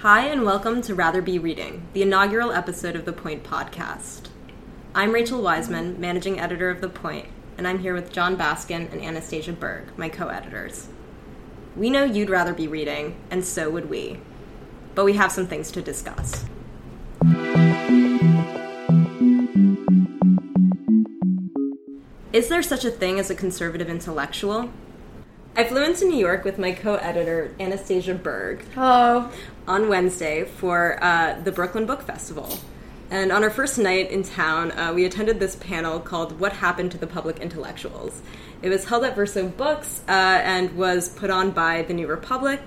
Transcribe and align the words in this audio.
Hi, 0.00 0.28
and 0.28 0.46
welcome 0.46 0.80
to 0.84 0.94
Rather 0.94 1.20
Be 1.20 1.38
Reading, 1.38 1.86
the 1.92 2.00
inaugural 2.00 2.52
episode 2.52 2.96
of 2.96 3.04
The 3.04 3.12
Point 3.12 3.44
podcast. 3.44 4.30
I'm 4.94 5.12
Rachel 5.12 5.42
Wiseman, 5.42 6.00
managing 6.00 6.40
editor 6.40 6.70
of 6.70 6.80
The 6.80 6.88
Point, 6.88 7.26
and 7.58 7.68
I'm 7.68 7.80
here 7.80 7.92
with 7.92 8.10
John 8.10 8.34
Baskin 8.34 8.90
and 8.90 9.02
Anastasia 9.02 9.52
Berg, 9.52 9.88
my 9.98 10.08
co 10.08 10.28
editors. 10.28 10.88
We 11.76 11.90
know 11.90 12.04
you'd 12.04 12.30
rather 12.30 12.54
be 12.54 12.66
reading, 12.66 13.20
and 13.30 13.44
so 13.44 13.68
would 13.68 13.90
we. 13.90 14.20
But 14.94 15.04
we 15.04 15.12
have 15.18 15.32
some 15.32 15.46
things 15.46 15.70
to 15.72 15.82
discuss. 15.82 16.46
Is 22.32 22.48
there 22.48 22.62
such 22.62 22.86
a 22.86 22.90
thing 22.90 23.20
as 23.20 23.28
a 23.28 23.34
conservative 23.34 23.90
intellectual? 23.90 24.70
I 25.56 25.64
flew 25.64 25.84
into 25.84 26.04
New 26.04 26.18
York 26.18 26.44
with 26.44 26.58
my 26.58 26.72
co 26.72 26.94
editor, 26.94 27.54
Anastasia 27.58 28.14
Berg. 28.14 28.64
Hello. 28.74 29.30
On 29.66 29.88
Wednesday 29.88 30.44
for 30.44 31.02
uh, 31.02 31.40
the 31.40 31.50
Brooklyn 31.50 31.86
Book 31.86 32.02
Festival. 32.02 32.58
And 33.10 33.32
on 33.32 33.42
our 33.42 33.50
first 33.50 33.76
night 33.76 34.10
in 34.12 34.22
town, 34.22 34.70
uh, 34.70 34.92
we 34.94 35.04
attended 35.04 35.40
this 35.40 35.56
panel 35.56 35.98
called 35.98 36.38
What 36.38 36.52
Happened 36.52 36.92
to 36.92 36.98
the 36.98 37.08
Public 37.08 37.40
Intellectuals. 37.40 38.22
It 38.62 38.68
was 38.68 38.84
held 38.84 39.04
at 39.04 39.16
Verso 39.16 39.48
Books 39.48 40.02
uh, 40.06 40.12
and 40.12 40.76
was 40.76 41.08
put 41.08 41.28
on 41.28 41.50
by 41.50 41.82
The 41.82 41.94
New 41.94 42.06
Republic. 42.06 42.60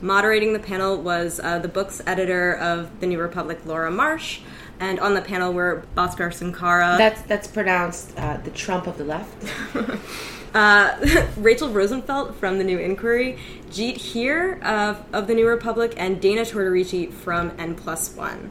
Moderating 0.00 0.54
the 0.54 0.58
panel 0.58 0.96
was 0.96 1.38
uh, 1.40 1.58
the 1.58 1.68
book's 1.68 2.00
editor 2.06 2.54
of 2.56 3.00
The 3.00 3.06
New 3.06 3.20
Republic, 3.20 3.60
Laura 3.66 3.90
Marsh. 3.90 4.40
And 4.78 4.98
on 4.98 5.12
the 5.12 5.20
panel 5.20 5.52
were 5.52 5.84
Bhaskar 5.94 6.32
Sunkara. 6.32 6.96
That's 6.96 7.20
that's 7.22 7.46
pronounced 7.46 8.16
uh, 8.16 8.38
the 8.38 8.50
Trump 8.50 8.86
of 8.86 8.96
the 8.96 9.04
left. 9.04 9.44
Uh, 10.54 11.26
Rachel 11.36 11.70
Rosenfelt 11.70 12.34
from 12.36 12.58
the 12.58 12.64
New 12.64 12.78
Inquiry, 12.78 13.38
Jeet 13.70 13.96
Heer 13.96 14.60
of, 14.62 15.04
of 15.12 15.26
the 15.26 15.34
New 15.34 15.46
Republic, 15.46 15.94
and 15.96 16.20
Dayna 16.20 16.42
Tortorici 16.42 17.12
from 17.12 17.52
N 17.58 17.74
Plus 17.74 18.14
One. 18.14 18.50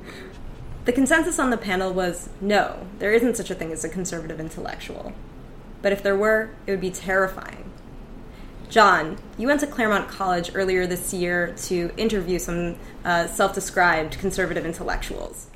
The 0.86 0.94
consensus 0.94 1.40
on 1.40 1.50
the 1.50 1.58
panel 1.58 1.94
was 1.94 2.30
no, 2.40 2.88
there 3.00 3.14
isn't 3.14 3.36
such 3.36 3.52
a 3.52 3.56
thing 3.56 3.72
as 3.72 3.84
a 3.84 3.90
conservative 3.90 4.40
intellectual. 4.40 5.14
But 5.82 5.92
if 5.92 6.02
there 6.02 6.16
were, 6.16 6.52
it 6.66 6.72
would 6.72 6.82
be 6.82 6.92
terrifying. 6.92 7.72
John, 8.70 9.18
you 9.38 9.48
went 9.48 9.60
to 9.62 9.68
Claremont 9.68 10.08
College 10.08 10.52
earlier 10.54 10.86
this 10.86 11.14
year 11.14 11.54
to 11.64 11.92
interview 11.98 12.40
some 12.40 12.76
uh, 13.04 13.28
self 13.28 13.54
described 13.54 14.18
conservative 14.20 14.66
intellectuals. 14.66 15.48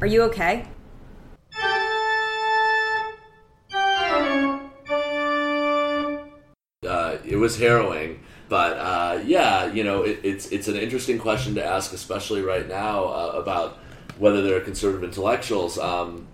Are 0.00 0.06
you 0.06 0.22
okay? 0.22 0.66
It 7.34 7.38
was 7.38 7.58
harrowing, 7.58 8.20
but 8.48 8.78
uh, 8.78 9.20
yeah, 9.26 9.66
you 9.72 9.82
know, 9.82 10.02
it, 10.04 10.20
it's 10.22 10.52
it's 10.52 10.68
an 10.68 10.76
interesting 10.76 11.18
question 11.18 11.56
to 11.56 11.64
ask, 11.64 11.92
especially 11.92 12.42
right 12.42 12.68
now 12.68 13.06
uh, 13.06 13.32
about 13.34 13.78
whether 14.18 14.40
they're 14.40 14.60
conservative 14.60 15.02
intellectuals. 15.02 15.76
Um, 15.76 16.28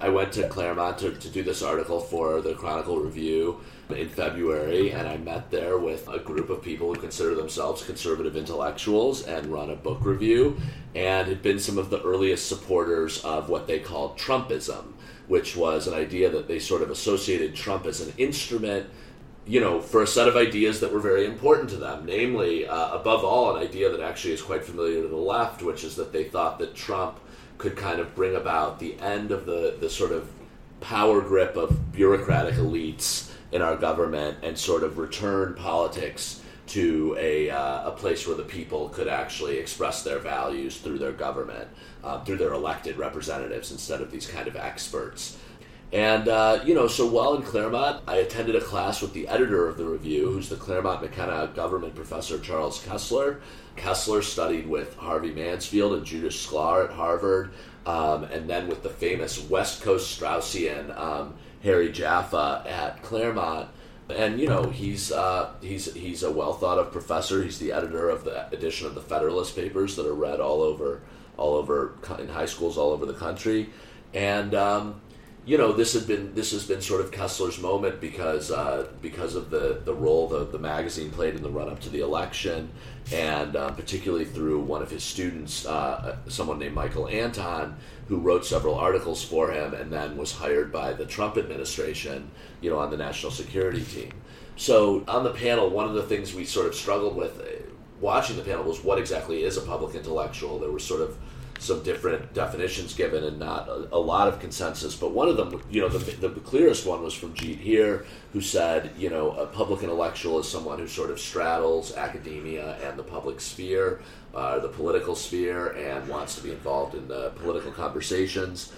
I 0.00 0.10
went 0.10 0.32
to 0.34 0.48
Claremont 0.48 0.98
to, 0.98 1.10
to 1.10 1.28
do 1.28 1.42
this 1.42 1.62
article 1.62 1.98
for 1.98 2.40
the 2.40 2.54
Chronicle 2.54 3.00
Review 3.00 3.60
in 3.90 4.08
February, 4.08 4.92
and 4.92 5.08
I 5.08 5.16
met 5.16 5.50
there 5.50 5.78
with 5.78 6.06
a 6.06 6.20
group 6.20 6.48
of 6.48 6.62
people 6.62 6.94
who 6.94 7.00
consider 7.00 7.34
themselves 7.34 7.84
conservative 7.84 8.36
intellectuals 8.36 9.26
and 9.26 9.46
run 9.46 9.70
a 9.70 9.76
book 9.76 10.04
review, 10.04 10.56
and 10.94 11.26
had 11.26 11.42
been 11.42 11.58
some 11.58 11.78
of 11.78 11.90
the 11.90 12.00
earliest 12.02 12.48
supporters 12.48 13.24
of 13.24 13.48
what 13.48 13.66
they 13.66 13.80
called 13.80 14.16
Trumpism, 14.16 14.92
which 15.26 15.56
was 15.56 15.88
an 15.88 15.94
idea 15.94 16.30
that 16.30 16.46
they 16.46 16.60
sort 16.60 16.82
of 16.82 16.90
associated 16.90 17.56
Trump 17.56 17.84
as 17.84 18.00
an 18.00 18.12
instrument 18.16 18.86
you 19.46 19.60
know, 19.60 19.80
for 19.80 20.02
a 20.02 20.06
set 20.06 20.26
of 20.26 20.36
ideas 20.36 20.80
that 20.80 20.92
were 20.92 21.00
very 21.00 21.26
important 21.26 21.68
to 21.70 21.76
them, 21.76 22.06
namely, 22.06 22.66
uh, 22.66 22.94
above 22.94 23.24
all, 23.24 23.54
an 23.54 23.62
idea 23.62 23.90
that 23.90 24.00
actually 24.00 24.32
is 24.32 24.40
quite 24.42 24.64
familiar 24.64 25.02
to 25.02 25.08
the 25.08 25.16
left, 25.16 25.62
which 25.62 25.84
is 25.84 25.96
that 25.96 26.12
they 26.12 26.24
thought 26.24 26.58
that 26.58 26.74
Trump 26.74 27.18
could 27.58 27.76
kind 27.76 28.00
of 28.00 28.14
bring 28.14 28.36
about 28.36 28.78
the 28.78 28.98
end 29.00 29.30
of 29.30 29.44
the, 29.46 29.76
the 29.80 29.90
sort 29.90 30.12
of 30.12 30.28
power 30.80 31.20
grip 31.20 31.56
of 31.56 31.92
bureaucratic 31.92 32.54
elites 32.54 33.30
in 33.52 33.62
our 33.62 33.76
government 33.76 34.38
and 34.42 34.58
sort 34.58 34.82
of 34.82 34.98
return 34.98 35.54
politics 35.54 36.40
to 36.66 37.14
a, 37.18 37.50
uh, 37.50 37.88
a 37.88 37.90
place 37.92 38.26
where 38.26 38.36
the 38.36 38.42
people 38.42 38.88
could 38.88 39.08
actually 39.08 39.58
express 39.58 40.02
their 40.02 40.18
values 40.18 40.78
through 40.78 40.98
their 40.98 41.12
government, 41.12 41.68
uh, 42.02 42.22
through 42.24 42.36
their 42.36 42.52
elected 42.54 42.96
representatives 42.96 43.70
instead 43.70 44.00
of 44.00 44.10
these 44.10 44.26
kind 44.26 44.48
of 44.48 44.56
experts. 44.56 45.38
And, 45.94 46.26
uh, 46.26 46.58
you 46.64 46.74
know, 46.74 46.88
so 46.88 47.06
while 47.06 47.36
in 47.36 47.42
Claremont, 47.42 48.02
I 48.08 48.16
attended 48.16 48.56
a 48.56 48.60
class 48.60 49.00
with 49.00 49.12
the 49.12 49.28
editor 49.28 49.68
of 49.68 49.76
the 49.76 49.84
review, 49.84 50.28
who's 50.28 50.48
the 50.48 50.56
Claremont 50.56 51.02
McKenna 51.02 51.52
government 51.54 51.94
professor, 51.94 52.40
Charles 52.40 52.84
Kesler. 52.84 53.40
Kesler 53.76 54.24
studied 54.24 54.66
with 54.66 54.96
Harvey 54.96 55.32
Mansfield 55.32 55.92
and 55.92 56.04
Judith 56.04 56.32
Shklar 56.32 56.86
at 56.86 56.90
Harvard, 56.90 57.52
um, 57.86 58.24
and 58.24 58.50
then 58.50 58.66
with 58.66 58.82
the 58.82 58.88
famous 58.88 59.48
West 59.48 59.82
Coast 59.82 60.20
Straussian 60.20 60.98
um, 60.98 61.34
Harry 61.62 61.92
Jaffa 61.92 62.64
at 62.66 63.00
Claremont. 63.04 63.68
And 64.10 64.40
you 64.40 64.48
know 64.48 64.64
he's 64.64 65.12
uh, 65.12 65.54
he's 65.60 65.94
he's 65.94 66.24
a 66.24 66.30
well 66.30 66.54
thought 66.54 66.78
of 66.78 66.90
professor. 66.90 67.42
He's 67.42 67.60
the 67.60 67.72
editor 67.72 68.10
of 68.10 68.24
the 68.24 68.48
edition 68.48 68.86
of 68.86 68.94
the 68.96 69.00
Federalist 69.00 69.54
Papers 69.54 69.96
that 69.96 70.06
are 70.06 70.14
read 70.14 70.40
all 70.40 70.60
over 70.60 71.02
all 71.36 71.54
over 71.54 71.94
in 72.18 72.28
high 72.28 72.46
schools 72.46 72.76
all 72.76 72.90
over 72.90 73.06
the 73.06 73.14
country. 73.14 73.70
And 74.12 74.54
um, 74.54 75.00
you 75.46 75.58
know 75.58 75.72
this 75.72 75.92
has 75.92 76.04
been 76.04 76.34
this 76.34 76.52
has 76.52 76.66
been 76.66 76.80
sort 76.80 77.02
of 77.02 77.10
Kesler's 77.10 77.58
moment 77.58 78.00
because 78.00 78.50
uh, 78.50 78.88
because 79.02 79.34
of 79.34 79.50
the 79.50 79.80
the 79.84 79.94
role 79.94 80.26
the 80.26 80.44
the 80.44 80.58
magazine 80.58 81.10
played 81.10 81.34
in 81.34 81.42
the 81.42 81.50
run 81.50 81.68
up 81.68 81.80
to 81.80 81.90
the 81.90 82.00
election, 82.00 82.70
and 83.12 83.54
uh, 83.54 83.70
particularly 83.72 84.24
through 84.24 84.60
one 84.60 84.80
of 84.80 84.90
his 84.90 85.04
students, 85.04 85.66
uh, 85.66 86.16
someone 86.28 86.58
named 86.58 86.74
Michael 86.74 87.08
Anton, 87.08 87.76
who 88.08 88.18
wrote 88.18 88.46
several 88.46 88.74
articles 88.74 89.22
for 89.22 89.50
him, 89.50 89.74
and 89.74 89.92
then 89.92 90.16
was 90.16 90.32
hired 90.32 90.72
by 90.72 90.94
the 90.94 91.04
Trump 91.04 91.36
administration, 91.36 92.30
you 92.62 92.70
know, 92.70 92.78
on 92.78 92.90
the 92.90 92.96
national 92.96 93.30
security 93.30 93.82
team. 93.82 94.12
So 94.56 95.04
on 95.08 95.24
the 95.24 95.32
panel, 95.32 95.68
one 95.68 95.86
of 95.86 95.94
the 95.94 96.04
things 96.04 96.32
we 96.32 96.44
sort 96.44 96.66
of 96.66 96.74
struggled 96.74 97.16
with 97.16 97.40
uh, 97.40 97.44
watching 98.00 98.36
the 98.36 98.42
panel 98.42 98.64
was 98.64 98.82
what 98.82 98.98
exactly 98.98 99.42
is 99.42 99.58
a 99.58 99.62
public 99.62 99.94
intellectual. 99.94 100.58
There 100.58 100.70
was 100.70 100.84
sort 100.84 101.02
of 101.02 101.18
some 101.58 101.82
different 101.82 102.34
definitions 102.34 102.94
given 102.94 103.24
and 103.24 103.38
not 103.38 103.68
a, 103.68 103.88
a, 103.92 103.98
lot 103.98 104.28
of 104.28 104.40
consensus. 104.40 104.94
But 104.94 105.12
one 105.12 105.28
of 105.28 105.36
them, 105.36 105.62
you 105.70 105.80
know, 105.80 105.88
the, 105.88 106.28
the, 106.28 106.40
clearest 106.40 106.86
one 106.86 107.02
was 107.02 107.14
from 107.14 107.34
Jeet 107.34 107.58
Heer, 107.58 108.04
who 108.32 108.40
said, 108.40 108.90
you 108.98 109.08
know, 109.08 109.32
a 109.32 109.46
public 109.46 109.82
intellectual 109.82 110.38
is 110.40 110.48
someone 110.48 110.78
who 110.78 110.88
sort 110.88 111.10
of 111.10 111.20
straddles 111.20 111.94
academia 111.96 112.76
and 112.82 112.98
the 112.98 113.02
public 113.02 113.40
sphere, 113.40 114.00
uh, 114.34 114.58
the 114.58 114.68
political 114.68 115.14
sphere, 115.14 115.68
and 115.72 116.06
wants 116.08 116.34
to 116.36 116.42
be 116.42 116.50
involved 116.50 116.94
in 116.94 117.08
the 117.08 117.30
political 117.36 117.72
conversations 117.72 118.72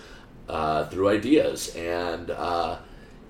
uh, 0.48 0.86
through 0.86 1.08
ideas. 1.08 1.74
And 1.74 2.30
uh, 2.30 2.78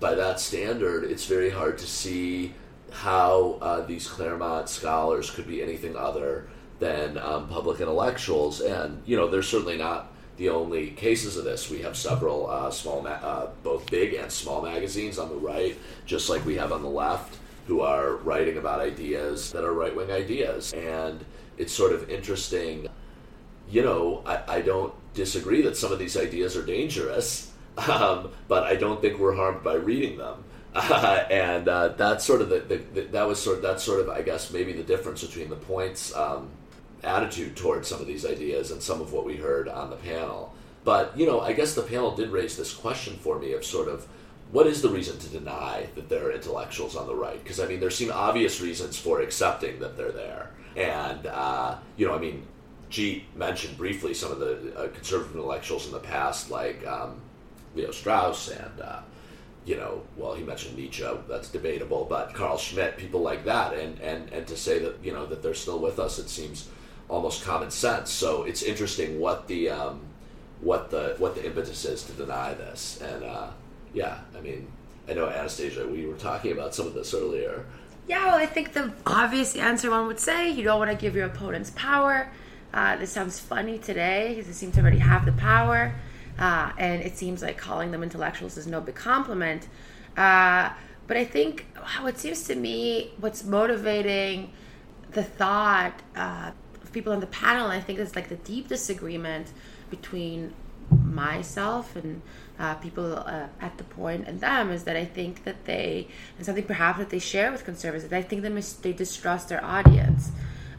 by 0.01 0.15
that 0.15 0.41
standard, 0.41 1.05
it's 1.05 1.27
very 1.27 1.51
hard 1.51 1.79
to 1.79 1.87
see 1.87 2.53
how 2.91 3.59
uh, 3.61 3.81
these 3.83 4.07
Claremont 4.09 4.69
scholars 4.69 5.31
could 5.31 5.47
be 5.47 5.63
anything 5.63 5.97
other 5.97 6.49
than 6.79 7.19
um, 7.19 7.49
public 7.49 7.81
intellectuals. 7.81 8.61
And, 8.61 9.03
you 9.07 9.17
know, 9.17 9.29
they're 9.29 9.43
certainly 9.43 9.79
not 9.79 10.13
the 10.37 10.51
only 10.51 10.91
cases 10.91 11.37
of 11.37 11.45
this. 11.45 11.71
We 11.71 11.83
have 11.83 11.97
several 11.97 12.49
uh, 12.51 12.71
small, 12.71 13.03
ma- 13.03 13.11
uh, 13.11 13.51
both 13.63 13.91
big 13.91 14.15
and 14.15 14.31
small 14.31 14.63
magazines 14.63 15.19
on 15.19 15.29
the 15.29 15.37
right, 15.37 15.77
just 16.05 16.29
like 16.29 16.45
we 16.45 16.57
have 16.57 16.73
on 16.73 16.83
the 16.83 16.89
left, 16.89 17.39
who 17.67 17.81
are 17.81 18.17
writing 18.17 18.59
about 18.59 18.81
ideas 18.81 19.53
that 19.53 19.65
are 19.65 19.73
right 19.73 19.95
wing 19.95 20.11
ideas. 20.11 20.73
And 20.73 21.25
it's 21.59 21.73
sort 21.73 21.93
of 21.93 22.09
interesting. 22.11 22.89
You 23.69 23.83
know, 23.83 24.23
I, 24.27 24.43
I 24.49 24.61
don't 24.61 24.95
disagree 25.15 25.63
that 25.63 25.77
some 25.77 25.93
of 25.93 25.99
these 25.99 26.17
ideas 26.17 26.57
are 26.57 26.65
dangerous, 26.65 27.51
um, 27.79 28.31
but 28.47 28.65
I 28.65 28.77
don't 28.77 29.01
think 29.01 29.19
we're 29.19 29.35
harmed 29.35 29.65
by 29.65 29.75
reading 29.75 30.19
them. 30.19 30.45
Uh, 30.75 31.25
and 31.31 31.69
uh, 31.69 31.89
that's 31.89 32.25
sort 32.25 32.43
of 32.43 32.51
the, 32.51 32.61
the, 32.61 32.77
the, 32.77 33.01
that 33.13 33.27
was 33.27 33.43
sort 33.43 33.57
of 33.57 33.63
that's 33.63 33.83
sort 33.83 34.01
of 34.01 34.11
I 34.11 34.21
guess 34.21 34.53
maybe 34.53 34.73
the 34.73 34.83
difference 34.83 35.25
between 35.25 35.49
the 35.49 35.57
points 35.57 36.15
um, 36.15 36.51
attitude 37.03 37.57
towards 37.57 37.89
some 37.89 38.01
of 38.01 38.07
these 38.07 38.27
ideas 38.27 38.71
and 38.71 38.83
some 38.83 39.01
of 39.01 39.13
what 39.13 39.25
we 39.25 39.37
heard 39.37 39.69
on 39.69 39.91
the 39.91 39.97
panel. 39.97 40.55
But, 40.85 41.17
you 41.19 41.27
know, 41.27 41.41
I 41.41 41.53
guess 41.53 41.75
the 41.75 41.83
panel 41.83 42.15
did 42.15 42.31
raise 42.31 42.57
this 42.57 42.73
question 42.73 43.17
for 43.17 43.39
me 43.39 43.53
of 43.53 43.65
sort 43.65 43.89
of 43.89 44.07
what 44.53 44.67
is 44.67 44.81
the 44.81 44.89
reason 44.89 45.19
to 45.19 45.29
deny 45.29 45.89
that 45.97 46.09
there 46.09 46.29
are 46.29 46.33
intellectuals 46.33 46.95
on 46.95 47.07
the 47.07 47.15
right? 47.15 47.43
Because, 47.43 47.59
I 47.59 47.67
mean, 47.67 47.81
there 47.81 47.91
seem 47.91 48.13
obvious 48.13 48.61
reasons 48.61 48.97
for 48.97 49.21
accepting 49.21 49.81
that 49.81 49.97
they're 49.97 50.13
there. 50.13 50.51
And, 50.77 51.27
uh, 51.27 51.79
you 51.97 52.07
know, 52.07 52.15
I 52.15 52.19
mean, 52.19 52.47
Jeet 52.91 53.25
mentioned 53.35 53.77
briefly 53.77 54.15
some 54.15 54.31
of 54.31 54.39
the 54.39 54.77
uh, 54.77 54.89
conservative 54.89 55.35
intellectuals 55.35 55.87
in 55.87 55.93
the 55.93 55.99
past, 55.99 56.51
like 56.51 56.87
um, 56.87 57.21
Leo 57.75 57.91
Strauss 57.91 58.49
and, 58.49 58.81
uh, 58.81 59.01
you 59.65 59.77
know, 59.77 60.03
well, 60.17 60.35
he 60.35 60.45
mentioned 60.45 60.77
Nietzsche, 60.77 61.05
that's 61.29 61.49
debatable, 61.49 62.07
but 62.09 62.33
Carl 62.33 62.57
Schmitt, 62.57 62.97
people 62.97 63.21
like 63.21 63.45
that. 63.47 63.75
And, 63.75 63.99
and, 63.99 64.33
and 64.33 64.47
to 64.47 64.57
say 64.57 64.79
that, 64.79 65.03
you 65.03 65.13
know, 65.13 65.27
that 65.27 65.43
they're 65.43 65.55
still 65.55 65.81
with 65.81 65.99
us, 65.99 66.21
it 66.21 66.29
seems 66.29 66.69
almost 67.09 67.45
common 67.45 67.71
sense. 67.71 68.11
So 68.11 68.45
it's 68.45 68.63
interesting 68.63 69.21
what 69.21 69.47
the 69.49 69.71
um, 69.71 70.01
what 70.61 70.91
the 70.91 71.15
what 71.19 71.35
the 71.35 71.45
impetus 71.45 71.85
is 71.85 72.03
to 72.05 72.13
deny 72.13 72.55
this. 72.55 73.01
And 73.03 73.25
uh, 73.25 73.49
yeah, 73.95 74.19
I 74.37 74.41
mean, 74.41 74.67
I 75.09 75.15
know 75.15 75.29
Anastasia, 75.29 75.87
we 75.87 76.07
were 76.07 76.17
talking 76.17 76.53
about 76.53 76.75
some 76.75 76.87
of 76.87 76.95
this 76.95 77.15
earlier. 77.15 77.65
Yeah, 78.09 78.27
well, 78.27 78.37
I 78.37 78.47
think 78.47 78.73
the 78.73 78.93
obvious 79.05 79.57
answer 79.57 79.91
one 79.91 80.07
would 80.07 80.21
say 80.21 80.51
you 80.51 80.63
don't 80.63 80.79
want 80.79 80.91
to 80.93 80.97
give 80.97 81.17
your 81.17 81.27
opponents 81.27 81.73
power. 81.75 82.29
uh, 82.73 82.97
this 82.97 83.11
sounds 83.11 83.39
funny 83.39 83.79
today 83.79 84.29
because 84.31 84.47
they 84.47 84.53
seem 84.53 84.71
to 84.73 84.81
already 84.81 84.99
have 84.99 85.25
the 85.25 85.33
power, 85.33 85.95
uh, 86.39 86.71
and 86.79 87.03
it 87.03 87.17
seems 87.17 87.43
like 87.43 87.57
calling 87.57 87.91
them 87.91 88.03
intellectuals 88.03 88.57
is 88.57 88.67
no 88.67 88.81
big 88.81 88.95
compliment. 88.95 89.67
Uh, 90.17 90.71
but 91.07 91.17
I 91.17 91.25
think 91.25 91.67
what 92.01 92.19
seems 92.19 92.45
to 92.45 92.55
me, 92.55 93.13
what's 93.19 93.45
motivating 93.45 94.53
the 95.13 95.23
thought 95.23 96.03
uh, 96.15 96.51
people 96.97 97.13
on 97.13 97.21
the 97.21 97.27
panel, 97.45 97.67
I 97.69 97.81
think 97.81 97.99
is 97.99 98.17
like 98.17 98.31
the 98.31 98.43
deep 98.53 98.69
disagreement 98.69 99.49
between 99.91 100.55
myself 100.91 101.95
and 101.95 102.23
uh, 102.59 102.75
people 102.77 103.19
uh, 103.19 103.49
at 103.61 103.77
the 103.77 103.85
point 103.85 104.27
and 104.27 104.41
them 104.41 104.71
is 104.71 104.85
that 104.85 104.97
I 104.97 105.05
think 105.05 105.45
that 105.45 105.67
they 105.67 106.09
and 106.37 106.47
something 106.47 106.65
perhaps 106.65 106.99
that 106.99 107.11
they 107.11 107.19
share 107.19 107.53
with 107.53 107.65
conservatives. 107.67 108.11
I 108.13 108.23
think 108.23 108.41
they 108.43 108.49
mis- 108.49 108.81
they 108.87 108.95
distrust 108.95 109.51
their 109.51 109.63
audience. 109.63 110.31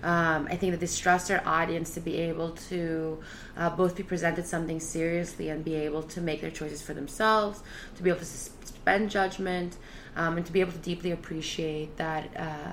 Um, 0.01 0.47
I 0.49 0.55
think 0.55 0.71
that 0.71 0.79
they 0.79 0.87
distrust 0.91 1.27
their 1.27 1.43
audience 1.47 1.93
to 1.93 1.99
be 1.99 2.15
able 2.31 2.51
to 2.71 3.19
uh, 3.55 3.69
both 3.69 3.95
be 3.95 4.03
presented 4.03 4.45
something 4.47 4.79
seriously 4.79 5.49
and 5.49 5.63
be 5.63 5.75
able 5.75 6.03
to 6.15 6.19
make 6.21 6.41
their 6.41 6.55
choices 6.59 6.81
for 6.81 6.93
themselves, 6.95 7.61
to 7.95 8.03
be 8.03 8.09
able 8.09 8.19
to 8.19 8.25
suspend 8.25 9.11
judgment, 9.11 9.77
um, 10.15 10.37
and 10.37 10.45
to 10.47 10.51
be 10.51 10.61
able 10.61 10.71
to 10.71 10.83
deeply 10.91 11.11
appreciate 11.11 11.97
that 11.97 12.25
uh, 12.37 12.71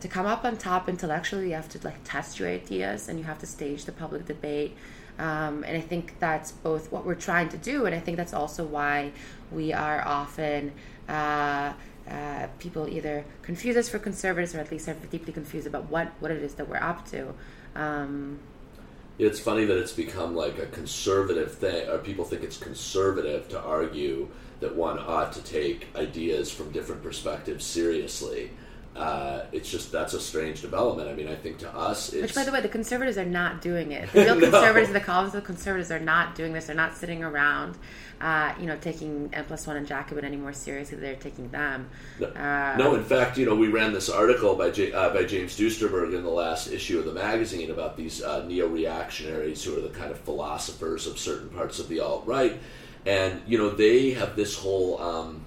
to 0.00 0.08
come 0.08 0.26
up 0.26 0.44
on 0.44 0.56
top 0.56 0.88
intellectually, 0.88 1.48
you 1.48 1.54
have 1.54 1.68
to 1.70 1.78
like 1.84 1.98
test 2.04 2.38
your 2.38 2.48
ideas 2.48 3.08
and 3.08 3.18
you 3.18 3.24
have 3.24 3.38
to 3.38 3.46
stage 3.46 3.84
the 3.84 3.92
public 3.92 4.26
debate. 4.26 4.76
Um, 5.18 5.64
and 5.64 5.76
I 5.76 5.80
think 5.80 6.18
that's 6.18 6.50
both 6.50 6.90
what 6.90 7.04
we're 7.04 7.14
trying 7.14 7.50
to 7.50 7.58
do, 7.58 7.84
and 7.84 7.94
I 7.94 8.00
think 8.00 8.16
that's 8.16 8.32
also 8.32 8.64
why 8.64 9.12
we 9.52 9.70
are 9.72 10.02
often 10.06 10.72
uh, 11.08 11.74
uh, 12.08 12.46
people 12.58 12.88
either 12.88 13.26
confuse 13.42 13.76
us 13.76 13.88
for 13.88 13.98
conservatives 13.98 14.54
or 14.54 14.60
at 14.60 14.70
least 14.70 14.88
are 14.88 14.94
deeply 15.10 15.34
confused 15.34 15.66
about 15.66 15.90
what, 15.90 16.08
what 16.20 16.30
it 16.30 16.42
is 16.42 16.54
that 16.54 16.68
we're 16.68 16.76
up 16.78 17.06
to. 17.10 17.34
Um, 17.74 18.38
it's 19.18 19.38
funny 19.38 19.66
that 19.66 19.76
it's 19.76 19.92
become 19.92 20.34
like 20.34 20.58
a 20.58 20.66
conservative 20.66 21.54
thing, 21.54 21.86
or 21.90 21.98
people 21.98 22.24
think 22.24 22.42
it's 22.42 22.56
conservative 22.56 23.48
to 23.50 23.60
argue 23.60 24.28
that 24.60 24.74
one 24.74 24.98
ought 24.98 25.34
to 25.34 25.42
take 25.42 25.88
ideas 25.94 26.50
from 26.50 26.70
different 26.70 27.02
perspectives 27.02 27.64
seriously 27.64 28.50
uh, 28.96 29.46
it's 29.52 29.70
just 29.70 29.92
that's 29.92 30.14
a 30.14 30.20
strange 30.20 30.62
development. 30.62 31.08
I 31.08 31.14
mean, 31.14 31.28
I 31.28 31.36
think 31.36 31.58
to 31.58 31.72
us, 31.72 32.12
which 32.12 32.34
by 32.34 32.44
the 32.44 32.50
way, 32.50 32.60
the 32.60 32.68
conservatives 32.68 33.16
are 33.18 33.24
not 33.24 33.60
doing 33.60 33.92
it. 33.92 34.08
The 34.20 34.24
real 34.24 34.34
no. 34.34 34.50
conservatives, 34.50 34.92
the 34.92 35.00
columns 35.00 35.34
of 35.34 35.42
the 35.42 35.46
conservatives 35.46 35.90
are 35.90 36.00
not 36.00 36.34
doing 36.34 36.52
this. 36.52 36.66
They're 36.66 36.74
not 36.74 36.96
sitting 36.96 37.22
around, 37.22 37.78
uh, 38.20 38.52
you 38.58 38.66
know, 38.66 38.76
taking 38.76 39.30
N 39.32 39.44
plus 39.44 39.66
one 39.66 39.76
and 39.76 39.86
Jacobin 39.86 40.24
any 40.24 40.36
more 40.36 40.52
seriously. 40.52 40.98
They're 40.98 41.14
taking 41.14 41.48
them. 41.50 41.88
No, 42.18 42.26
uh, 42.26 42.74
no, 42.78 42.94
in 42.96 43.04
fact, 43.04 43.38
you 43.38 43.46
know, 43.46 43.54
we 43.54 43.68
ran 43.68 43.92
this 43.92 44.10
article 44.10 44.56
by 44.56 44.70
J- 44.70 44.92
uh, 44.92 45.14
by 45.14 45.22
James 45.24 45.56
Duesterberg 45.56 46.14
in 46.14 46.24
the 46.24 46.30
last 46.30 46.66
issue 46.68 46.98
of 46.98 47.04
the 47.04 47.14
magazine 47.14 47.70
about 47.70 47.96
these 47.96 48.22
uh, 48.22 48.44
neo 48.44 48.66
reactionaries 48.66 49.62
who 49.62 49.78
are 49.78 49.80
the 49.80 49.90
kind 49.90 50.10
of 50.10 50.18
philosophers 50.18 51.06
of 51.06 51.16
certain 51.16 51.48
parts 51.50 51.78
of 51.78 51.88
the 51.88 52.00
alt 52.00 52.26
right, 52.26 52.58
and 53.06 53.40
you 53.46 53.56
know, 53.56 53.70
they 53.70 54.10
have 54.10 54.34
this 54.34 54.56
whole. 54.56 55.00
Um, 55.00 55.46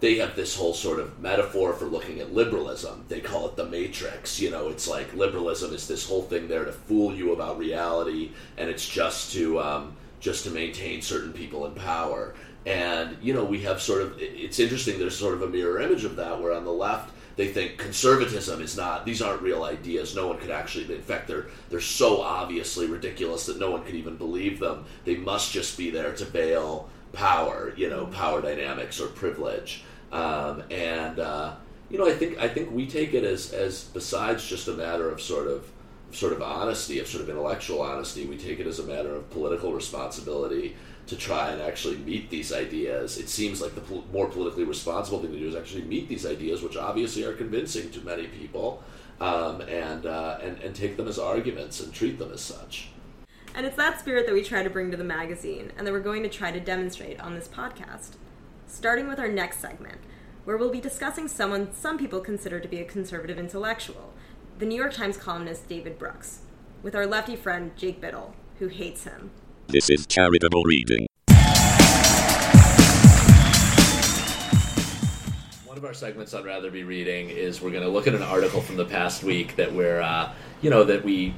they 0.00 0.16
have 0.16 0.36
this 0.36 0.54
whole 0.54 0.74
sort 0.74 1.00
of 1.00 1.18
metaphor 1.20 1.72
for 1.72 1.86
looking 1.86 2.20
at 2.20 2.32
liberalism. 2.32 3.04
They 3.08 3.20
call 3.20 3.46
it 3.48 3.56
the 3.56 3.66
matrix. 3.66 4.40
You 4.40 4.50
know, 4.50 4.68
it's 4.68 4.86
like 4.86 5.12
liberalism 5.14 5.74
is 5.74 5.88
this 5.88 6.06
whole 6.06 6.22
thing 6.22 6.46
there 6.46 6.64
to 6.64 6.72
fool 6.72 7.14
you 7.14 7.32
about 7.32 7.58
reality, 7.58 8.30
and 8.56 8.70
it's 8.70 8.88
just 8.88 9.32
to 9.32 9.60
um, 9.60 9.96
just 10.20 10.44
to 10.44 10.50
maintain 10.50 11.02
certain 11.02 11.32
people 11.32 11.66
in 11.66 11.74
power. 11.74 12.34
And 12.64 13.16
you 13.22 13.34
know, 13.34 13.44
we 13.44 13.60
have 13.62 13.80
sort 13.80 14.02
of 14.02 14.16
it's 14.18 14.60
interesting. 14.60 14.98
There's 14.98 15.18
sort 15.18 15.34
of 15.34 15.42
a 15.42 15.48
mirror 15.48 15.80
image 15.80 16.04
of 16.04 16.16
that, 16.16 16.40
where 16.40 16.52
on 16.52 16.64
the 16.64 16.72
left 16.72 17.12
they 17.34 17.48
think 17.48 17.78
conservatism 17.78 18.60
is 18.60 18.76
not; 18.76 19.04
these 19.04 19.20
aren't 19.20 19.42
real 19.42 19.64
ideas. 19.64 20.14
No 20.14 20.28
one 20.28 20.38
could 20.38 20.50
actually. 20.50 20.94
In 20.94 21.02
fact, 21.02 21.26
they're 21.26 21.46
they're 21.70 21.80
so 21.80 22.20
obviously 22.20 22.86
ridiculous 22.86 23.46
that 23.46 23.58
no 23.58 23.72
one 23.72 23.84
could 23.84 23.96
even 23.96 24.16
believe 24.16 24.60
them. 24.60 24.84
They 25.04 25.16
must 25.16 25.52
just 25.52 25.76
be 25.76 25.90
there 25.90 26.12
to 26.14 26.24
bail 26.24 26.88
power, 27.12 27.72
you 27.76 27.88
know, 27.88 28.06
power 28.06 28.40
dynamics 28.42 29.00
or 29.00 29.08
privilege. 29.08 29.82
Um, 30.12 30.62
and 30.70 31.18
uh, 31.18 31.54
you 31.90 31.98
know, 31.98 32.06
I 32.06 32.12
think 32.12 32.38
I 32.38 32.48
think 32.48 32.70
we 32.70 32.86
take 32.86 33.14
it 33.14 33.24
as 33.24 33.52
as 33.52 33.84
besides 33.84 34.46
just 34.46 34.68
a 34.68 34.72
matter 34.72 35.08
of 35.08 35.20
sort 35.20 35.46
of 35.46 35.70
sort 36.10 36.32
of 36.32 36.42
honesty, 36.42 36.98
of 36.98 37.06
sort 37.06 37.22
of 37.22 37.28
intellectual 37.28 37.82
honesty, 37.82 38.26
we 38.26 38.36
take 38.36 38.60
it 38.60 38.66
as 38.66 38.78
a 38.78 38.84
matter 38.84 39.14
of 39.14 39.28
political 39.30 39.72
responsibility 39.72 40.74
to 41.06 41.16
try 41.16 41.50
and 41.50 41.60
actually 41.60 41.96
meet 41.98 42.30
these 42.30 42.52
ideas. 42.52 43.18
It 43.18 43.28
seems 43.28 43.60
like 43.60 43.74
the 43.74 43.80
pol- 43.80 44.04
more 44.12 44.26
politically 44.26 44.64
responsible 44.64 45.20
thing 45.20 45.32
to 45.32 45.38
do 45.38 45.48
is 45.48 45.54
actually 45.54 45.82
meet 45.82 46.08
these 46.08 46.26
ideas, 46.26 46.62
which 46.62 46.76
obviously 46.76 47.24
are 47.24 47.34
convincing 47.34 47.90
to 47.90 48.00
many 48.00 48.26
people, 48.26 48.82
um, 49.20 49.62
and, 49.62 50.06
uh, 50.06 50.38
and 50.42 50.58
and 50.60 50.74
take 50.74 50.96
them 50.96 51.08
as 51.08 51.18
arguments 51.18 51.80
and 51.80 51.92
treat 51.92 52.18
them 52.18 52.32
as 52.32 52.40
such. 52.40 52.90
And 53.54 53.66
it's 53.66 53.76
that 53.76 53.98
spirit 53.98 54.26
that 54.26 54.34
we 54.34 54.42
try 54.42 54.62
to 54.62 54.70
bring 54.70 54.90
to 54.90 54.96
the 54.96 55.04
magazine, 55.04 55.72
and 55.76 55.86
that 55.86 55.92
we're 55.92 56.00
going 56.00 56.22
to 56.22 56.28
try 56.28 56.50
to 56.50 56.60
demonstrate 56.60 57.18
on 57.20 57.34
this 57.34 57.48
podcast 57.48 58.16
starting 58.68 59.08
with 59.08 59.18
our 59.18 59.28
next 59.28 59.60
segment, 59.60 59.98
where 60.44 60.56
we'll 60.56 60.70
be 60.70 60.80
discussing 60.80 61.26
someone 61.26 61.72
some 61.72 61.98
people 61.98 62.20
consider 62.20 62.60
to 62.60 62.68
be 62.68 62.78
a 62.78 62.84
conservative 62.84 63.38
intellectual, 63.38 64.12
the 64.58 64.66
New 64.66 64.76
York 64.76 64.92
Times 64.92 65.16
columnist 65.16 65.68
David 65.68 65.98
Brooks, 65.98 66.40
with 66.82 66.94
our 66.94 67.06
lefty 67.06 67.34
friend 67.34 67.72
Jake 67.76 68.00
Biddle, 68.00 68.34
who 68.58 68.68
hates 68.68 69.04
him. 69.04 69.30
This 69.68 69.88
is 69.88 70.06
charitable 70.06 70.62
reading. 70.64 71.06
One 75.64 75.76
of 75.78 75.84
our 75.84 75.94
segments 75.94 76.34
I'd 76.34 76.44
rather 76.44 76.70
be 76.70 76.84
reading 76.84 77.30
is 77.30 77.62
we're 77.62 77.70
going 77.70 77.84
to 77.84 77.88
look 77.88 78.06
at 78.06 78.14
an 78.14 78.22
article 78.22 78.60
from 78.60 78.76
the 78.76 78.84
past 78.84 79.22
week 79.22 79.56
that 79.56 79.72
we're, 79.72 80.00
uh, 80.00 80.32
you 80.60 80.70
know, 80.70 80.84
that 80.84 81.04
we 81.04 81.34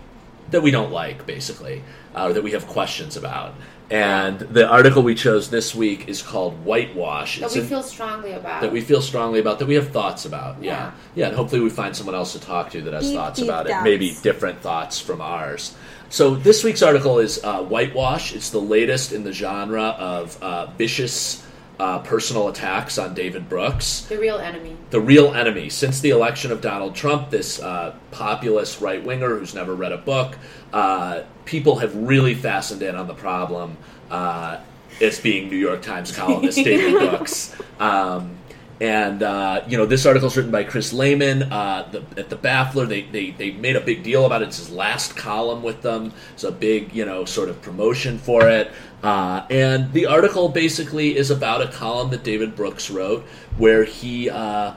that 0.50 0.62
we 0.62 0.70
don't 0.70 0.92
like, 0.92 1.26
basically, 1.26 1.82
uh, 2.14 2.26
or 2.26 2.32
that 2.32 2.42
we 2.42 2.52
have 2.52 2.66
questions 2.66 3.16
about. 3.16 3.54
And 3.90 4.38
the 4.38 4.68
article 4.68 5.02
we 5.02 5.16
chose 5.16 5.50
this 5.50 5.74
week 5.74 6.08
is 6.08 6.22
called 6.22 6.64
Whitewash. 6.64 7.40
That 7.40 7.46
it's 7.46 7.56
we 7.56 7.62
feel 7.62 7.82
strongly 7.82 8.32
about. 8.32 8.60
That 8.60 8.70
we 8.70 8.80
feel 8.80 9.02
strongly 9.02 9.40
about, 9.40 9.58
that 9.58 9.66
we 9.66 9.74
have 9.74 9.90
thoughts 9.90 10.24
about. 10.24 10.62
Yeah. 10.62 10.70
Yeah, 10.70 10.92
yeah 11.16 11.26
and 11.26 11.36
hopefully 11.36 11.60
we 11.60 11.70
find 11.70 11.96
someone 11.96 12.14
else 12.14 12.32
to 12.34 12.40
talk 12.40 12.70
to 12.70 12.82
that 12.82 12.94
has 12.94 13.08
deep, 13.08 13.16
thoughts 13.16 13.40
deep 13.40 13.48
about 13.48 13.66
doubts. 13.66 13.80
it. 13.80 13.90
Maybe 13.90 14.16
different 14.22 14.60
thoughts 14.60 15.00
from 15.00 15.20
ours. 15.20 15.74
So 16.08 16.36
this 16.36 16.62
week's 16.62 16.82
article 16.82 17.18
is 17.18 17.42
uh, 17.42 17.62
Whitewash. 17.62 18.32
It's 18.34 18.50
the 18.50 18.60
latest 18.60 19.12
in 19.12 19.24
the 19.24 19.32
genre 19.32 19.96
of 19.98 20.40
uh, 20.40 20.66
vicious 20.66 21.44
uh, 21.80 21.98
personal 22.00 22.48
attacks 22.48 22.98
on 22.98 23.14
David 23.14 23.48
Brooks. 23.48 24.02
The 24.02 24.18
real 24.18 24.36
enemy. 24.36 24.76
The 24.90 25.00
real 25.00 25.32
enemy. 25.32 25.70
Since 25.70 26.00
the 26.00 26.10
election 26.10 26.52
of 26.52 26.60
Donald 26.60 26.94
Trump, 26.94 27.30
this 27.30 27.58
uh, 27.58 27.94
populist 28.10 28.82
right 28.82 29.02
winger 29.02 29.38
who's 29.38 29.54
never 29.54 29.74
read 29.74 29.92
a 29.92 29.96
book, 29.96 30.36
uh, 30.74 31.22
people 31.46 31.78
have 31.78 31.96
really 31.96 32.34
fastened 32.34 32.82
in 32.82 32.96
on 32.96 33.06
the 33.06 33.14
problem. 33.14 33.78
Uh, 34.10 34.60
it's 35.00 35.18
being 35.18 35.48
New 35.48 35.56
York 35.56 35.80
Times 35.80 36.14
columnist 36.14 36.58
David 36.64 36.98
Brooks. 36.98 37.56
Um, 37.78 38.36
and 38.80 39.22
uh, 39.22 39.62
you 39.68 39.76
know, 39.76 39.84
this 39.84 40.06
article 40.06 40.28
is 40.28 40.36
written 40.36 40.50
by 40.50 40.64
Chris 40.64 40.92
Lehmann 40.92 41.52
uh, 41.52 41.86
the, 41.92 41.98
at 42.18 42.30
the 42.30 42.36
Baffler. 42.36 42.88
They, 42.88 43.02
they 43.02 43.30
they 43.32 43.50
made 43.50 43.76
a 43.76 43.80
big 43.80 44.02
deal 44.02 44.24
about 44.24 44.40
it. 44.40 44.48
It's 44.48 44.56
his 44.56 44.70
last 44.70 45.16
column 45.16 45.62
with 45.62 45.82
them. 45.82 46.14
It's 46.32 46.44
a 46.44 46.52
big 46.52 46.94
you 46.94 47.04
know 47.04 47.26
sort 47.26 47.50
of 47.50 47.60
promotion 47.60 48.16
for 48.18 48.48
it. 48.48 48.70
Uh, 49.02 49.46
and 49.50 49.92
the 49.92 50.06
article 50.06 50.48
basically 50.48 51.16
is 51.16 51.30
about 51.30 51.60
a 51.60 51.68
column 51.68 52.10
that 52.10 52.24
David 52.24 52.56
Brooks 52.56 52.90
wrote, 52.90 53.22
where 53.58 53.84
he 53.84 54.30
uh, 54.30 54.74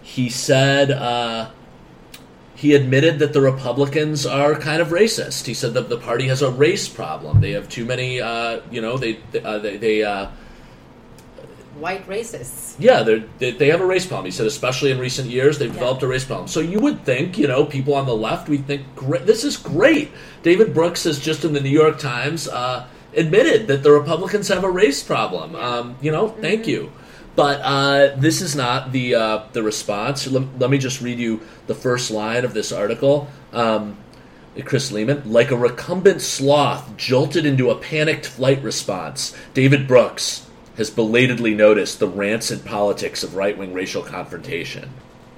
he 0.00 0.30
said 0.30 0.90
uh, 0.90 1.50
he 2.54 2.74
admitted 2.74 3.18
that 3.18 3.34
the 3.34 3.42
Republicans 3.42 4.24
are 4.24 4.54
kind 4.54 4.80
of 4.80 4.88
racist. 4.88 5.44
He 5.44 5.52
said 5.52 5.74
that 5.74 5.90
the 5.90 5.98
party 5.98 6.28
has 6.28 6.40
a 6.40 6.50
race 6.50 6.88
problem. 6.88 7.42
They 7.42 7.52
have 7.52 7.68
too 7.68 7.84
many, 7.84 8.22
uh, 8.22 8.60
you 8.70 8.80
know, 8.80 8.96
they 8.96 9.18
they, 9.32 9.76
they 9.76 10.02
white 11.78 12.06
racists. 12.06 12.74
Yeah, 12.78 13.02
they 13.02 13.50
they 13.50 13.68
have 13.68 13.80
a 13.80 13.86
race 13.86 14.06
problem. 14.06 14.26
He 14.26 14.30
said, 14.30 14.46
especially 14.46 14.90
in 14.90 14.98
recent 14.98 15.28
years, 15.28 15.58
they've 15.58 15.68
yeah. 15.68 15.74
developed 15.74 16.02
a 16.02 16.08
race 16.08 16.24
problem. 16.24 16.48
So 16.48 16.60
you 16.60 16.80
would 16.80 17.04
think, 17.04 17.38
you 17.38 17.46
know, 17.46 17.64
people 17.64 17.94
on 17.94 18.06
the 18.06 18.16
left, 18.16 18.48
we 18.48 18.58
think, 18.58 18.82
great, 18.94 19.26
this 19.26 19.44
is 19.44 19.56
great. 19.56 20.10
David 20.42 20.74
Brooks 20.74 21.04
has 21.04 21.18
just 21.18 21.44
in 21.44 21.52
the 21.52 21.60
New 21.60 21.70
York 21.70 21.98
Times 21.98 22.48
uh, 22.48 22.86
admitted 23.16 23.66
that 23.68 23.82
the 23.82 23.90
Republicans 23.90 24.48
have 24.48 24.64
a 24.64 24.70
race 24.70 25.02
problem. 25.02 25.54
Um, 25.56 25.96
you 26.00 26.10
know, 26.10 26.28
thank 26.28 26.62
mm-hmm. 26.62 26.70
you. 26.70 26.92
But 27.36 27.60
uh, 27.62 28.14
this 28.16 28.40
is 28.40 28.54
not 28.54 28.92
the 28.92 29.16
uh, 29.16 29.44
the 29.52 29.62
response. 29.62 30.26
Let, 30.26 30.58
let, 30.58 30.70
me 30.70 30.78
just 30.78 31.00
read 31.00 31.18
you 31.18 31.40
the 31.66 31.74
first 31.74 32.10
line 32.10 32.44
of 32.44 32.54
this 32.54 32.70
article. 32.70 33.28
Um, 33.52 33.96
Chris 34.64 34.92
Lehmann, 34.92 35.22
like 35.30 35.50
a 35.50 35.56
recumbent 35.56 36.20
sloth 36.20 36.96
jolted 36.96 37.44
into 37.44 37.70
a 37.70 37.74
panicked 37.74 38.26
flight 38.26 38.62
response, 38.62 39.36
David 39.52 39.88
Brooks, 39.88 40.43
has 40.76 40.90
belatedly 40.90 41.54
noticed 41.54 41.98
the 41.98 42.08
rancid 42.08 42.64
politics 42.64 43.22
of 43.22 43.34
right 43.34 43.56
wing 43.56 43.72
racial 43.72 44.02
confrontation. 44.02 44.90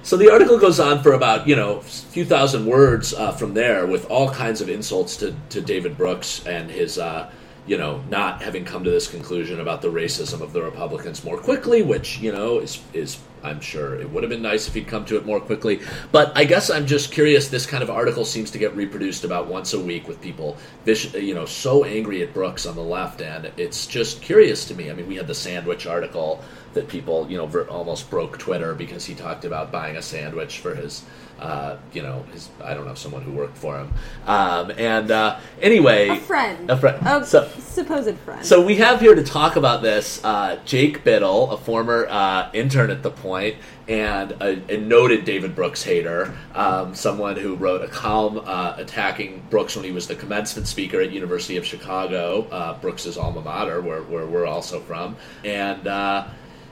So 0.03 0.15
the 0.15 0.31
article 0.31 0.57
goes 0.57 0.79
on 0.79 1.03
for 1.03 1.13
about, 1.13 1.47
you 1.47 1.55
know, 1.55 1.77
a 1.77 1.81
few 1.81 2.23
thousand 2.23 2.65
words 2.65 3.13
uh, 3.13 3.33
from 3.33 3.53
there 3.53 3.85
with 3.85 4.09
all 4.09 4.31
kinds 4.31 4.61
of 4.61 4.69
insults 4.69 5.17
to, 5.17 5.35
to 5.49 5.61
David 5.61 5.97
Brooks 5.97 6.45
and 6.45 6.71
his, 6.71 6.97
uh, 6.97 7.29
you 7.65 7.77
know, 7.77 8.01
not 8.09 8.41
having 8.41 8.63
come 8.63 8.85
to 8.85 8.89
this 8.89 9.09
conclusion 9.09 9.59
about 9.59 9.81
the 9.81 9.89
racism 9.89 10.39
of 10.41 10.53
the 10.53 10.61
Republicans 10.61 11.25
more 11.25 11.37
quickly, 11.37 11.81
which, 11.81 12.19
you 12.19 12.31
know, 12.31 12.59
is, 12.59 12.79
is 12.93 13.17
I'm 13.43 13.59
sure 13.59 13.95
it 13.95 14.09
would 14.09 14.23
have 14.23 14.29
been 14.29 14.41
nice 14.41 14.67
if 14.67 14.73
he'd 14.73 14.87
come 14.87 15.05
to 15.05 15.17
it 15.17 15.25
more 15.25 15.39
quickly. 15.39 15.81
But 16.11 16.31
I 16.35 16.43
guess 16.43 16.69
I'm 16.69 16.85
just 16.85 17.11
curious. 17.11 17.47
This 17.47 17.65
kind 17.65 17.83
of 17.83 17.89
article 17.89 18.25
seems 18.25 18.51
to 18.51 18.57
get 18.57 18.75
reproduced 18.75 19.23
about 19.23 19.47
once 19.47 19.73
a 19.73 19.79
week 19.79 20.07
with 20.07 20.21
people, 20.21 20.57
you 20.85 21.33
know, 21.33 21.45
so 21.45 21.83
angry 21.83 22.21
at 22.23 22.33
Brooks 22.33 22.65
on 22.65 22.75
the 22.75 22.81
left, 22.81 23.21
and 23.21 23.51
it's 23.57 23.85
just 23.85 24.21
curious 24.21 24.65
to 24.65 24.75
me. 24.75 24.89
I 24.89 24.93
mean, 24.93 25.07
we 25.07 25.15
had 25.15 25.27
the 25.27 25.35
sandwich 25.35 25.85
article 25.87 26.43
that 26.77 26.87
people, 26.87 27.27
you 27.29 27.37
know, 27.37 27.45
ver- 27.47 27.67
almost 27.67 28.09
broke 28.09 28.37
Twitter 28.37 28.73
because 28.73 29.03
he 29.05 29.13
talked 29.15 29.43
about 29.45 29.71
buying 29.71 29.97
a 29.97 30.01
sandwich 30.01 30.59
for 30.59 30.75
his, 30.75 31.03
uh, 31.39 31.77
you 31.91 32.01
know, 32.03 32.23
his 32.31 32.49
I 32.63 32.73
don't 32.75 32.85
know, 32.85 32.93
someone 32.93 33.23
who 33.23 33.31
worked 33.31 33.57
for 33.57 33.77
him. 33.79 33.91
Um, 34.27 34.71
and 34.77 35.09
uh, 35.11 35.39
anyway, 35.61 36.07
A 36.09 36.15
friend. 36.17 36.69
a 36.69 36.77
friend. 36.77 37.05
A 37.05 37.25
So- 37.25 37.49
supposed 37.59 38.15
friend. 38.19 38.45
so 38.45 38.63
we 38.63 38.75
have 38.77 39.01
here 39.01 39.15
to 39.15 39.23
talk 39.23 39.55
about 39.55 39.81
this 39.81 40.23
uh, 40.23 40.57
Jake 40.65 41.03
Biddle, 41.03 41.51
a 41.51 41.57
former 41.57 42.07
uh, 42.09 42.49
intern 42.53 42.89
at 42.91 43.01
The 43.03 43.11
Point 43.11 43.55
and 43.87 44.31
a, 44.41 44.61
a 44.73 44.77
noted 44.77 45.23
David 45.23 45.55
Brooks 45.55 45.81
hater, 45.81 46.35
um, 46.53 46.93
someone 46.93 47.37
who 47.37 47.55
wrote 47.55 47.81
a 47.81 47.87
column 47.87 48.41
uh, 48.45 48.73
attacking 48.77 49.41
Brooks 49.49 49.75
when 49.77 49.85
he 49.85 49.91
was 49.91 50.07
the 50.07 50.15
commencement 50.15 50.67
speaker 50.67 50.99
at 50.99 51.11
University 51.11 51.55
of 51.55 51.65
Chicago, 51.65 52.47
uh, 52.51 52.77
Brooks's 52.79 53.17
alma 53.17 53.39
mater, 53.41 53.79
where, 53.81 54.01
where 54.03 54.25
we're 54.27 54.45
also 54.45 54.79
from, 54.81 55.15
and. 55.43 55.87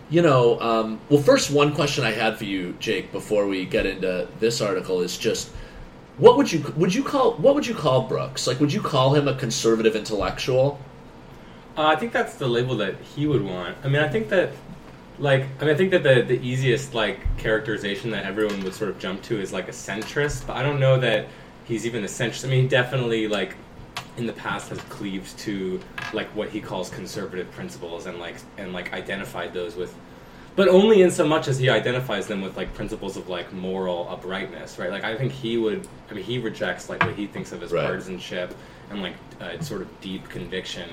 You 0.09 0.21
know, 0.21 0.59
um, 0.61 0.99
well, 1.09 1.21
first, 1.21 1.49
one 1.49 1.73
question 1.73 2.03
I 2.03 2.11
had 2.11 2.37
for 2.37 2.45
you, 2.45 2.75
Jake, 2.79 3.11
before 3.11 3.47
we 3.47 3.65
get 3.65 3.85
into 3.87 4.27
this 4.39 4.61
article 4.61 5.01
is 5.01 5.17
just 5.17 5.49
what 6.17 6.37
would 6.37 6.51
you 6.51 6.63
would 6.77 6.93
you 6.93 7.03
call 7.03 7.33
what 7.33 7.55
would 7.55 7.67
you 7.67 7.73
call 7.73 8.07
Brooks? 8.07 8.47
Like, 8.47 8.59
would 8.59 8.71
you 8.71 8.81
call 8.81 9.15
him 9.15 9.27
a 9.27 9.35
conservative 9.35 9.95
intellectual? 9.95 10.79
Uh, 11.77 11.87
I 11.87 11.95
think 11.95 12.13
that's 12.13 12.35
the 12.35 12.47
label 12.47 12.77
that 12.77 12.95
he 13.01 13.27
would 13.27 13.43
want. 13.43 13.75
I 13.83 13.89
mean, 13.89 14.01
I 14.01 14.07
think 14.07 14.29
that, 14.29 14.51
like, 15.19 15.45
I 15.59 15.65
mean, 15.65 15.73
I 15.73 15.77
think 15.77 15.91
that 15.91 16.03
the 16.03 16.21
the 16.21 16.39
easiest 16.39 16.93
like 16.93 17.19
characterization 17.37 18.11
that 18.11 18.25
everyone 18.25 18.63
would 18.63 18.73
sort 18.73 18.91
of 18.91 18.99
jump 18.99 19.23
to 19.23 19.41
is 19.41 19.51
like 19.51 19.67
a 19.67 19.71
centrist. 19.71 20.47
But 20.47 20.55
I 20.55 20.63
don't 20.63 20.79
know 20.79 20.99
that 20.99 21.27
he's 21.65 21.85
even 21.85 22.03
a 22.03 22.07
centrist. 22.07 22.45
I 22.45 22.49
mean, 22.49 22.67
definitely 22.67 23.27
like 23.27 23.55
in 24.17 24.25
the 24.25 24.33
past 24.33 24.69
has 24.69 24.79
cleaved 24.81 25.37
to 25.39 25.79
like 26.13 26.27
what 26.35 26.49
he 26.49 26.61
calls 26.61 26.89
conservative 26.89 27.49
principles 27.51 28.05
and 28.05 28.19
like 28.19 28.35
and 28.57 28.73
like 28.73 28.93
identified 28.93 29.53
those 29.53 29.75
with 29.75 29.93
but 30.55 30.69
only 30.69 31.01
in 31.01 31.11
so 31.11 31.27
much 31.27 31.49
as 31.49 31.57
he 31.59 31.69
identifies 31.69 32.27
them 32.27 32.41
with 32.41 32.55
like 32.55 32.73
principles 32.73 33.17
of 33.17 33.27
like 33.27 33.51
moral 33.51 34.07
uprightness 34.09 34.79
right 34.79 34.89
like 34.91 35.03
i 35.03 35.15
think 35.15 35.31
he 35.31 35.57
would 35.57 35.85
i 36.09 36.13
mean 36.13 36.23
he 36.23 36.37
rejects 36.39 36.87
like 36.89 37.01
what 37.03 37.13
he 37.15 37.27
thinks 37.27 37.51
of 37.51 37.61
as 37.61 37.71
Right. 37.71 37.85
partisanship 37.85 38.55
and 38.89 39.01
like 39.01 39.15
uh, 39.41 39.59
sort 39.59 39.81
of 39.81 40.01
deep 40.01 40.27
conviction 40.29 40.89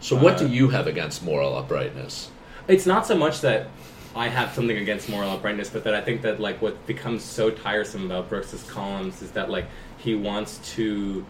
So, 0.00 0.14
what 0.16 0.38
do 0.38 0.44
Uh, 0.44 0.48
you 0.48 0.68
have 0.68 0.86
against 0.86 1.24
moral 1.24 1.56
uprightness? 1.56 2.30
it's 2.68 2.86
not 2.86 3.04
so 3.06 3.16
much 3.16 3.40
that 3.40 3.68
I 4.14 4.28
have 4.28 4.52
something 4.54 4.76
against 4.76 5.08
moral 5.08 5.30
uprightness, 5.30 5.70
but 5.70 5.84
that 5.84 5.94
I 5.94 6.00
think 6.00 6.22
that 6.22 6.40
like 6.40 6.60
what 6.60 6.74
becomes 6.86 7.22
so 7.22 7.50
tiresome 7.50 8.06
about 8.06 8.28
Brooks's 8.28 8.62
columns 8.64 9.22
is 9.22 9.30
that 9.32 9.50
like 9.50 9.66
he 9.98 10.14
wants 10.16 10.58
to 10.76 11.24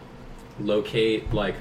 locate 0.63 1.33
like 1.33 1.55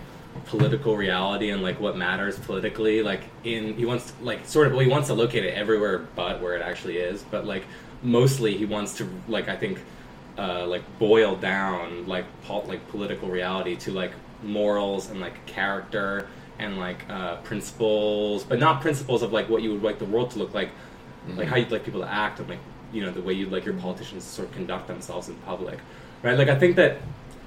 political 0.47 0.97
reality 0.97 1.51
and 1.51 1.63
like 1.63 1.81
what 1.81 1.97
matters 1.97 2.39
politically 2.39 3.03
like 3.03 3.23
in 3.45 3.75
he 3.75 3.85
wants 3.85 4.11
to, 4.13 4.25
like 4.25 4.47
sort 4.47 4.67
of 4.67 4.73
well 4.73 4.81
he 4.81 4.89
wants 4.89 5.09
to 5.09 5.15
locate 5.15 5.45
it 5.45 5.55
everywhere 5.55 6.07
but 6.15 6.41
where 6.41 6.55
it 6.55 6.63
actually 6.63 6.99
is 6.99 7.23
but 7.31 7.45
like 7.45 7.65
mostly 8.03 8.57
he 8.57 8.65
wants 8.65 8.95
to 8.95 9.09
like 9.29 9.49
I 9.49 9.57
think 9.57 9.81
uh, 10.39 10.67
like 10.67 10.83
boil 10.99 11.37
down 11.37 12.07
like 12.07 12.25
pol- 12.43 12.65
like 12.67 12.87
political 12.89 13.29
reality 13.29 13.77
to 13.77 13.93
like 13.93 14.13
morals 14.43 15.11
and 15.11 15.21
like 15.21 15.45
character 15.47 16.29
and 16.59 16.79
like 16.79 17.09
uh, 17.11 17.37
principles, 17.39 18.45
but 18.45 18.59
not 18.59 18.81
principles 18.81 19.23
of 19.23 19.33
like 19.33 19.49
what 19.49 19.63
you 19.63 19.73
would 19.73 19.83
like 19.83 19.99
the 19.99 20.05
world 20.05 20.31
to 20.31 20.39
look 20.39 20.55
like, 20.55 20.71
like 21.35 21.49
how 21.49 21.57
you'd 21.57 21.71
like 21.71 21.85
people 21.85 22.01
to 22.01 22.09
act 22.09 22.39
and 22.39 22.49
like 22.49 22.59
you 22.93 23.03
know 23.03 23.11
the 23.11 23.23
way 23.23 23.33
you'd 23.33 23.53
like 23.53 23.65
your 23.65 23.75
politicians 23.75 24.25
to 24.25 24.31
sort 24.31 24.49
of 24.49 24.55
conduct 24.55 24.87
themselves 24.87 25.29
in 25.29 25.35
public, 25.37 25.79
right? 26.23 26.39
Like 26.39 26.49
I 26.49 26.59
think 26.59 26.77
that 26.77 26.99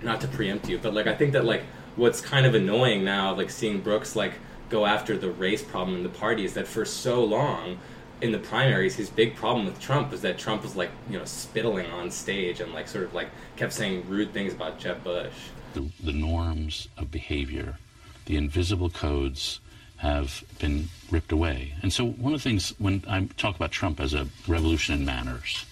not 0.04 0.22
to 0.22 0.28
preempt 0.28 0.70
you, 0.70 0.78
but 0.78 0.94
like 0.94 1.08
I 1.08 1.16
think 1.16 1.34
that 1.34 1.46
like 1.46 1.64
what's 1.96 2.22
kind 2.22 2.46
of 2.46 2.56
annoying 2.56 3.04
now, 3.04 3.34
like 3.34 3.50
seeing 3.50 3.82
Brooks 3.82 4.16
like 4.16 4.34
go 4.70 4.86
after 4.86 5.18
the 5.18 5.30
race 5.32 5.62
problem 5.62 5.98
in 5.98 6.04
the 6.04 6.10
party 6.10 6.46
is 6.46 6.54
that 6.54 6.68
for 6.68 6.86
so 6.86 7.24
long 7.24 7.78
in 8.22 8.32
the 8.32 8.40
primaries, 8.40 8.96
his 8.96 9.10
big 9.10 9.36
problem 9.36 9.66
with 9.66 9.80
Trump 9.80 10.10
was 10.10 10.22
that 10.22 10.38
Trump 10.38 10.64
was 10.64 10.76
like, 10.76 10.90
you 11.10 11.18
know, 11.18 11.26
spittling 11.26 11.92
on 11.92 12.10
stage 12.10 12.62
and 12.62 12.74
like 12.74 12.88
sort 12.88 13.04
of 13.04 13.14
like 13.14 13.30
kept 13.58 13.74
saying 13.74 14.08
rude 14.08 14.32
things 14.32 14.54
about 14.54 14.80
Jeb 14.80 15.04
Bush. 15.04 15.34
the, 15.74 15.90
the 16.02 16.14
norms 16.14 16.88
of 16.98 17.12
behavior, 17.12 17.78
the 18.26 18.38
invisible 18.38 18.90
codes 18.90 19.60
have 19.98 20.44
been 20.60 20.90
ripped 21.12 21.32
away. 21.32 21.74
And 21.82 21.92
so, 21.92 22.06
one 22.06 22.34
of 22.34 22.44
the 22.44 22.50
things 22.50 22.74
when 22.78 23.04
I 23.08 23.26
talk 23.38 23.56
about 23.56 23.72
Trump 23.72 24.00
as 24.00 24.14
a 24.14 24.28
revolution 24.48 24.96
in 24.96 25.06
manners, 25.06 25.66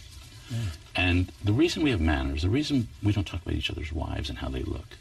and 0.95 1.31
the 1.43 1.53
reason 1.53 1.83
we 1.83 1.91
have 1.91 2.01
manners, 2.01 2.41
the 2.41 2.49
reason 2.49 2.87
we 3.01 3.11
don't 3.11 3.27
talk 3.27 3.41
about 3.41 3.55
each 3.55 3.69
other's 3.69 3.91
wives 3.91 4.29
and 4.29 4.39
how 4.39 4.49
they 4.49 4.63
look, 4.63 4.97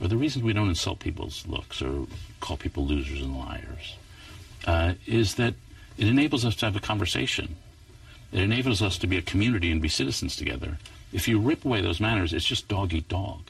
or 0.00 0.08
the 0.08 0.16
reason 0.16 0.44
we 0.44 0.52
don't 0.52 0.68
insult 0.68 0.98
people's 0.98 1.46
looks 1.46 1.80
or 1.82 2.06
call 2.40 2.56
people 2.56 2.86
losers 2.86 3.20
and 3.20 3.36
liars, 3.36 3.96
uh, 4.66 4.94
is 5.06 5.34
that 5.36 5.54
it 5.98 6.06
enables 6.06 6.44
us 6.44 6.56
to 6.56 6.66
have 6.66 6.76
a 6.76 6.80
conversation. 6.80 7.56
It 8.32 8.40
enables 8.40 8.80
us 8.80 8.96
to 8.98 9.06
be 9.06 9.18
a 9.18 9.22
community 9.22 9.70
and 9.70 9.82
be 9.82 9.88
citizens 9.88 10.36
together. 10.36 10.78
If 11.12 11.26
you 11.28 11.38
rip 11.38 11.64
away 11.64 11.80
those 11.80 12.00
manners, 12.00 12.32
it's 12.32 12.44
just 12.44 12.68
dog 12.68 12.94
eat 12.94 13.08
dog. 13.08 13.40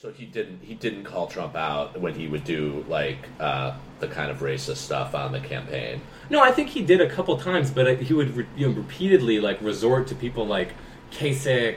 So 0.00 0.10
he 0.10 0.24
didn't 0.24 0.62
he 0.62 0.72
didn't 0.72 1.04
call 1.04 1.26
Trump 1.26 1.54
out 1.54 2.00
when 2.00 2.14
he 2.14 2.26
would 2.26 2.42
do 2.42 2.86
like 2.88 3.18
uh, 3.38 3.76
the 3.98 4.08
kind 4.08 4.30
of 4.30 4.38
racist 4.38 4.76
stuff 4.76 5.14
on 5.14 5.30
the 5.30 5.40
campaign. 5.40 6.00
No, 6.30 6.40
I 6.40 6.52
think 6.52 6.70
he 6.70 6.80
did 6.80 7.02
a 7.02 7.10
couple 7.10 7.36
times, 7.36 7.70
but 7.70 7.86
uh, 7.86 7.94
he 7.96 8.14
would 8.14 8.34
re- 8.34 8.46
you 8.56 8.66
know, 8.66 8.72
repeatedly 8.74 9.40
like 9.40 9.60
resort 9.60 10.06
to 10.06 10.14
people 10.14 10.46
like 10.46 10.72
Kasich, 11.10 11.76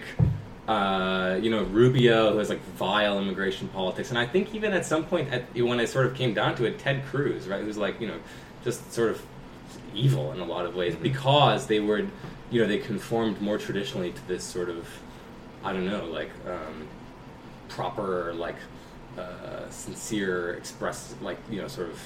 uh, 0.69 1.37
you 1.41 1.49
know 1.49 1.63
Rubio, 1.63 2.31
who 2.31 2.37
has 2.37 2.47
like 2.47 2.63
vile 2.77 3.19
immigration 3.19 3.67
politics, 3.67 4.07
and 4.09 4.17
I 4.17 4.25
think 4.25 4.55
even 4.55 4.71
at 4.71 4.85
some 4.85 5.03
point, 5.03 5.29
at, 5.33 5.53
when 5.55 5.81
it 5.81 5.89
sort 5.89 6.05
of 6.05 6.15
came 6.15 6.33
down 6.33 6.55
to 6.55 6.63
it, 6.63 6.79
Ted 6.79 7.03
Cruz, 7.07 7.49
right, 7.49 7.61
who's 7.61 7.77
like 7.77 7.99
you 7.99 8.07
know 8.07 8.19
just 8.63 8.93
sort 8.93 9.09
of 9.09 9.21
evil 9.93 10.31
in 10.31 10.39
a 10.39 10.45
lot 10.45 10.65
of 10.65 10.75
ways 10.75 10.95
because 10.95 11.67
they 11.67 11.81
were, 11.81 12.07
you 12.51 12.61
know, 12.61 12.67
they 12.67 12.77
conformed 12.77 13.41
more 13.41 13.57
traditionally 13.57 14.13
to 14.13 14.27
this 14.29 14.45
sort 14.45 14.69
of, 14.69 14.87
I 15.61 15.73
don't 15.73 15.85
know, 15.85 16.05
like 16.05 16.29
um, 16.47 16.87
proper, 17.75 18.33
like 18.33 18.55
uh, 19.17 19.69
sincere, 19.69 20.53
express, 20.53 21.15
like 21.21 21.37
you 21.49 21.61
know, 21.61 21.67
sort 21.67 21.89
of 21.89 21.99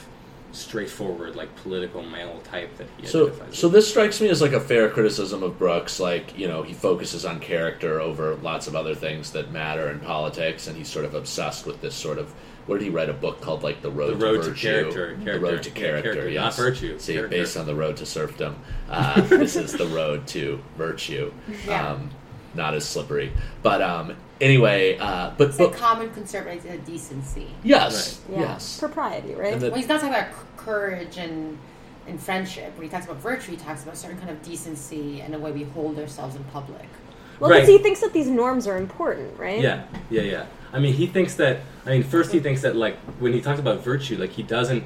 straightforward, 0.54 1.36
like 1.36 1.54
political 1.58 2.02
male 2.02 2.40
type 2.46 2.76
that 2.78 2.88
he 2.98 3.06
So 3.06 3.28
identifies 3.28 3.58
so 3.58 3.68
with. 3.68 3.74
this 3.76 3.90
strikes 3.90 4.22
me 4.22 4.30
as 4.30 4.42
like 4.42 4.54
a 4.54 4.60
fair 4.60 4.90
criticism 4.90 5.44
of 5.44 5.58
Brooks. 5.60 6.00
Like 6.00 6.38
you 6.38 6.48
know 6.48 6.64
he 6.64 6.74
focuses 6.74 7.26
on 7.26 7.40
character 7.40 8.00
over 8.00 8.36
lots 8.36 8.68
of 8.68 8.76
other 8.76 8.96
things 8.96 9.32
that 9.32 9.52
matter 9.52 9.90
in 9.92 10.00
politics, 10.00 10.68
and 10.68 10.78
he's 10.78 10.88
sort 10.90 11.06
of 11.06 11.14
obsessed 11.16 11.66
with 11.66 11.82
this 11.82 11.96
sort 11.96 12.18
of. 12.18 12.34
Where 12.66 12.78
did 12.78 12.84
he 12.84 12.92
write 12.92 13.08
a 13.10 13.14
book 13.14 13.40
called 13.40 13.64
like 13.64 13.82
The 13.82 13.90
Road, 13.90 14.20
The 14.20 14.26
Road 14.26 14.44
to 14.44 14.50
Virtue? 14.50 14.92
Character, 14.92 15.16
The. 15.24 15.40
Road 15.40 15.64
to 15.64 15.70
Yeah, 15.70 15.76
Character, 15.76 16.14
character, 16.14 16.30
yes. 16.30 16.42
not 16.44 16.56
virtue, 16.58 17.00
See, 17.00 17.14
character. 17.14 17.38
based 17.38 17.56
on 17.56 17.66
The 17.66 17.76
Road 17.76 17.96
to 17.98 18.06
Serfdom. 18.06 18.58
Uh, 18.90 19.22
this 19.28 19.56
is 19.56 19.72
The 19.72 19.88
Road 19.88 20.28
to 20.28 20.62
Virtue. 20.78 21.32
Yeah. 21.66 21.92
Um, 21.92 22.10
not 22.56 22.74
as 22.74 22.88
slippery, 22.88 23.32
but 23.64 23.82
um, 23.82 24.16
anyway, 24.42 24.98
uh, 24.98 25.32
but, 25.38 25.50
It's 25.50 25.60
a 25.60 25.68
but 25.68 25.74
common 25.74 26.10
conservative 26.12 26.86
decency. 26.86 27.48
yes, 27.64 28.22
yeah. 28.32 28.40
yes, 28.40 28.80
Propriety, 28.80 29.36
right? 29.36 29.60
The- 29.60 29.68
Well, 29.70 29.78
he's 29.80 29.88
not 29.88 30.02
talking 30.02 30.16
about 30.16 30.30
courage 30.58 31.18
and 31.18 31.58
and 32.08 32.22
friendship. 32.22 32.74
When 32.78 32.84
he 32.84 32.90
talks 32.90 33.04
about 33.06 33.18
virtue, 33.18 33.52
he 33.52 33.58
talks 33.58 33.84
about 33.84 33.96
a 33.96 33.98
certain 33.98 34.18
kind 34.18 34.30
of 34.30 34.42
decency 34.42 35.20
and 35.20 35.34
the 35.34 35.40
way 35.40 35.52
we 35.52 35.64
hold 35.64 36.00
ourselves 36.00 36.38
in 36.38 36.44
public. 36.46 36.86
well, 37.40 37.50
because 37.50 37.68
Right. 37.68 37.78
he 37.78 37.84
thinks 37.84 38.00
that 38.00 38.14
these 38.14 38.28
norms 38.30 38.66
are 38.66 38.78
important, 38.78 39.38
right? 39.38 39.60
Yeah, 39.60 39.84
yeah, 40.10 40.22
yeah. 40.22 40.46
I 40.72 40.80
mean, 40.80 40.94
he 40.94 41.06
thinks 41.06 41.36
that. 41.36 41.60
I 41.86 41.90
mean, 41.92 42.04
first 42.04 42.32
he 42.32 42.40
thinks 42.40 42.62
that 42.62 42.76
like 42.78 42.98
when 43.20 43.34
he 43.34 43.42
talks 43.42 43.60
about 43.60 43.84
virtue, 43.84 44.18
like 44.18 44.32
he 44.32 44.42
doesn't. 44.44 44.84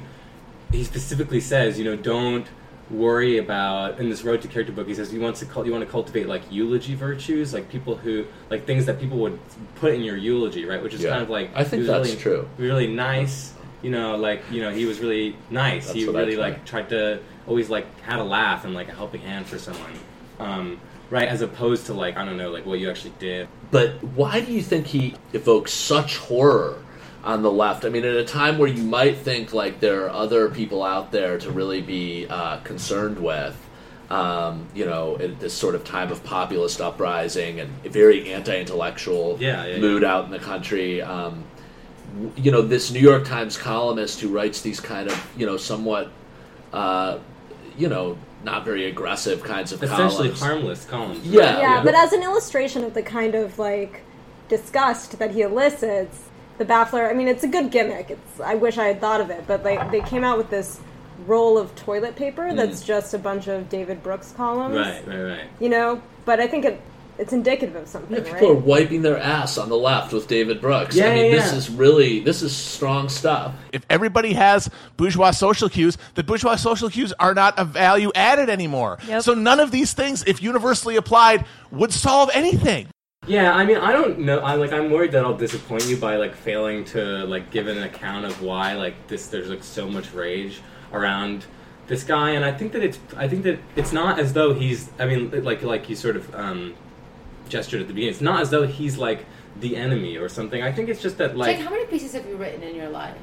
He 0.72 0.82
specifically 0.84 1.40
says, 1.40 1.78
you 1.78 1.84
know, 1.84 1.96
don't 1.96 2.46
worry 2.92 3.38
about 3.38 3.98
in 3.98 4.08
this 4.10 4.22
road 4.22 4.42
to 4.42 4.48
character 4.48 4.72
book. 4.72 4.86
He 4.86 4.94
says 4.94 5.12
you 5.12 5.20
want 5.20 5.36
to 5.36 5.46
you 5.64 5.72
want 5.72 5.84
to 5.84 5.90
cultivate 5.90 6.28
like 6.28 6.42
eulogy 6.50 6.94
virtues, 6.94 7.52
like 7.52 7.68
people 7.68 7.96
who 7.96 8.26
like 8.50 8.66
things 8.66 8.86
that 8.86 9.00
people 9.00 9.18
would 9.18 9.38
put 9.76 9.94
in 9.94 10.02
your 10.02 10.16
eulogy, 10.16 10.64
right? 10.64 10.82
Which 10.82 10.94
is 10.94 11.02
Yeah. 11.02 11.10
kind 11.10 11.22
of 11.22 11.30
like 11.30 11.50
I 11.54 11.64
think 11.64 11.86
that's 11.86 12.08
really, 12.08 12.20
true. 12.20 12.48
Really 12.58 12.86
nice. 12.86 13.54
You 13.82 13.90
know, 13.90 14.16
like 14.16 14.42
you 14.50 14.60
know, 14.60 14.70
he 14.70 14.84
was 14.84 15.00
really 15.00 15.36
nice. 15.50 15.86
That's 15.86 15.98
he 15.98 16.06
really 16.06 16.36
like 16.36 16.64
tried 16.64 16.88
to 16.90 17.20
always 17.46 17.68
like 17.68 18.00
had 18.02 18.20
a 18.20 18.24
laugh 18.24 18.64
and 18.64 18.74
like 18.74 18.88
a 18.88 18.94
helping 18.94 19.22
hand 19.22 19.46
for 19.46 19.58
someone. 19.58 19.92
Um, 20.38 20.80
right, 21.10 21.28
as 21.28 21.40
opposed 21.40 21.86
to 21.86 21.94
like 21.94 22.16
I 22.16 22.24
don't 22.24 22.36
know, 22.36 22.50
like 22.50 22.66
what 22.66 22.78
you 22.78 22.90
actually 22.90 23.14
did. 23.18 23.48
But 23.70 24.02
why 24.14 24.40
do 24.40 24.52
you 24.52 24.62
think 24.62 24.86
he 24.86 25.14
evokes 25.32 25.72
such 25.72 26.18
horror 26.18 26.78
on 27.24 27.42
the 27.42 27.50
left? 27.52 27.84
I 27.84 27.88
mean, 27.88 28.04
at 28.04 28.16
a 28.16 28.24
time 28.24 28.58
where 28.58 28.68
you 28.68 28.82
might 28.82 29.18
think 29.18 29.52
like 29.52 29.80
there 29.80 30.06
are 30.06 30.10
other 30.10 30.48
people 30.48 30.82
out 30.82 31.12
there 31.12 31.38
to 31.38 31.50
really 31.50 31.80
be 31.80 32.26
uh, 32.28 32.58
concerned 32.58 33.18
with, 33.18 33.56
um, 34.10 34.66
you 34.74 34.84
know, 34.84 35.16
at 35.18 35.40
this 35.40 35.54
sort 35.54 35.74
of 35.74 35.84
time 35.84 36.10
of 36.12 36.22
populist 36.24 36.80
uprising 36.80 37.60
and 37.60 37.70
a 37.84 37.88
very 37.88 38.32
anti-intellectual 38.32 39.38
Yeah, 39.40 39.64
yeah, 39.66 39.78
mood 39.78 40.04
out 40.04 40.24
in 40.24 40.30
the 40.30 40.38
country. 40.38 41.00
Um, 41.00 41.44
you 42.36 42.50
know, 42.50 42.60
this 42.60 42.90
New 42.90 43.00
York 43.00 43.24
Times 43.24 43.56
columnist 43.56 44.20
who 44.20 44.28
writes 44.28 44.60
these 44.60 44.80
kind 44.80 45.08
of, 45.08 45.28
you 45.36 45.46
know, 45.46 45.56
somewhat, 45.56 46.10
uh, 46.72 47.18
you 47.78 47.88
know, 47.88 48.18
not 48.44 48.64
very 48.64 48.86
aggressive 48.86 49.42
kinds 49.42 49.72
of 49.72 49.82
Essentially 49.82 50.28
columns. 50.28 50.40
harmless 50.40 50.84
columns. 50.84 51.24
Yeah. 51.26 51.58
Yeah, 51.60 51.84
but 51.84 51.94
as 51.94 52.12
an 52.12 52.22
illustration 52.22 52.84
of 52.84 52.92
the 52.92 53.02
kind 53.02 53.34
of 53.34 53.58
like 53.58 54.02
disgust 54.48 55.18
that 55.20 55.30
he 55.30 55.40
elicits, 55.40 56.24
the 56.62 56.72
Baffler. 56.72 57.08
I 57.08 57.12
mean, 57.12 57.28
it's 57.28 57.44
a 57.44 57.48
good 57.48 57.70
gimmick. 57.70 58.10
It's 58.10 58.40
I 58.40 58.54
wish 58.54 58.78
I 58.78 58.86
had 58.86 59.00
thought 59.00 59.20
of 59.20 59.30
it, 59.30 59.44
but 59.46 59.64
like 59.64 59.90
they 59.90 60.00
came 60.00 60.24
out 60.24 60.38
with 60.38 60.50
this 60.50 60.80
roll 61.26 61.58
of 61.58 61.74
toilet 61.76 62.16
paper 62.16 62.42
mm. 62.42 62.56
that's 62.56 62.82
just 62.82 63.14
a 63.14 63.18
bunch 63.18 63.46
of 63.48 63.68
David 63.68 64.02
Brooks 64.02 64.32
columns. 64.32 64.76
Right, 64.76 65.06
right, 65.06 65.22
right. 65.22 65.46
You 65.60 65.68
know, 65.68 66.02
but 66.24 66.40
I 66.40 66.46
think 66.46 66.64
it 66.64 66.80
it's 67.18 67.32
indicative 67.32 67.76
of 67.76 67.86
something, 67.88 68.16
Yeah, 68.16 68.22
right? 68.22 68.32
people 68.32 68.50
are 68.50 68.54
wiping 68.54 69.02
their 69.02 69.18
ass 69.18 69.58
on 69.58 69.68
the 69.68 69.76
left 69.76 70.12
with 70.12 70.26
David 70.28 70.60
Brooks. 70.60 70.96
Yeah, 70.96 71.08
I 71.08 71.14
mean, 71.14 71.24
yeah, 71.26 71.30
this 71.32 71.52
yeah. 71.52 71.58
is 71.58 71.70
really 71.70 72.20
this 72.20 72.42
is 72.42 72.56
strong 72.56 73.08
stuff. 73.08 73.54
If 73.72 73.84
everybody 73.90 74.32
has 74.32 74.70
bourgeois 74.96 75.32
social 75.32 75.68
cues, 75.68 75.98
the 76.14 76.22
bourgeois 76.22 76.56
social 76.56 76.88
cues 76.88 77.12
are 77.18 77.34
not 77.34 77.58
a 77.58 77.64
value 77.64 78.10
added 78.14 78.48
anymore. 78.48 78.98
Yep. 79.06 79.22
So 79.22 79.34
none 79.34 79.60
of 79.60 79.70
these 79.70 79.92
things, 79.92 80.24
if 80.26 80.42
universally 80.42 80.96
applied, 80.96 81.44
would 81.70 81.92
solve 81.92 82.30
anything. 82.32 82.88
Yeah, 83.26 83.54
I 83.54 83.64
mean, 83.64 83.76
I 83.76 83.92
don't 83.92 84.20
know. 84.20 84.40
I 84.40 84.54
like, 84.54 84.72
I'm 84.72 84.90
worried 84.90 85.12
that 85.12 85.24
I'll 85.24 85.36
disappoint 85.36 85.86
you 85.86 85.96
by 85.96 86.16
like 86.16 86.34
failing 86.34 86.84
to 86.86 87.24
like 87.24 87.50
give 87.50 87.68
an 87.68 87.80
account 87.82 88.24
of 88.24 88.42
why 88.42 88.74
like 88.74 89.06
this. 89.06 89.28
There's 89.28 89.48
like 89.48 89.62
so 89.62 89.88
much 89.88 90.12
rage 90.12 90.60
around 90.92 91.44
this 91.86 92.02
guy, 92.02 92.30
and 92.30 92.44
I 92.44 92.50
think 92.50 92.72
that 92.72 92.82
it's. 92.82 92.98
I 93.16 93.28
think 93.28 93.44
that 93.44 93.60
it's 93.76 93.92
not 93.92 94.18
as 94.18 94.32
though 94.32 94.54
he's. 94.54 94.90
I 94.98 95.06
mean, 95.06 95.44
like 95.44 95.62
like 95.62 95.88
you 95.88 95.94
sort 95.94 96.16
of 96.16 96.34
um, 96.34 96.74
gestured 97.48 97.80
at 97.80 97.86
the 97.86 97.94
beginning. 97.94 98.12
It's 98.12 98.20
not 98.20 98.40
as 98.40 98.50
though 98.50 98.66
he's 98.66 98.98
like 98.98 99.24
the 99.60 99.76
enemy 99.76 100.16
or 100.16 100.28
something. 100.28 100.60
I 100.60 100.72
think 100.72 100.88
it's 100.88 101.00
just 101.00 101.18
that 101.18 101.36
like. 101.36 101.56
Jake, 101.56 101.64
how 101.64 101.70
many 101.70 101.86
pieces 101.86 102.14
have 102.14 102.26
you 102.26 102.34
written 102.34 102.64
in 102.64 102.74
your 102.74 102.88
life? 102.88 103.16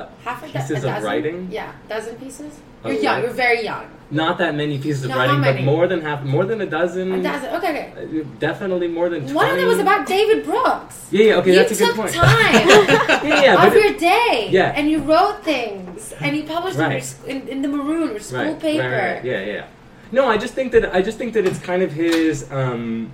Uh, 0.00 0.08
Half 0.24 0.42
a, 0.42 0.46
do- 0.46 0.52
Pieces 0.52 0.70
a 0.70 0.74
of 0.76 0.82
dozen? 0.82 1.04
writing? 1.04 1.48
Yeah, 1.50 1.72
dozen 1.88 2.16
pieces. 2.16 2.58
You're 2.84 2.94
young. 2.94 3.04
writing? 3.04 3.24
You're 3.24 3.34
very 3.34 3.64
young. 3.64 3.86
not 4.10 4.38
that 4.38 4.54
many 4.54 4.78
pieces 4.78 5.02
of 5.04 5.10
No, 5.10 5.14
how 5.16 5.20
writing, 5.26 5.40
but 5.42 5.54
many? 5.54 5.64
more 5.64 5.86
than 5.88 6.00
half, 6.00 6.22
more 6.22 6.44
than 6.44 6.60
a 6.60 6.66
dozen. 6.66 7.12
A 7.12 7.22
dozen. 7.22 7.48
Okay, 7.56 7.70
okay. 7.70 8.20
uh, 8.20 8.24
Definitely 8.38 8.88
more 8.88 9.08
than. 9.08 9.20
20. 9.22 9.34
One 9.34 9.50
of 9.50 9.56
them 9.56 9.66
was 9.66 9.78
about 9.80 10.06
David 10.06 10.44
Brooks. 10.44 11.08
Yeah, 11.10 11.24
yeah, 11.24 11.34
okay, 11.38 11.50
you 11.50 11.56
that's 11.56 11.72
a 11.72 11.76
good 11.76 11.86
took 11.86 11.96
point. 11.96 12.12
time 12.14 12.68
yeah, 12.68 13.42
yeah, 13.42 13.66
of 13.66 13.74
it- 13.74 13.82
your 13.84 13.94
day, 13.98 14.48
Yeah. 14.50 14.72
and 14.76 14.88
you 14.90 14.98
wrote 15.00 15.42
things, 15.42 16.12
and 16.20 16.36
you 16.36 16.44
published 16.44 16.76
them 16.76 16.90
in, 16.92 16.96
Right. 16.98 17.04
sc- 17.04 17.26
in, 17.26 17.48
in 17.48 17.62
the 17.62 17.68
Maroon 17.68 18.10
or 18.14 18.20
school 18.20 18.40
right, 18.44 18.60
paper. 18.60 18.82
Right, 18.88 19.14
right, 19.14 19.24
yeah, 19.24 19.40
yeah. 19.44 19.66
No, 20.12 20.28
I 20.28 20.36
just 20.36 20.54
think 20.54 20.70
that 20.72 20.94
I 20.94 21.02
just 21.02 21.18
think 21.18 21.32
that 21.34 21.44
it's 21.44 21.58
kind 21.58 21.82
of 21.82 21.90
his 21.92 22.48
um, 22.52 23.10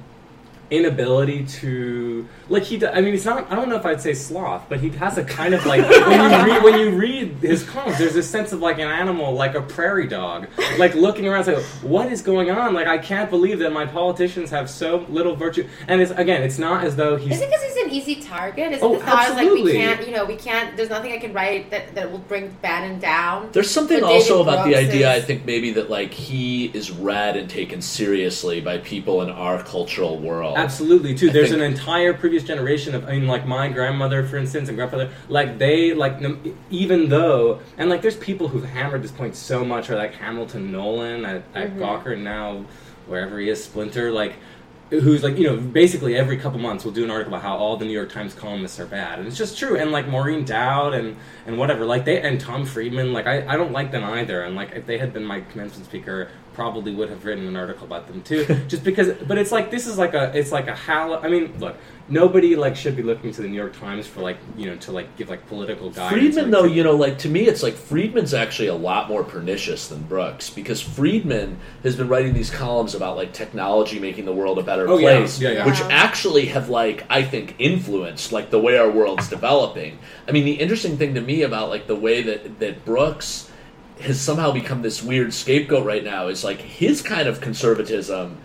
inability 0.73 1.45
to 1.45 2.27
like 2.49 2.63
he. 2.63 2.85
I 2.85 3.01
mean, 3.01 3.15
it's 3.15 3.25
not. 3.25 3.51
I 3.53 3.55
don't 3.55 3.69
know 3.69 3.77
if 3.77 3.85
I'd 3.85 4.01
say 4.01 4.15
sloth, 4.15 4.65
but 4.69 4.81
he 4.81 4.89
has 4.91 5.19
a 5.19 5.25
kind 5.25 5.55
of 5.55 5.65
like 5.67 5.89
when 5.91 6.31
you 6.31 6.53
read 6.53 6.63
when 6.63 6.79
you 6.81 6.91
read 6.91 7.29
his 7.37 7.63
columns, 7.63 7.99
there's 7.99 8.15
this 8.15 8.29
sense 8.29 8.53
of 8.53 8.61
like 8.61 8.79
an 8.79 8.89
animal, 8.89 9.33
like 9.33 9.55
a 9.55 9.63
prairie 9.63 10.09
dog, 10.09 10.49
like 10.79 10.95
looking 10.95 11.29
around, 11.29 11.45
saying, 11.45 11.63
"What 11.83 12.11
is 12.11 12.23
going 12.23 12.51
on? 12.51 12.75
Like 12.75 12.87
I 12.87 12.99
can't 12.99 13.31
believe 13.31 13.59
that 13.61 13.73
my 13.73 13.87
politicians 13.87 14.51
have 14.51 14.69
so 14.71 15.07
little 15.09 15.37
virtue." 15.37 15.69
And 15.89 16.01
it's 16.01 16.11
again, 16.13 16.43
it's 16.43 16.59
not 16.59 16.85
as 16.85 16.97
though 16.97 17.17
he's 17.17 17.37
Is 17.37 17.43
it 17.43 17.51
because 17.51 17.63
he's 17.63 17.72
an 17.72 17.72
easy 17.93 18.17
target? 18.17 18.73
Is 18.73 18.83
Oh, 18.83 18.95
it 18.95 18.99
the 18.99 19.05
thought 19.05 19.29
is 19.29 19.35
like 19.35 19.39
we 19.39 19.47
absolutely. 19.47 19.73
can't, 19.73 20.07
you 20.07 20.13
know, 20.15 20.25
we 20.25 20.37
can't. 20.37 20.77
There's 20.77 20.91
nothing 20.91 21.13
I 21.13 21.19
can 21.19 21.33
write 21.33 21.71
that, 21.71 21.95
that 21.95 22.11
will 22.11 22.19
bring 22.19 22.49
Bannon 22.63 22.99
down. 22.99 23.51
There's 23.53 23.71
something 23.71 24.03
also 24.03 24.39
David 24.39 24.55
about 24.55 24.65
the 24.65 24.73
Brooks 24.73 24.89
idea, 24.89 25.13
I 25.13 25.21
think, 25.21 25.45
maybe 25.45 25.73
that 25.73 25.91
like 25.91 26.13
he 26.13 26.67
is 26.67 26.91
read 26.91 27.37
and 27.37 27.49
taken 27.49 27.83
seriously 27.83 28.61
by 28.61 28.79
people 28.79 29.23
in 29.23 29.31
our 29.31 29.63
cultural 29.63 30.19
world. 30.19 30.57
Absolutely, 30.57 31.15
too. 31.15 31.31
I 31.31 31.33
There's 31.33 31.51
think- 31.51 31.63
an 31.63 31.71
entire 31.71 32.15
previous 32.15 32.43
generation 32.43 32.95
of, 32.95 33.05
I 33.07 33.13
mean, 33.13 33.27
like 33.27 33.47
my 33.47 33.69
grandmother, 33.69 34.27
for 34.27 34.37
instance, 34.37 34.69
and 34.69 34.77
grandfather, 34.77 35.11
like 35.29 35.59
they, 35.59 35.95
like, 35.95 36.21
no- 36.21 36.39
even 36.71 37.09
though, 37.09 37.61
and 37.79 37.91
like 37.91 38.03
there's 38.03 38.17
people 38.17 38.49
who've 38.49 38.65
hammered 38.65 39.03
this 39.03 39.11
point 39.11 39.37
so 39.37 39.65
much, 39.65 39.91
or 39.91 39.97
like 39.97 40.15
Hamilton 40.15 40.73
Nolan 40.73 41.25
at, 41.25 41.43
at 41.55 41.71
mm-hmm. 41.71 41.83
Gawker, 41.83 42.19
now 42.19 42.65
wherever 43.07 43.39
he 43.39 43.49
is, 43.49 43.63
Splinter, 43.63 44.13
like, 44.13 44.35
who's 45.01 45.23
like, 45.23 45.39
you 45.39 45.45
know, 45.45 45.57
basically 45.57 46.17
every 46.17 46.37
couple 46.37 46.59
months 46.59 46.85
will 46.85 46.93
do 46.93 47.03
an 47.03 47.11
article 47.11 47.33
about 47.33 47.43
how 47.43 47.57
all 47.57 47.79
the 47.79 47.85
New 47.85 47.93
York 47.93 48.13
Times 48.13 48.35
columnists 48.35 48.79
are 48.79 48.87
bad. 48.87 49.19
And 49.19 49.27
it's 49.27 49.39
just 49.39 49.59
true. 49.59 49.79
And 49.79 49.91
like 49.91 50.07
Maureen 50.07 50.45
Dowd 50.45 50.93
and, 50.93 51.17
and 51.47 51.57
whatever, 51.57 51.87
like 51.87 52.05
they, 52.05 52.21
and 52.21 52.39
Tom 52.39 52.67
Friedman, 52.67 53.13
like, 53.15 53.27
I, 53.27 53.47
I 53.47 53.57
don't 53.57 53.73
like 53.73 53.91
them 53.91 54.05
either. 54.05 54.43
And 54.43 54.55
like, 54.55 54.73
if 54.73 54.85
they 54.85 54.99
had 54.99 55.15
been 55.15 55.25
my 55.25 55.41
commencement 55.41 55.87
speaker, 55.87 56.31
probably 56.55 56.95
would 56.95 57.09
have 57.11 57.25
written 57.25 57.47
an 57.47 57.57
article 57.57 57.87
about 57.87 58.07
them 58.09 58.23
too 58.23 58.45
just 58.69 58.85
because 58.85 59.13
but 59.27 59.39
it's 59.39 59.53
like 59.53 59.71
this 59.71 59.87
is 59.87 59.99
like 59.99 60.15
a 60.15 60.37
it's 60.37 60.53
like 60.53 60.69
a 60.69 60.75
hal 60.75 61.15
i 61.25 61.29
mean 61.29 61.53
look 61.59 61.77
nobody 62.09 62.57
like 62.57 62.75
should 62.77 62.97
be 62.97 63.03
looking 63.03 63.33
to 63.33 63.43
the 63.43 63.49
new 63.49 63.57
york 63.57 63.79
times 63.79 64.07
for 64.07 64.21
like 64.21 64.37
you 64.57 64.67
know 64.67 64.77
to 64.77 64.93
like 64.93 65.15
give 65.17 65.29
like 65.31 65.47
political 65.49 65.89
guidance 65.91 66.35
Friedman, 66.35 66.51
though, 66.51 66.65
you 66.65 66.83
know, 66.83 66.97
like 66.97 67.17
to 67.19 67.29
me, 67.29 67.43
it's 67.47 67.63
like 67.63 67.75
Friedman's 67.75 68.35
actually 68.35 68.69
a 68.69 68.75
lot 68.75 69.09
more 69.09 69.23
pernicious 69.25 69.89
than 69.89 70.03
Brooks 70.03 70.51
because 70.51 70.81
Friedman 70.81 71.59
has 71.85 71.97
been 71.97 72.09
writing 72.09 72.35
these 72.35 72.51
columns 72.51 72.95
about 72.95 73.17
like 73.17 73.33
technology 73.33 73.99
making 73.99 74.25
the 74.25 74.33
world 74.33 74.59
a 74.59 74.63
better 74.63 74.89
Oh, 74.89 74.99
place, 74.99 75.41
Yeah, 75.41 75.51
yeah. 75.51 75.67
which 75.67 75.79
Yeah. 75.79 75.89
actually 75.91 76.47
have 76.47 76.69
like 76.69 77.05
I 77.09 77.23
think 77.23 77.55
influenced 77.59 78.33
like 78.33 78.51
the 78.51 78.59
way 78.61 78.77
our 78.77 78.91
world's 78.91 79.29
developing. 79.29 79.99
I 80.29 80.33
mean, 80.33 80.45
the 80.45 80.53
interesting 80.55 80.97
thing 80.99 81.15
to 81.15 81.21
me 81.21 81.43
about 81.43 81.69
like 81.71 81.87
the 81.87 81.97
way 81.97 82.23
that 82.23 82.59
that 82.59 82.85
Brooks 82.85 83.49
has 84.01 84.21
somehow 84.21 84.51
become 84.53 84.83
this 84.83 85.03
weird 85.03 85.33
scapegoat 85.33 85.85
right 85.85 86.05
now 86.05 86.29
is 86.29 86.45
like 86.45 86.61
his 86.61 87.03
kind 87.03 87.29
of 87.29 87.41
conservatism 87.41 88.39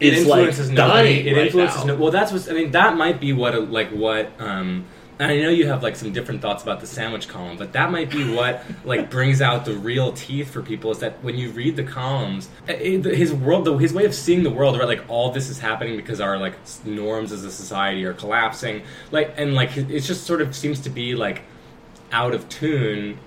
it 0.00 0.14
is 0.14 0.26
like 0.26 0.40
influences 0.40 0.70
nobody. 0.70 1.14
dying 1.14 1.26
it 1.26 1.36
right 1.36 1.46
influences 1.46 1.84
now. 1.84 1.94
no, 1.94 2.00
well 2.00 2.10
that's 2.10 2.32
what 2.32 2.48
i 2.50 2.52
mean 2.52 2.70
that 2.72 2.96
might 2.96 3.20
be 3.20 3.32
what 3.32 3.70
like 3.70 3.90
what 3.90 4.30
um 4.40 4.84
and 5.22 5.30
I 5.30 5.40
know 5.40 5.50
you 5.50 5.68
have 5.68 5.84
like 5.84 5.94
some 5.94 6.12
different 6.12 6.42
thoughts 6.42 6.64
about 6.64 6.80
the 6.80 6.86
sandwich 6.86 7.28
column, 7.28 7.56
but 7.56 7.72
that 7.74 7.92
might 7.92 8.10
be 8.10 8.34
what 8.34 8.64
like 8.84 9.08
brings 9.08 9.40
out 9.40 9.64
the 9.64 9.74
real 9.74 10.12
teeth 10.12 10.50
for 10.50 10.62
people. 10.62 10.90
Is 10.90 10.98
that 10.98 11.22
when 11.22 11.36
you 11.36 11.50
read 11.50 11.76
the 11.76 11.84
columns, 11.84 12.48
eh, 12.66 12.72
eh, 12.72 13.14
his 13.14 13.32
world, 13.32 13.64
the, 13.64 13.76
his 13.76 13.92
way 13.92 14.04
of 14.04 14.14
seeing 14.14 14.42
the 14.42 14.50
world, 14.50 14.76
right? 14.76 14.88
Like 14.88 15.04
all 15.08 15.30
this 15.30 15.48
is 15.48 15.60
happening 15.60 15.96
because 15.96 16.20
our 16.20 16.38
like 16.38 16.54
norms 16.84 17.30
as 17.30 17.44
a 17.44 17.52
society 17.52 18.04
are 18.04 18.14
collapsing. 18.14 18.82
Like 19.12 19.34
and 19.36 19.54
like 19.54 19.76
it 19.76 20.00
just 20.00 20.24
sort 20.24 20.42
of 20.42 20.56
seems 20.56 20.80
to 20.80 20.90
be 20.90 21.14
like 21.14 21.42
out 22.10 22.34
of 22.34 22.48
tune 22.48 23.18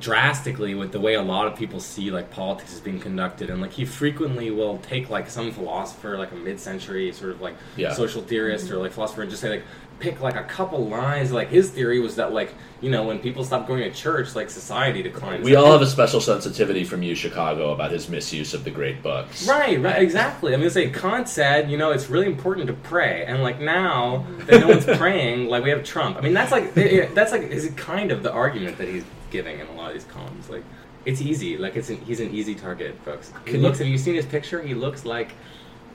drastically 0.00 0.74
with 0.74 0.92
the 0.92 1.00
way 1.00 1.14
a 1.14 1.22
lot 1.22 1.46
of 1.46 1.56
people 1.56 1.80
see 1.80 2.10
like 2.10 2.30
politics 2.30 2.72
is 2.72 2.80
being 2.80 3.00
conducted 3.00 3.50
and 3.50 3.60
like 3.60 3.72
he 3.72 3.84
frequently 3.84 4.50
will 4.50 4.78
take 4.78 5.08
like 5.10 5.28
some 5.28 5.50
philosopher 5.50 6.16
like 6.18 6.30
a 6.32 6.36
mid-century 6.36 7.12
sort 7.12 7.30
of 7.32 7.40
like 7.40 7.54
Yeah. 7.76 7.92
social 7.92 8.22
theorist 8.22 8.70
or 8.70 8.76
like 8.78 8.92
philosopher 8.92 9.22
and 9.22 9.30
just 9.30 9.42
say 9.42 9.48
like 9.50 9.64
pick 9.98 10.20
like 10.20 10.36
a 10.36 10.42
couple 10.44 10.86
lines 10.88 11.32
like 11.32 11.48
his 11.48 11.70
theory 11.70 11.98
was 12.00 12.16
that 12.16 12.30
like 12.30 12.52
you 12.82 12.90
know 12.90 13.04
when 13.04 13.18
people 13.18 13.42
stop 13.42 13.66
going 13.66 13.82
to 13.82 13.90
church 13.90 14.34
like 14.34 14.50
society 14.50 15.02
declines 15.02 15.42
We 15.42 15.54
all 15.56 15.72
have 15.72 15.80
a 15.80 15.86
special 15.86 16.20
sensitivity 16.20 16.84
from 16.84 17.02
you, 17.02 17.14
Chicago, 17.14 17.72
about 17.72 17.92
his 17.92 18.06
misuse 18.10 18.52
of 18.52 18.62
the 18.64 18.70
great 18.70 19.02
books. 19.02 19.48
Right, 19.48 19.80
right, 19.80 20.02
exactly. 20.02 20.52
I'm 20.52 20.60
gonna 20.60 20.68
say 20.68 20.90
Kant 20.90 21.30
said, 21.30 21.70
you 21.70 21.78
know, 21.78 21.92
it's 21.92 22.10
really 22.10 22.26
important 22.26 22.66
to 22.66 22.74
pray, 22.74 23.24
and 23.26 23.42
like 23.42 23.58
now 23.58 24.26
that 24.40 24.60
no 24.60 24.68
one's 24.68 24.84
praying, 24.98 25.46
like 25.48 25.64
we 25.64 25.70
have 25.70 25.82
Trump. 25.82 26.18
I 26.18 26.20
mean, 26.20 26.34
that's 26.34 26.52
like 26.52 26.74
that's 26.74 27.32
like 27.32 27.42
is 27.44 27.70
kind 27.76 28.12
of 28.12 28.22
the 28.22 28.30
argument 28.32 28.76
that 28.76 28.88
he's 28.88 29.04
giving 29.30 29.58
in 29.60 29.66
a 29.66 29.72
lot 29.74 29.88
of 29.88 29.94
these 29.94 30.04
columns. 30.10 30.48
Like, 30.50 30.64
it's 31.04 31.20
easy. 31.20 31.56
Like, 31.56 31.76
it's 31.76 31.90
an, 31.90 31.98
he's 31.98 32.20
an 32.20 32.30
easy 32.34 32.54
target, 32.54 32.96
folks. 33.04 33.32
He 33.44 33.52
Can 33.52 33.62
looks. 33.62 33.78
you- 33.78 33.84
Have 33.84 33.92
you 33.92 33.98
seen 33.98 34.14
his 34.14 34.26
picture? 34.26 34.60
He 34.62 34.74
looks 34.74 35.04
like 35.04 35.32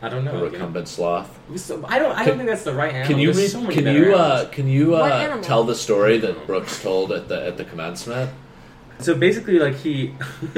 I 0.03 0.09
don't 0.09 0.25
know. 0.25 0.31
A 0.31 0.33
you 0.33 0.39
know. 0.45 0.49
recumbent 0.51 0.87
sloth. 0.87 1.39
So- 1.57 1.85
I 1.87 1.99
don't. 1.99 2.11
I 2.13 2.19
Can- 2.23 2.27
don't 2.29 2.37
think 2.37 2.49
that's 2.49 2.63
the 2.63 2.73
right 2.73 2.91
animal. 2.91 3.07
Can 3.07 3.19
you 3.19 3.27
There's 3.33 3.37
read, 3.37 3.51
so 3.51 3.61
many 3.61 3.75
can 3.75 3.95
you 3.95 4.15
uh, 4.15 4.45
can 4.49 4.67
you 4.67 4.91
What 4.91 5.11
uh, 5.11 5.15
animal? 5.15 5.43
tell 5.43 5.63
the 5.63 5.75
story 5.75 6.17
that 6.17 6.47
Brooks 6.47 6.81
told 6.81 7.11
at 7.11 7.27
the 7.27 7.45
at 7.45 7.57
the 7.57 7.65
commencement? 7.65 8.31
So 8.99 9.13
basically, 9.15 9.59
like 9.59 9.75
he 9.75 10.13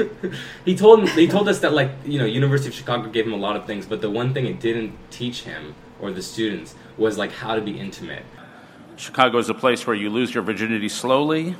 he 0.64 0.74
told 0.74 1.08
he 1.10 1.26
told 1.28 1.48
us 1.48 1.60
that 1.60 1.72
like 1.74 1.90
you 2.06 2.18
know 2.18 2.24
University 2.24 2.68
of 2.68 2.74
Chicago 2.74 3.08
gave 3.10 3.26
him 3.26 3.32
a 3.34 3.38
lot 3.38 3.56
of 3.56 3.66
things, 3.66 3.84
but 3.86 4.00
the 4.00 4.10
one 4.10 4.32
thing 4.32 4.46
it 4.46 4.60
didn't 4.60 4.96
teach 5.10 5.42
him 5.42 5.74
or 6.00 6.10
the 6.10 6.22
students 6.22 6.74
was 6.96 7.18
like 7.18 7.32
how 7.32 7.54
to 7.54 7.60
be 7.60 7.78
intimate 7.78 8.22
Chicago 8.96 9.38
is 9.38 9.48
a 9.48 9.54
place 9.54 9.86
where 9.86 9.96
you 9.96 10.08
lose 10.10 10.32
your 10.34 10.42
virginity 10.42 10.88
slowly. 10.88 11.56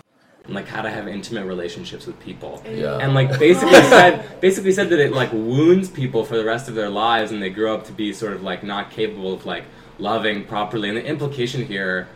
And 0.46 0.54
like 0.54 0.66
how 0.68 0.82
to 0.82 0.90
have 0.90 1.08
intimate 1.08 1.46
relationships 1.46 2.06
with 2.06 2.18
people. 2.20 2.62
Yeah. 2.68 2.98
And 2.98 3.14
like 3.14 3.38
basically 3.38 3.72
said 3.88 4.40
basically 4.40 4.72
said 4.72 4.90
that 4.90 5.00
it 5.00 5.12
like 5.12 5.32
wounds 5.32 5.88
people 5.88 6.24
for 6.24 6.36
the 6.36 6.44
rest 6.44 6.68
of 6.68 6.74
their 6.74 6.90
lives 6.90 7.32
and 7.32 7.42
they 7.42 7.50
grow 7.50 7.74
up 7.74 7.84
to 7.86 7.92
be 7.92 8.12
sort 8.12 8.32
of 8.34 8.42
like 8.42 8.62
not 8.62 8.90
capable 8.90 9.32
of 9.32 9.46
like 9.46 9.64
loving 9.98 10.44
properly. 10.44 10.88
And 10.88 10.98
the 10.98 11.04
implication 11.06 11.64
here 11.64 12.08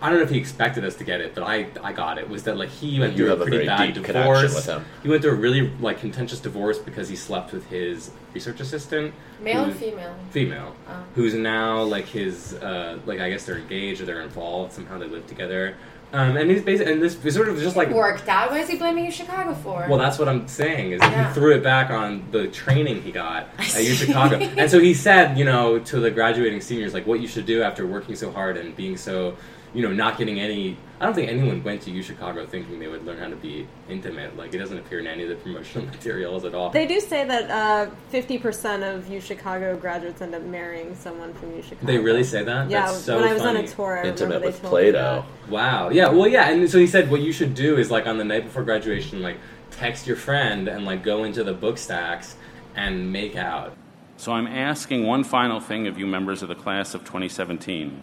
I 0.00 0.10
don't 0.10 0.18
know 0.18 0.24
if 0.24 0.30
he 0.30 0.38
expected 0.38 0.84
us 0.84 0.94
to 0.96 1.02
get 1.04 1.20
it, 1.20 1.34
but 1.34 1.42
I 1.42 1.66
I 1.82 1.92
got 1.92 2.18
it. 2.18 2.28
Was 2.28 2.44
that 2.44 2.56
like 2.56 2.68
he 2.68 3.00
went 3.00 3.14
You 3.14 3.24
through 3.24 3.26
a 3.26 3.30
have 3.30 3.40
a 3.40 3.44
pretty 3.46 3.66
bad 3.66 3.92
deep 3.94 4.04
divorce. 4.06 4.54
with 4.54 4.66
him. 4.66 4.84
He 5.02 5.08
went 5.08 5.22
through 5.22 5.32
a 5.32 5.34
really 5.34 5.70
like 5.80 5.98
contentious 5.98 6.38
divorce 6.38 6.78
because 6.78 7.08
he 7.08 7.16
slept 7.16 7.52
with 7.52 7.66
his 7.66 8.12
research 8.32 8.60
assistant, 8.60 9.12
Male 9.42 9.64
or 9.68 9.72
female? 9.72 10.14
female, 10.30 10.76
Oh. 10.88 11.02
who's 11.16 11.34
now 11.34 11.82
like 11.82 12.06
his 12.06 12.54
uh, 12.54 13.00
like 13.06 13.18
I 13.18 13.28
guess 13.28 13.44
they're 13.44 13.58
engaged 13.58 14.00
or 14.00 14.04
they're 14.04 14.22
involved 14.22 14.72
somehow. 14.72 14.98
They 14.98 15.08
live 15.08 15.26
together, 15.26 15.74
um, 16.12 16.36
and 16.36 16.50
he's 16.50 16.62
basically 16.62 16.92
and 16.92 17.02
this 17.02 17.22
is 17.24 17.34
sort 17.34 17.48
of 17.48 17.58
just 17.58 17.76
like 17.76 17.90
Worked 17.90 18.28
out. 18.28 18.50
Why 18.50 18.58
is 18.60 18.68
he 18.68 18.76
blaming 18.76 19.04
you 19.04 19.10
Chicago 19.10 19.54
for? 19.54 19.86
well, 19.88 19.98
that's 19.98 20.18
what 20.18 20.28
I'm 20.28 20.48
saying 20.48 20.92
is 20.92 21.00
Yeah. 21.02 21.28
he 21.28 21.34
threw 21.34 21.54
it 21.54 21.62
back 21.62 21.90
on 21.90 22.22
the 22.30 22.48
training 22.48 23.02
he 23.02 23.12
got 23.12 23.48
at 23.58 23.82
U 23.84 23.94
Chicago, 23.94 24.36
and 24.36 24.70
so 24.70 24.78
he 24.80 24.94
said, 24.94 25.36
you 25.38 25.44
know, 25.44 25.78
to 25.80 26.00
the 26.00 26.10
graduating 26.10 26.60
seniors, 26.60 26.94
like 26.94 27.06
what 27.06 27.20
you 27.20 27.28
should 27.28 27.46
do 27.46 27.62
after 27.62 27.86
working 27.86 28.14
so 28.16 28.30
hard 28.32 28.56
and 28.56 28.74
being 28.76 28.96
so, 28.96 29.36
you 29.74 29.82
know, 29.82 29.92
not 29.92 30.18
getting 30.18 30.40
any. 30.40 30.76
I 31.00 31.04
don't 31.04 31.14
think 31.14 31.28
anyone 31.30 31.62
went 31.62 31.82
to 31.82 31.90
U 31.90 32.02
Chicago 32.02 32.44
thinking 32.44 32.80
they 32.80 32.88
would 32.88 33.04
learn 33.04 33.18
how 33.18 33.28
to 33.28 33.36
be 33.36 33.68
intimate. 33.88 34.36
Like 34.36 34.52
it 34.54 34.58
doesn't 34.58 34.78
appear 34.78 34.98
in 34.98 35.06
any 35.06 35.22
of 35.22 35.28
the 35.28 35.36
promotional 35.36 35.86
materials 35.92 36.44
at 36.44 36.54
all. 36.54 36.70
They 36.70 36.86
do 36.86 37.00
say 37.00 37.24
that 37.24 37.50
uh, 37.50 37.90
fifty 38.08 38.38
percent 38.38 38.82
of 38.82 39.08
U 39.08 39.20
Chicago 39.20 39.76
graduates 39.76 40.20
end 40.22 40.34
up 40.34 40.42
marrying 40.42 40.94
someone 40.94 41.34
from 41.34 41.54
U 41.54 41.62
Chicago. 41.62 41.86
They 41.86 41.98
really 41.98 42.24
say 42.24 42.42
that? 42.44 42.70
Yeah, 42.70 42.86
That's 42.86 42.98
so 43.02 43.16
when 43.16 43.28
I 43.28 43.32
was 43.32 43.42
funny. 43.42 43.58
on 43.60 43.64
a 43.64 43.68
tour, 43.68 43.98
I 43.98 44.08
Intimate 44.08 44.42
with 44.42 44.62
Plato. 44.62 45.24
Wow. 45.48 45.90
Yeah. 45.90 46.08
Well, 46.08 46.28
yeah. 46.28 46.50
And 46.50 46.68
so 46.70 46.78
he 46.78 46.86
said 46.86 47.10
what 47.10 47.20
you 47.20 47.32
should 47.32 47.54
do 47.54 47.76
is 47.76 47.90
like 47.90 48.06
on 48.06 48.18
the 48.18 48.24
night 48.24 48.44
before 48.44 48.62
graduation, 48.64 49.22
like 49.22 49.36
text 49.70 50.06
your 50.06 50.16
friend 50.16 50.66
and 50.68 50.84
like 50.84 51.02
go 51.04 51.24
into 51.24 51.44
the 51.44 51.54
book 51.54 51.78
stacks 51.78 52.36
and 52.74 53.12
make 53.12 53.36
out. 53.36 53.76
So 54.16 54.32
I'm 54.32 54.48
asking 54.48 55.06
one 55.06 55.22
final 55.22 55.60
thing 55.60 55.86
of 55.86 55.96
you 55.96 56.06
members 56.06 56.42
of 56.42 56.48
the 56.48 56.56
class 56.56 56.94
of 56.94 57.04
2017. 57.04 58.02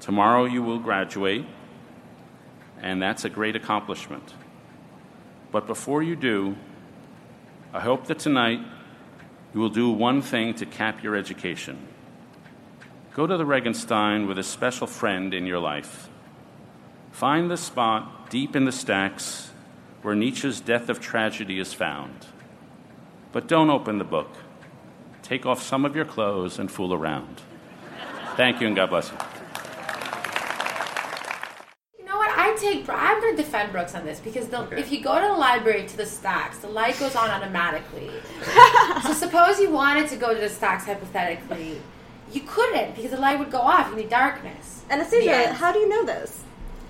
Tomorrow 0.00 0.46
you 0.46 0.62
will 0.62 0.78
graduate, 0.78 1.44
and 2.80 3.00
that's 3.00 3.24
a 3.24 3.28
great 3.28 3.54
accomplishment. 3.54 4.34
But 5.52 5.66
before 5.66 6.02
you 6.02 6.16
do, 6.16 6.56
I 7.72 7.80
hope 7.80 8.06
that 8.06 8.18
tonight 8.18 8.60
you 9.52 9.60
will 9.60 9.68
do 9.68 9.90
one 9.90 10.22
thing 10.22 10.54
to 10.54 10.66
cap 10.66 11.02
your 11.02 11.16
education. 11.16 11.86
Go 13.14 13.26
to 13.26 13.36
the 13.36 13.44
Regenstein 13.44 14.26
with 14.26 14.38
a 14.38 14.42
special 14.42 14.86
friend 14.86 15.34
in 15.34 15.46
your 15.46 15.58
life. 15.58 16.08
Find 17.10 17.50
the 17.50 17.56
spot 17.56 18.30
deep 18.30 18.56
in 18.56 18.64
the 18.64 18.72
stacks 18.72 19.50
where 20.02 20.14
Nietzsche's 20.14 20.60
Death 20.60 20.88
of 20.88 21.00
Tragedy 21.00 21.58
is 21.58 21.74
found. 21.74 22.26
But 23.32 23.48
don't 23.48 23.70
open 23.70 23.98
the 23.98 24.04
book. 24.04 24.30
Take 25.22 25.44
off 25.44 25.62
some 25.62 25.84
of 25.84 25.94
your 25.94 26.04
clothes 26.04 26.58
and 26.58 26.70
fool 26.70 26.94
around. 26.94 27.42
Thank 28.36 28.60
you 28.60 28.66
and 28.66 28.76
God 28.76 28.90
bless 28.90 29.10
you. 29.10 29.18
Take. 32.60 32.88
I'm 32.88 33.20
going 33.20 33.36
to 33.36 33.42
defend 33.42 33.72
Brooks 33.72 33.94
on 33.94 34.04
this 34.04 34.20
because 34.20 34.48
the, 34.48 34.62
if 34.78 34.90
you 34.92 35.00
go 35.00 35.20
to 35.20 35.26
the 35.26 35.32
library 35.38 35.86
to 35.86 35.96
the 35.96 36.06
stacks, 36.06 36.58
the 36.58 36.68
light 36.68 36.98
goes 36.98 37.14
on 37.16 37.30
automatically. 37.30 38.10
so 39.02 39.12
suppose 39.12 39.58
you 39.60 39.70
wanted 39.70 40.08
to 40.10 40.16
go 40.16 40.34
to 40.34 40.40
the 40.40 40.48
stacks 40.48 40.84
hypothetically, 40.84 41.80
you 42.32 42.42
couldn't 42.46 42.94
because 42.94 43.10
the 43.10 43.16
light 43.20 43.38
would 43.38 43.50
go 43.50 43.58
off. 43.60 43.90
You 43.90 43.96
need 43.96 44.10
darkness. 44.10 44.84
Anastasia, 44.90 45.24
Yes. 45.24 45.58
how 45.58 45.72
do 45.72 45.78
you 45.78 45.88
know 45.88 46.04
this? 46.04 46.42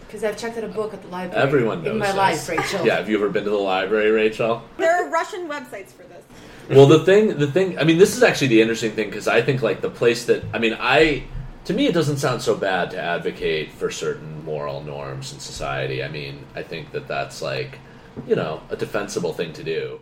Because 0.06 0.24
I've 0.24 0.37
checked 0.37 0.56
out 0.59 0.64
a 0.64 0.68
book 0.68 0.92
at 0.92 1.02
the 1.02 1.09
library. 1.09 1.40
Everyone 1.42 1.85
knows 1.85 1.92
in 1.92 1.98
my 1.98 2.06
this. 2.09 2.16
life, 2.16 2.48
Rachel. 2.48 2.85
Yeah, 2.85 2.96
have 2.96 3.09
you 3.09 3.16
ever 3.16 3.28
been 3.28 3.44
to 3.44 3.50
the 3.50 3.56
library, 3.56 4.11
Rachel? 4.11 4.62
There 4.76 4.92
are 4.92 5.09
Russian 5.09 5.48
websites 5.48 5.92
for 5.92 6.02
this. 6.02 6.24
well 6.70 6.87
the 6.87 7.00
thing 7.04 7.37
the 7.38 7.48
thing 7.50 7.76
i 7.80 7.85
mean 7.85 7.98
this 7.98 8.16
is 8.16 8.22
actually 8.22 8.46
the 8.46 8.61
interesting 8.62 8.92
thing 8.92 9.09
because 9.11 9.26
i 9.26 9.42
think 9.42 9.61
like 9.61 9.80
the 9.80 9.90
place 9.90 10.26
that 10.26 10.44
i 10.54 10.59
mean 10.59 10.76
i 10.78 11.20
to 11.64 11.73
me 11.73 11.87
it 11.87 11.94
doesn't 11.94 12.16
sound 12.18 12.40
so 12.42 12.57
bad 12.57 12.90
to 12.90 13.01
advocate 13.01 13.73
for 13.73 13.90
certain 13.90 14.44
moral 14.44 14.83
norms 14.83 15.33
in 15.33 15.38
society 15.38 16.03
i 16.03 16.09
mean 16.09 16.44
i 16.55 16.62
think 16.62 16.90
that 16.92 17.07
that's 17.07 17.42
like 17.42 17.79
you 18.27 18.35
know 18.35 18.61
a 18.70 18.77
defensible 18.77 19.33
thing 19.33 19.53
to 19.53 19.62
do 19.62 20.01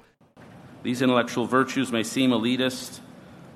These 0.83 1.03
intellectual 1.03 1.47
virtues 1.47 1.91
may 1.91 2.05
seem 2.05 2.31
elitist, 2.31 3.01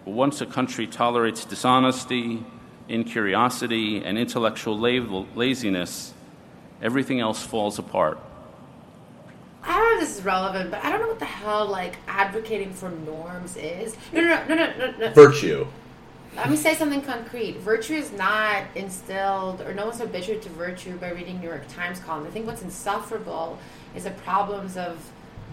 but 0.04 0.10
once 0.10 0.40
a 0.40 0.46
country 0.46 0.86
tolerates 0.88 1.44
dishonesty, 1.44 2.44
incuriosity, 2.88 4.02
and 4.04 4.18
intellectual 4.18 4.76
la- 4.76 5.24
laziness, 5.36 6.14
everything 6.82 7.20
else 7.20 7.40
falls 7.42 7.78
apart. 7.78 8.18
I 9.62 9.76
don't 9.78 9.84
know 9.84 9.94
if 9.94 10.08
this 10.08 10.18
is 10.18 10.24
relevant, 10.24 10.72
but 10.72 10.84
I 10.84 10.90
don't 10.90 11.00
know 11.00 11.06
what 11.06 11.20
the 11.20 11.24
hell 11.24 11.66
like 11.66 11.96
advocating 12.08 12.72
for 12.74 12.90
norms 12.90 13.56
is. 13.56 13.96
No, 14.12 14.20
no, 14.20 14.44
no, 14.48 14.54
no, 14.56 14.76
no, 14.76 14.98
no. 14.98 15.12
virtue 15.12 15.66
Let 16.36 16.48
me 16.50 16.56
say 16.56 16.74
something 16.74 17.02
concrete. 17.02 17.58
Virtue 17.58 17.94
is 17.94 18.10
not 18.12 18.64
instilled, 18.74 19.60
or 19.60 19.74
no 19.74 19.86
one's 19.86 19.98
habituated 20.00 20.42
to 20.44 20.48
virtue 20.50 20.96
by 20.96 21.10
reading 21.10 21.40
New 21.40 21.48
York 21.48 21.68
Times 21.68 22.00
columns. 22.00 22.26
I 22.26 22.30
think 22.30 22.46
what's 22.46 22.62
insufferable 22.62 23.58
is 23.94 24.04
the 24.04 24.10
problems 24.12 24.76
of 24.76 24.98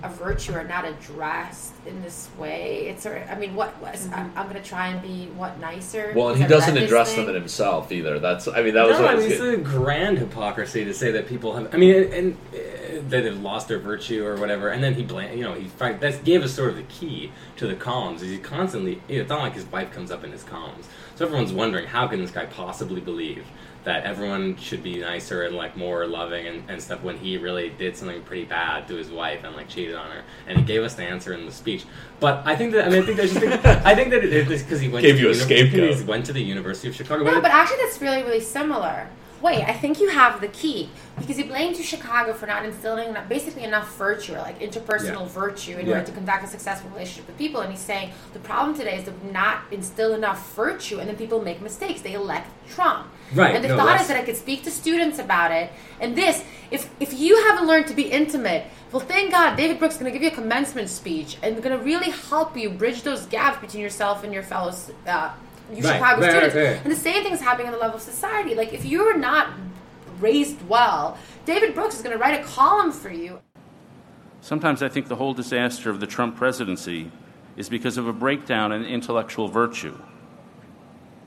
of 0.01 0.13
virtue 0.15 0.53
are 0.53 0.63
not 0.63 0.85
addressed 0.85 1.73
in 1.85 2.01
this 2.01 2.29
way. 2.37 2.87
It's, 2.87 3.05
I 3.05 3.35
mean, 3.37 3.53
what 3.53 3.77
was 3.81 4.05
mm-hmm. 4.05 4.13
I'm, 4.13 4.31
I'm 4.35 4.49
going 4.49 4.61
to 4.61 4.67
try 4.67 4.87
and 4.87 5.01
be 5.01 5.25
what 5.35 5.59
nicer. 5.59 6.13
well 6.15 6.29
and 6.29 6.37
he 6.37 6.45
I 6.45 6.47
doesn't 6.47 6.77
address 6.77 7.09
thing. 7.13 7.25
them 7.25 7.35
in 7.35 7.41
himself 7.41 7.91
either 7.91 8.17
that's 8.17 8.47
i 8.47 8.61
mean 8.61 8.75
that 8.75 8.87
was 8.87 8.97
no, 8.97 9.01
what 9.03 9.09
I 9.09 9.13
I 9.13 9.15
was 9.15 9.23
mean, 9.25 9.33
it's 9.33 9.41
getting- 9.41 9.59
a 9.59 9.63
grand 9.63 10.17
hypocrisy 10.19 10.85
to 10.85 10.93
say 10.93 11.11
that 11.11 11.27
people 11.27 11.53
have. 11.55 11.73
I 11.73 11.77
mean, 11.77 11.95
and, 11.95 12.13
and 12.13 12.37
that 13.09 13.23
they've 13.23 13.41
lost 13.41 13.67
their 13.67 13.79
virtue 13.79 14.25
or 14.25 14.35
whatever, 14.37 14.69
and 14.69 14.83
then 14.83 14.93
he 14.93 15.03
blame. 15.03 15.37
You 15.37 15.43
know, 15.43 15.53
he 15.53 15.67
find- 15.67 15.99
that 16.01 16.23
gave 16.23 16.43
us 16.43 16.53
sort 16.53 16.69
of 16.71 16.75
the 16.75 16.83
key 16.83 17.31
to 17.57 17.67
the 17.67 17.75
columns. 17.75 18.21
Is 18.21 18.29
he 18.31 18.37
constantly? 18.37 19.01
You 19.07 19.15
know, 19.17 19.21
it's 19.21 19.29
not 19.29 19.39
like 19.41 19.53
his 19.53 19.65
wife 19.65 19.91
comes 19.91 20.11
up 20.11 20.23
in 20.23 20.31
his 20.31 20.43
columns, 20.43 20.87
so 21.15 21.25
everyone's 21.25 21.53
wondering 21.53 21.87
how 21.87 22.07
can 22.07 22.19
this 22.21 22.31
guy 22.31 22.45
possibly 22.45 23.01
believe 23.01 23.45
that 23.85 24.03
everyone 24.03 24.57
should 24.57 24.83
be 24.83 24.99
nicer 24.99 25.43
and 25.43 25.55
like 25.55 25.77
more 25.77 26.05
loving 26.05 26.45
and, 26.45 26.69
and 26.69 26.81
stuff 26.81 27.01
when 27.01 27.17
he 27.17 27.37
really 27.37 27.69
did 27.69 27.95
something 27.95 28.21
pretty 28.23 28.43
bad 28.43 28.85
to 28.89 28.93
his 28.95 29.09
wife 29.09 29.45
and 29.45 29.55
like 29.55 29.69
cheated 29.69 29.95
on 29.95 30.11
her, 30.11 30.21
and 30.47 30.57
he 30.59 30.63
gave 30.65 30.83
us 30.83 30.95
the 30.95 31.03
answer 31.03 31.33
in 31.33 31.45
the 31.45 31.51
speech. 31.51 31.85
But 32.19 32.41
I 32.45 32.55
think 32.57 32.73
that 32.73 32.85
I 32.85 32.89
mean 32.89 33.03
I 33.03 33.05
think 33.05 33.17
there's 33.17 33.33
just 33.33 33.45
I 33.85 33.95
think 33.95 34.09
that 34.11 34.23
it 34.23 34.33
is 34.33 34.61
because 34.63 34.81
he 34.81 34.89
went 34.89 35.05
Gave 35.05 35.15
to 35.15 35.21
you 35.21 35.27
the 35.33 35.43
a 35.43 35.47
uni- 35.47 35.69
scapegoat. 35.69 35.97
He 35.97 36.03
went 36.03 36.25
to 36.25 36.33
the 36.33 36.41
University 36.43 36.89
of 36.89 36.95
Chicago. 36.95 37.23
No, 37.23 37.39
but 37.41 37.51
actually, 37.51 37.77
that's 37.77 38.01
really, 38.01 38.21
really 38.23 38.41
similar. 38.41 39.07
Wait, 39.41 39.63
I 39.63 39.73
think 39.73 39.99
you 40.01 40.09
have 40.09 40.41
the 40.41 40.49
key 40.49 40.89
because 41.17 41.37
he 41.37 41.43
blamed 41.43 41.77
you 41.77 41.83
Chicago 41.83 42.33
for 42.33 42.45
not 42.45 42.65
instilling 42.65 43.09
enough, 43.09 43.29
basically 43.29 43.63
enough 43.63 43.95
virtue, 43.97 44.33
or 44.33 44.39
like 44.39 44.59
interpersonal 44.59 45.21
Yeah. 45.21 45.27
virtue, 45.27 45.77
in 45.77 45.85
Yeah. 45.87 45.93
order 45.95 46.05
to 46.07 46.11
conduct 46.11 46.43
a 46.43 46.47
successful 46.47 46.89
relationship 46.91 47.27
with 47.27 47.37
people. 47.37 47.61
And 47.61 47.71
he's 47.71 47.81
saying 47.81 48.11
the 48.33 48.39
problem 48.39 48.75
today 48.75 48.97
is 48.97 49.05
that 49.05 49.13
we 49.23 49.31
not 49.31 49.59
instill 49.71 50.13
enough 50.13 50.53
virtue, 50.55 50.99
and 50.99 51.07
then 51.09 51.15
people 51.15 51.41
make 51.41 51.61
mistakes. 51.61 52.01
They 52.01 52.13
elect 52.13 52.47
Trump. 52.69 53.07
Right, 53.33 53.55
And 53.55 53.63
the 53.63 53.69
no, 53.69 53.77
thought 53.77 53.85
that's- 53.85 54.01
is 54.03 54.07
that 54.09 54.17
I 54.17 54.23
could 54.23 54.37
speak 54.37 54.63
to 54.63 54.71
students 54.71 55.19
about 55.19 55.51
it. 55.51 55.71
And 56.01 56.15
this, 56.15 56.43
if 56.71 56.89
if 56.99 57.13
you 57.13 57.45
haven't 57.47 57.67
learned 57.67 57.87
to 57.87 57.93
be 57.93 58.03
intimate, 58.11 58.65
well, 58.91 58.99
thank 59.05 59.31
God, 59.31 59.55
David 59.55 59.77
Brooks 59.79 59.95
is 59.95 59.99
going 60.01 60.11
to 60.11 60.17
give 60.17 60.23
you 60.23 60.31
a 60.31 60.41
commencement 60.41 60.89
speech 60.89 61.37
and 61.43 61.61
going 61.61 61.77
to 61.77 61.83
really 61.83 62.09
help 62.11 62.57
you 62.57 62.69
bridge 62.69 63.03
those 63.03 63.25
gaps 63.27 63.59
between 63.61 63.83
yourself 63.83 64.23
and 64.23 64.33
your 64.33 64.43
fellow. 64.43 64.73
Uh, 65.07 65.29
you 65.71 65.83
Right, 65.83 65.93
Chicago 65.93 66.21
right, 66.21 66.29
students. 66.31 66.55
right, 66.55 66.63
right. 66.73 66.81
And 66.83 66.91
the 66.91 66.95
same 66.95 67.23
thing 67.23 67.33
is 67.33 67.41
happening 67.41 67.67
on 67.67 67.73
the 67.73 67.79
level 67.79 67.95
of 67.97 68.01
society. 68.01 68.55
Like 68.55 68.73
if 68.73 68.85
you're 68.85 69.17
not 69.17 69.49
raised 70.19 70.67
well, 70.67 71.17
David 71.45 71.73
Brooks 71.73 71.95
is 71.95 72.01
going 72.01 72.13
to 72.15 72.21
write 72.21 72.39
a 72.39 72.43
column 72.43 72.91
for 72.91 73.09
you. 73.09 73.39
Sometimes 74.41 74.81
I 74.81 74.89
think 74.89 75.07
the 75.07 75.15
whole 75.17 75.33
disaster 75.33 75.89
of 75.89 75.99
the 75.99 76.07
Trump 76.07 76.35
presidency 76.37 77.11
is 77.57 77.69
because 77.69 77.97
of 77.97 78.07
a 78.07 78.13
breakdown 78.13 78.71
in 78.71 78.85
intellectual 78.85 79.47
virtue, 79.49 79.97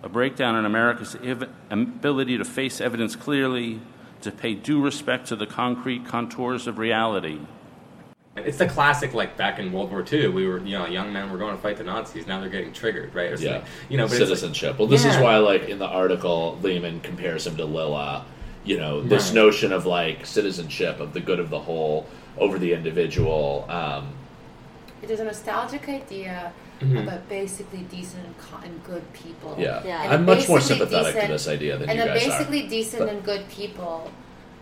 a 0.02 0.09
breakdown 0.09 0.57
in 0.57 0.64
America's 0.64 1.16
ev- 1.22 1.48
ability 1.70 2.38
to 2.38 2.44
face 2.44 2.81
evidence 2.81 3.14
clearly, 3.16 3.81
to 4.22 4.31
pay 4.31 4.55
due 4.55 4.81
respect 4.83 5.26
to 5.28 5.37
the 5.37 5.46
concrete 5.46 6.07
contours 6.07 6.66
of 6.66 6.78
reality. 6.78 7.40
It's 8.37 8.57
the 8.57 8.66
classic, 8.66 9.12
like 9.12 9.37
back 9.37 9.59
in 9.59 9.73
World 9.73 9.90
War 9.90 10.03
II, 10.11 10.29
we 10.29 10.47
were, 10.47 10.59
you 10.61 10.79
know, 10.79 10.87
young 10.87 11.12
men 11.12 11.31
were 11.31 11.37
going 11.37 11.55
to 11.55 11.61
fight 11.61 11.77
the 11.77 11.85
Nazis. 11.85 12.27
Now 12.27 12.40
they're 12.40 12.49
getting 12.49 12.73
triggered, 12.73 13.14
right? 13.14 13.31
Or 13.31 13.37
yeah 13.37 13.57
something. 13.59 13.71
You 13.90 13.99
know, 13.99 14.05
but 14.07 14.12
it's 14.12 14.21
like- 14.21 14.29
citizenship 14.29 14.79
well 14.79 14.88
this 14.88 15.05
is 15.05 15.16
why 15.18 15.37
like 15.37 15.68
in 15.68 15.79
the 15.79 15.87
article 15.87 16.59
lehmann 16.62 17.01
compares 17.01 17.47
him 17.47 17.57
to 17.57 17.64
lilla 17.66 18.25
you 18.64 18.79
know 18.79 19.03
this 19.03 19.27
Right. 19.27 19.35
notion 19.35 19.73
of 19.73 19.85
like 19.87 20.25
citizenship 20.25 20.99
of 21.01 21.12
the 21.12 21.21
good 21.21 21.40
of 21.40 21.51
the 21.51 21.59
whole 21.59 22.07
over 22.38 22.59
the 22.59 22.73
individual 22.73 23.66
um, 23.68 24.14
It 25.03 25.11
is 25.11 25.21
a 25.21 25.25
nostalgic 25.25 25.88
idea 25.88 26.53
Mm-hmm. 26.81 26.97
about 26.99 27.29
basically 27.29 27.83
decent 27.83 28.25
and, 28.64 28.83
good 28.83 29.05
people. 29.12 29.55
Yeah. 29.57 29.85
Yeah. 29.87 30.03
And 30.03 30.14
I'm 30.14 30.25
much 30.27 30.49
more 30.49 30.59
basically 30.59 30.79
sympathetic 30.88 31.23
to 31.27 31.29
this 31.29 31.47
idea 31.47 31.79
than 31.79 31.88
and 31.88 31.97
you 31.97 32.05
then 32.07 32.12
guys 32.16 32.27
basically 32.27 32.66
are. 32.66 32.71
decent 32.71 32.99
But- 33.05 33.09
and 33.11 33.25
good 33.25 33.49
people 33.49 34.11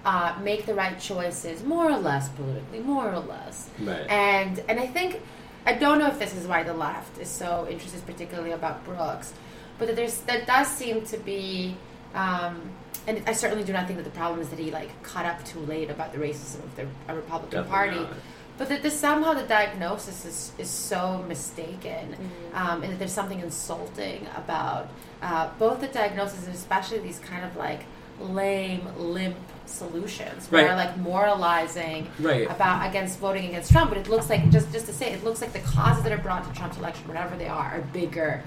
uh, 0.05 0.35
make 0.43 0.67
the 0.67 0.75
right 0.75 0.99
choices, 0.99 1.63
more 1.63 1.91
or 1.91 1.99
less 1.99 2.29
politically, 2.31 2.81
more 2.81 3.13
or 3.13 3.19
less. 3.21 3.69
Right. 3.81 4.07
And 4.09 4.63
and 4.69 4.81
I 4.81 4.87
think 4.87 5.21
I 5.67 5.75
don't 5.75 5.99
know 5.99 6.07
if 6.07 6.19
this 6.19 6.35
is 6.35 6.47
why 6.47 6.63
the 6.63 6.73
left 6.75 7.19
is 7.21 7.29
so 7.29 7.67
interested, 7.71 8.05
particularly 8.07 8.53
about 8.53 8.85
Brooks, 8.85 9.33
but 9.79 9.87
that 9.89 9.97
there's 9.97 10.19
there 10.23 10.45
does 10.47 10.69
seem 10.69 11.03
to 11.07 11.19
be. 11.19 11.77
Um, 12.15 12.61
and 13.07 13.23
I 13.27 13.33
certainly 13.33 13.65
do 13.65 13.73
not 13.73 13.87
think 13.87 13.97
that 13.99 14.05
the 14.05 14.11
problem 14.19 14.41
is 14.41 14.49
that 14.51 14.59
he 14.59 14.71
like 14.71 14.91
caught 15.03 15.25
up 15.25 15.43
too 15.45 15.61
late 15.61 15.91
about 15.91 16.13
the 16.13 16.19
racism 16.19 16.63
of 16.65 16.77
the 16.77 16.87
Republican 17.15 17.63
Definitely 17.63 17.71
Party, 17.71 17.97
not. 18.01 18.13
but 18.59 18.69
that 18.69 18.83
this, 18.83 18.99
somehow 18.99 19.33
the 19.33 19.43
diagnosis 19.45 20.25
is, 20.27 20.53
is 20.59 20.69
so 20.69 21.25
mistaken, 21.27 22.11
Mm-hmm. 22.13 22.57
um, 22.57 22.83
and 22.83 22.93
that 22.93 22.99
there's 22.99 23.13
something 23.13 23.41
insulting 23.41 24.27
about 24.37 24.89
uh, 25.23 25.49
both 25.59 25.81
the 25.81 25.87
diagnosis 25.89 26.45
and 26.47 26.55
especially 26.55 26.99
these 26.99 27.19
kind 27.21 27.45
of 27.45 27.57
like 27.57 27.85
lame, 28.21 28.87
limp 28.99 29.37
solutions 29.71 30.51
where 30.51 30.67
Right. 30.69 30.77
like 30.77 30.97
moralizing 30.99 32.09
Right. 32.19 32.51
about 32.51 32.89
against 32.89 33.19
voting 33.19 33.47
against 33.47 33.71
Trump. 33.73 33.91
But 33.91 33.99
it 33.99 34.09
looks 34.09 34.29
like 34.29 34.51
just 34.51 34.73
just 34.73 34.87
to 34.87 34.93
say, 34.93 35.13
it 35.13 35.25
looks 35.25 35.41
like 35.41 35.53
the 35.53 35.61
causes 35.61 36.03
that 36.05 36.13
are 36.13 36.19
brought 36.19 36.47
to 36.47 36.59
Trump's 36.59 36.77
election, 36.79 37.07
whatever 37.09 37.37
they 37.37 37.49
are, 37.49 37.71
are 37.77 37.85
bigger 37.93 38.43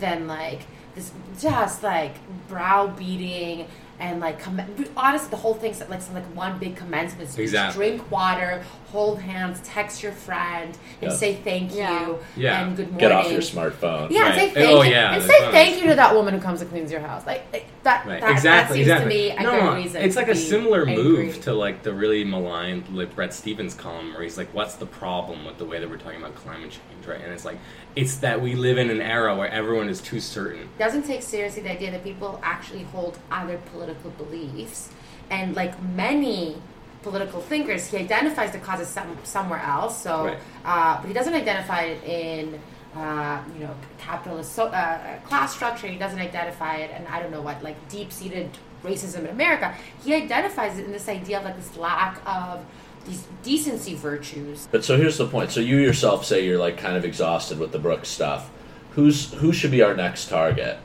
than 0.00 0.26
like 0.26 0.60
this 0.94 1.10
just 1.40 1.82
like 1.82 2.14
browbeating 2.48 3.66
and 4.00 4.20
like 4.20 4.40
comm- 4.40 4.88
honestly 4.96 5.28
the 5.30 5.36
whole 5.36 5.54
thing's 5.54 5.80
like 5.88 6.00
some 6.02 6.14
like 6.14 6.24
one 6.36 6.58
big 6.58 6.76
commencement 6.76 7.28
speech. 7.30 7.44
Exactly. 7.44 7.88
Drink 7.90 8.10
water, 8.10 8.62
hold 8.92 9.20
hands, 9.20 9.60
text 9.64 10.02
your 10.02 10.12
friend, 10.12 10.76
and 11.02 11.10
Yeah. 11.10 11.16
say 11.16 11.36
oh, 11.38 11.44
thank 11.44 11.72
you 11.72 11.78
Yeah. 11.78 12.14
Yeah. 12.36 12.62
and 12.66 12.76
good 12.76 12.86
morning. 12.92 13.00
get 13.00 13.12
off 13.12 13.30
your 13.30 13.40
smartphone 13.40 14.10
Yeah, 14.10 14.26
and 14.26 14.34
say 14.40 14.50
thank 14.50 14.68
Oh, 14.70 14.82
you. 14.82 14.90
yeah, 14.92 15.14
and 15.14 15.22
say 15.22 15.38
phones. 15.40 15.52
thank 15.52 15.80
you 15.82 15.88
to 15.88 15.94
that 15.96 16.14
woman 16.14 16.34
who 16.34 16.40
comes 16.40 16.60
and 16.60 16.70
cleans 16.70 16.90
your 16.92 17.00
house. 17.00 17.26
Like, 17.26 17.42
like, 17.52 17.66
that, 17.82 18.06
Right, 18.06 18.20
that, 18.20 18.30
exactly, 18.30 18.84
that 18.84 18.98
seems 19.00 19.10
exactly. 19.10 19.30
to 19.30 19.30
me 19.32 19.36
a 19.36 19.42
no, 19.42 19.60
good 19.72 19.76
reason. 19.84 20.02
it's 20.02 20.14
to 20.14 20.20
like 20.20 20.28
a 20.30 20.34
similar 20.36 20.86
angry. 20.86 21.02
move 21.04 21.40
to 21.42 21.52
like 21.54 21.82
the 21.82 21.92
really 21.92 22.22
maligned 22.24 22.88
like 22.96 23.14
Bret 23.14 23.34
Stephens 23.34 23.74
column, 23.74 24.12
where 24.14 24.22
he's 24.22 24.36
like, 24.38 24.52
"What's 24.54 24.74
the 24.74 24.86
problem 24.86 25.44
with 25.44 25.58
the 25.58 25.64
way 25.64 25.78
that 25.80 25.88
we're 25.90 25.96
talking 25.96 26.18
about 26.20 26.34
climate 26.36 26.70
change?" 26.70 27.06
Right, 27.06 27.20
and 27.22 27.32
it's 27.32 27.44
like, 27.46 27.56
it's 27.98 28.18
that 28.18 28.40
we 28.40 28.54
live 28.54 28.78
in 28.78 28.90
an 28.90 29.00
era 29.00 29.34
where 29.34 29.50
everyone 29.50 29.88
is 29.88 30.00
too 30.00 30.20
certain. 30.20 30.68
doesn't 30.78 31.02
take 31.02 31.20
seriously 31.20 31.62
the 31.62 31.72
idea 31.72 31.90
that 31.90 32.04
people 32.04 32.38
actually 32.44 32.84
hold 32.84 33.18
other 33.32 33.58
political 33.72 34.10
beliefs 34.12 34.90
and 35.30 35.56
like 35.56 35.74
many 35.82 36.56
political 37.02 37.40
thinkers 37.40 37.88
he 37.88 37.96
identifies 37.96 38.52
the 38.52 38.58
causes 38.58 38.86
some, 38.86 39.16
somewhere 39.24 39.60
else 39.60 40.00
so 40.00 40.26
Right. 40.26 40.38
uh, 40.64 40.98
but 41.00 41.08
he 41.08 41.12
doesn't 41.12 41.34
identify 41.34 41.82
it 41.92 42.04
in 42.04 42.60
uh, 42.94 43.42
you 43.54 43.60
know 43.64 43.74
capitalist 43.98 44.52
so, 44.52 44.66
uh, 44.66 45.18
class 45.28 45.52
structure 45.54 45.88
he 45.88 45.98
doesn't 45.98 46.20
identify 46.20 46.76
it 46.76 46.90
and 46.94 47.06
i 47.08 47.20
don't 47.20 47.32
know 47.32 47.42
what 47.42 47.60
like 47.64 47.76
deep-seated 47.88 48.48
racism 48.84 49.20
in 49.20 49.30
america 49.38 49.74
he 50.04 50.14
identifies 50.14 50.78
it 50.78 50.84
in 50.84 50.92
this 50.92 51.08
idea 51.08 51.38
of 51.38 51.44
like 51.44 51.56
this 51.56 51.76
lack 51.76 52.14
of 52.26 52.64
these 53.08 53.24
decency 53.42 53.94
virtues 53.94 54.68
But 54.70 54.84
so 54.84 54.96
here's 54.96 55.16
the 55.18 55.26
point. 55.26 55.50
So 55.50 55.60
you 55.60 55.76
yourself 55.78 56.24
say 56.24 56.44
you're 56.46 56.58
like 56.58 56.76
kind 56.76 56.96
of 56.96 57.04
exhausted 57.04 57.58
with 57.58 57.72
the 57.72 57.78
Brooks 57.78 58.08
stuff. 58.08 58.50
Who's 58.92 59.32
who 59.34 59.52
should 59.52 59.70
be 59.70 59.82
our 59.82 59.94
next 59.94 60.28
target? 60.28 60.78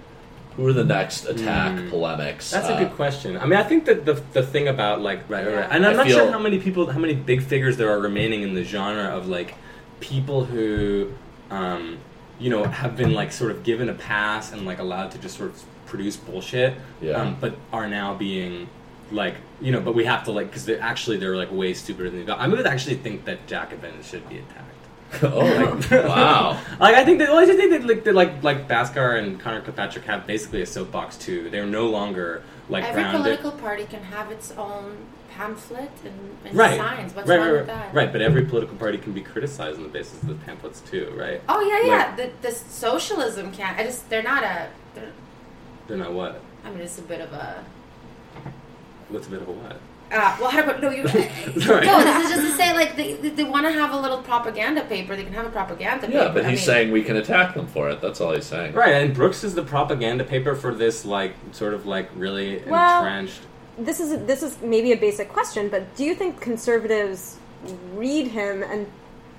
Who 0.55 0.67
are 0.67 0.73
the 0.73 0.85
next 0.85 1.25
attack 1.25 1.89
polemics? 1.89 2.51
That's 2.51 2.69
Uh, 2.69 2.73
a 2.75 2.77
good 2.79 2.93
question. 2.95 3.37
I 3.37 3.45
mean, 3.45 3.59
I 3.59 3.63
think 3.63 3.85
that 3.85 4.05
the 4.05 4.21
the 4.33 4.43
thing 4.43 4.67
about 4.67 5.01
like 5.01 5.27
right, 5.27 5.45
right, 5.45 5.55
right. 5.55 5.67
and 5.71 5.85
I'm 5.85 5.93
I 5.93 5.97
not 5.97 6.05
feel- 6.07 6.17
sure 6.17 6.31
how 6.31 6.39
many 6.39 6.59
people, 6.59 6.85
how 6.91 6.99
many 6.99 7.15
big 7.15 7.41
figures 7.41 7.77
there 7.77 7.89
are 7.89 7.99
remaining 7.99 8.43
in 8.43 8.53
the 8.53 8.63
genre 8.63 9.05
of 9.05 9.27
like 9.27 9.55
people 9.99 10.45
who, 10.45 11.11
um, 11.49 11.97
you 12.39 12.49
know, 12.51 12.65
have 12.65 12.95
been 12.95 13.13
like 13.13 13.31
sort 13.31 13.49
of 13.51 13.63
given 13.63 13.89
a 13.89 13.93
pass 13.93 14.51
and 14.51 14.65
like 14.65 14.77
allowed 14.79 15.09
to 15.11 15.17
just 15.17 15.37
sort 15.37 15.49
of 15.49 15.63
produce 15.87 16.17
bullshit, 16.17 16.75
Yeah. 17.01 17.13
um, 17.21 17.37
but 17.39 17.55
are 17.71 17.87
now 17.87 18.13
being 18.13 18.67
like 19.13 19.35
you 19.61 19.71
know, 19.71 19.79
but 19.79 19.95
we 19.95 20.05
have 20.05 20.23
to 20.25 20.31
like 20.31 20.47
because 20.47 20.65
they're 20.65 20.81
actually 20.81 21.17
they're 21.17 21.37
like 21.37 21.51
way 21.51 21.73
stupider 21.73 22.09
than 22.09 22.19
the. 22.19 22.25
got. 22.25 22.39
I 22.39 22.47
would 22.47 22.65
actually 22.65 22.95
think 22.95 23.25
that 23.25 23.47
Jacobin 23.47 24.01
should 24.03 24.27
be 24.29 24.39
attacked. 24.39 24.69
oh 25.23 25.79
wow. 25.91 26.59
Like 26.79 26.95
I 26.95 27.05
think 27.05 27.19
that 27.19 27.29
well, 27.29 27.37
I 27.37 27.45
just 27.45 27.57
think 27.57 27.71
that 27.71 27.85
like 27.85 28.03
that 28.03 28.15
like 28.15 28.43
like 28.43 28.67
Bhaskar 28.67 29.19
and 29.21 29.39
Connor 29.39 29.61
Kilpatrick 29.61 30.05
have 30.05 30.25
basically 30.25 30.61
a 30.61 30.65
soapbox 30.65 31.17
too. 31.17 31.49
They're 31.49 31.67
no 31.67 31.87
longer 31.87 32.43
like 32.67 32.83
every 32.83 33.03
grounded. 33.03 33.21
political 33.21 33.51
party 33.51 33.85
can 33.85 34.03
have 34.03 34.31
its 34.31 34.51
own 34.53 34.97
pamphlet 35.35 35.91
and, 36.05 36.37
and 36.45 36.55
right. 36.55 36.77
signs 36.77 37.13
what's 37.13 37.27
right, 37.27 37.37
wrong 37.37 37.47
right, 37.47 37.57
with 37.57 37.67
that 37.67 37.93
right, 37.93 38.11
but 38.11 38.21
every 38.21 38.45
political 38.45 38.75
party 38.77 38.97
can 38.97 39.13
be 39.13 39.21
criticized 39.21 39.77
on 39.77 39.83
the 39.83 39.89
basis 39.89 40.21
of 40.21 40.27
the 40.27 40.35
pamphlets 40.35 40.81
too, 40.81 41.13
right? 41.15 41.41
Oh 41.49 41.61
yeah, 41.61 41.87
yeah. 41.87 42.15
Like, 42.15 42.41
the, 42.41 42.49
the 42.49 42.55
socialism 42.55 43.51
can't. 43.51 43.77
I 43.77 43.83
just 43.83 44.09
they're 44.09 44.23
not 44.23 44.43
a. 44.43 44.69
They're, 44.95 45.11
they're 45.87 45.97
not 45.97 46.13
what? 46.13 46.41
I 46.63 46.69
mean, 46.69 46.79
it's 46.79 46.99
a 46.99 47.03
bit 47.03 47.21
of 47.21 47.33
a. 47.33 47.63
What's 49.13 49.27
a 49.27 49.29
bit 49.29 49.43
of 49.43 49.47
a 49.47 49.51
what? 49.51 49.77
Uh, 50.11 50.37
well, 50.41 50.49
how 50.49 50.63
do 50.63 50.71
I, 50.71 50.79
no, 50.79 50.89
you. 50.89 51.07
Sorry. 51.61 51.85
no, 51.85 52.03
this 52.03 52.25
is 52.25 52.35
just 52.35 52.41
to 52.41 52.57
say, 52.57 52.73
like 52.73 52.95
they, 52.95 53.13
they, 53.13 53.29
they 53.29 53.43
want 53.43 53.67
to 53.67 53.71
have 53.71 53.93
a 53.93 53.99
little 53.99 54.23
propaganda 54.23 54.83
paper. 54.85 55.15
They 55.15 55.23
can 55.23 55.33
have 55.33 55.45
a 55.45 55.51
propaganda 55.51 56.07
paper. 56.07 56.17
Yeah, 56.17 56.29
but 56.29 56.45
I 56.45 56.49
he's 56.49 56.59
mean, 56.59 56.65
saying 56.65 56.91
we 56.91 57.03
can 57.03 57.17
attack 57.17 57.53
them 57.53 57.67
for 57.67 57.91
it. 57.91 58.01
That's 58.01 58.19
all 58.21 58.33
he's 58.33 58.45
saying. 58.47 58.73
Right, 58.73 58.93
and 58.93 59.13
Brooks 59.13 59.43
is 59.43 59.53
the 59.53 59.61
propaganda 59.63 60.23
paper 60.23 60.55
for 60.55 60.73
this 60.73 61.05
like 61.05 61.35
sort 61.51 61.75
of 61.75 61.85
like 61.85 62.09
really 62.15 62.63
Well- 62.65 63.05
entrenched. 63.05 63.41
this 63.77 63.99
is 63.99 64.25
this 64.25 64.41
is 64.41 64.59
maybe 64.63 64.93
a 64.93 64.97
basic 64.97 65.29
question, 65.29 65.69
but 65.69 65.95
do 65.95 66.03
you 66.03 66.15
think 66.15 66.41
conservatives 66.41 67.37
read 67.93 68.27
him 68.27 68.63
and 68.63 68.87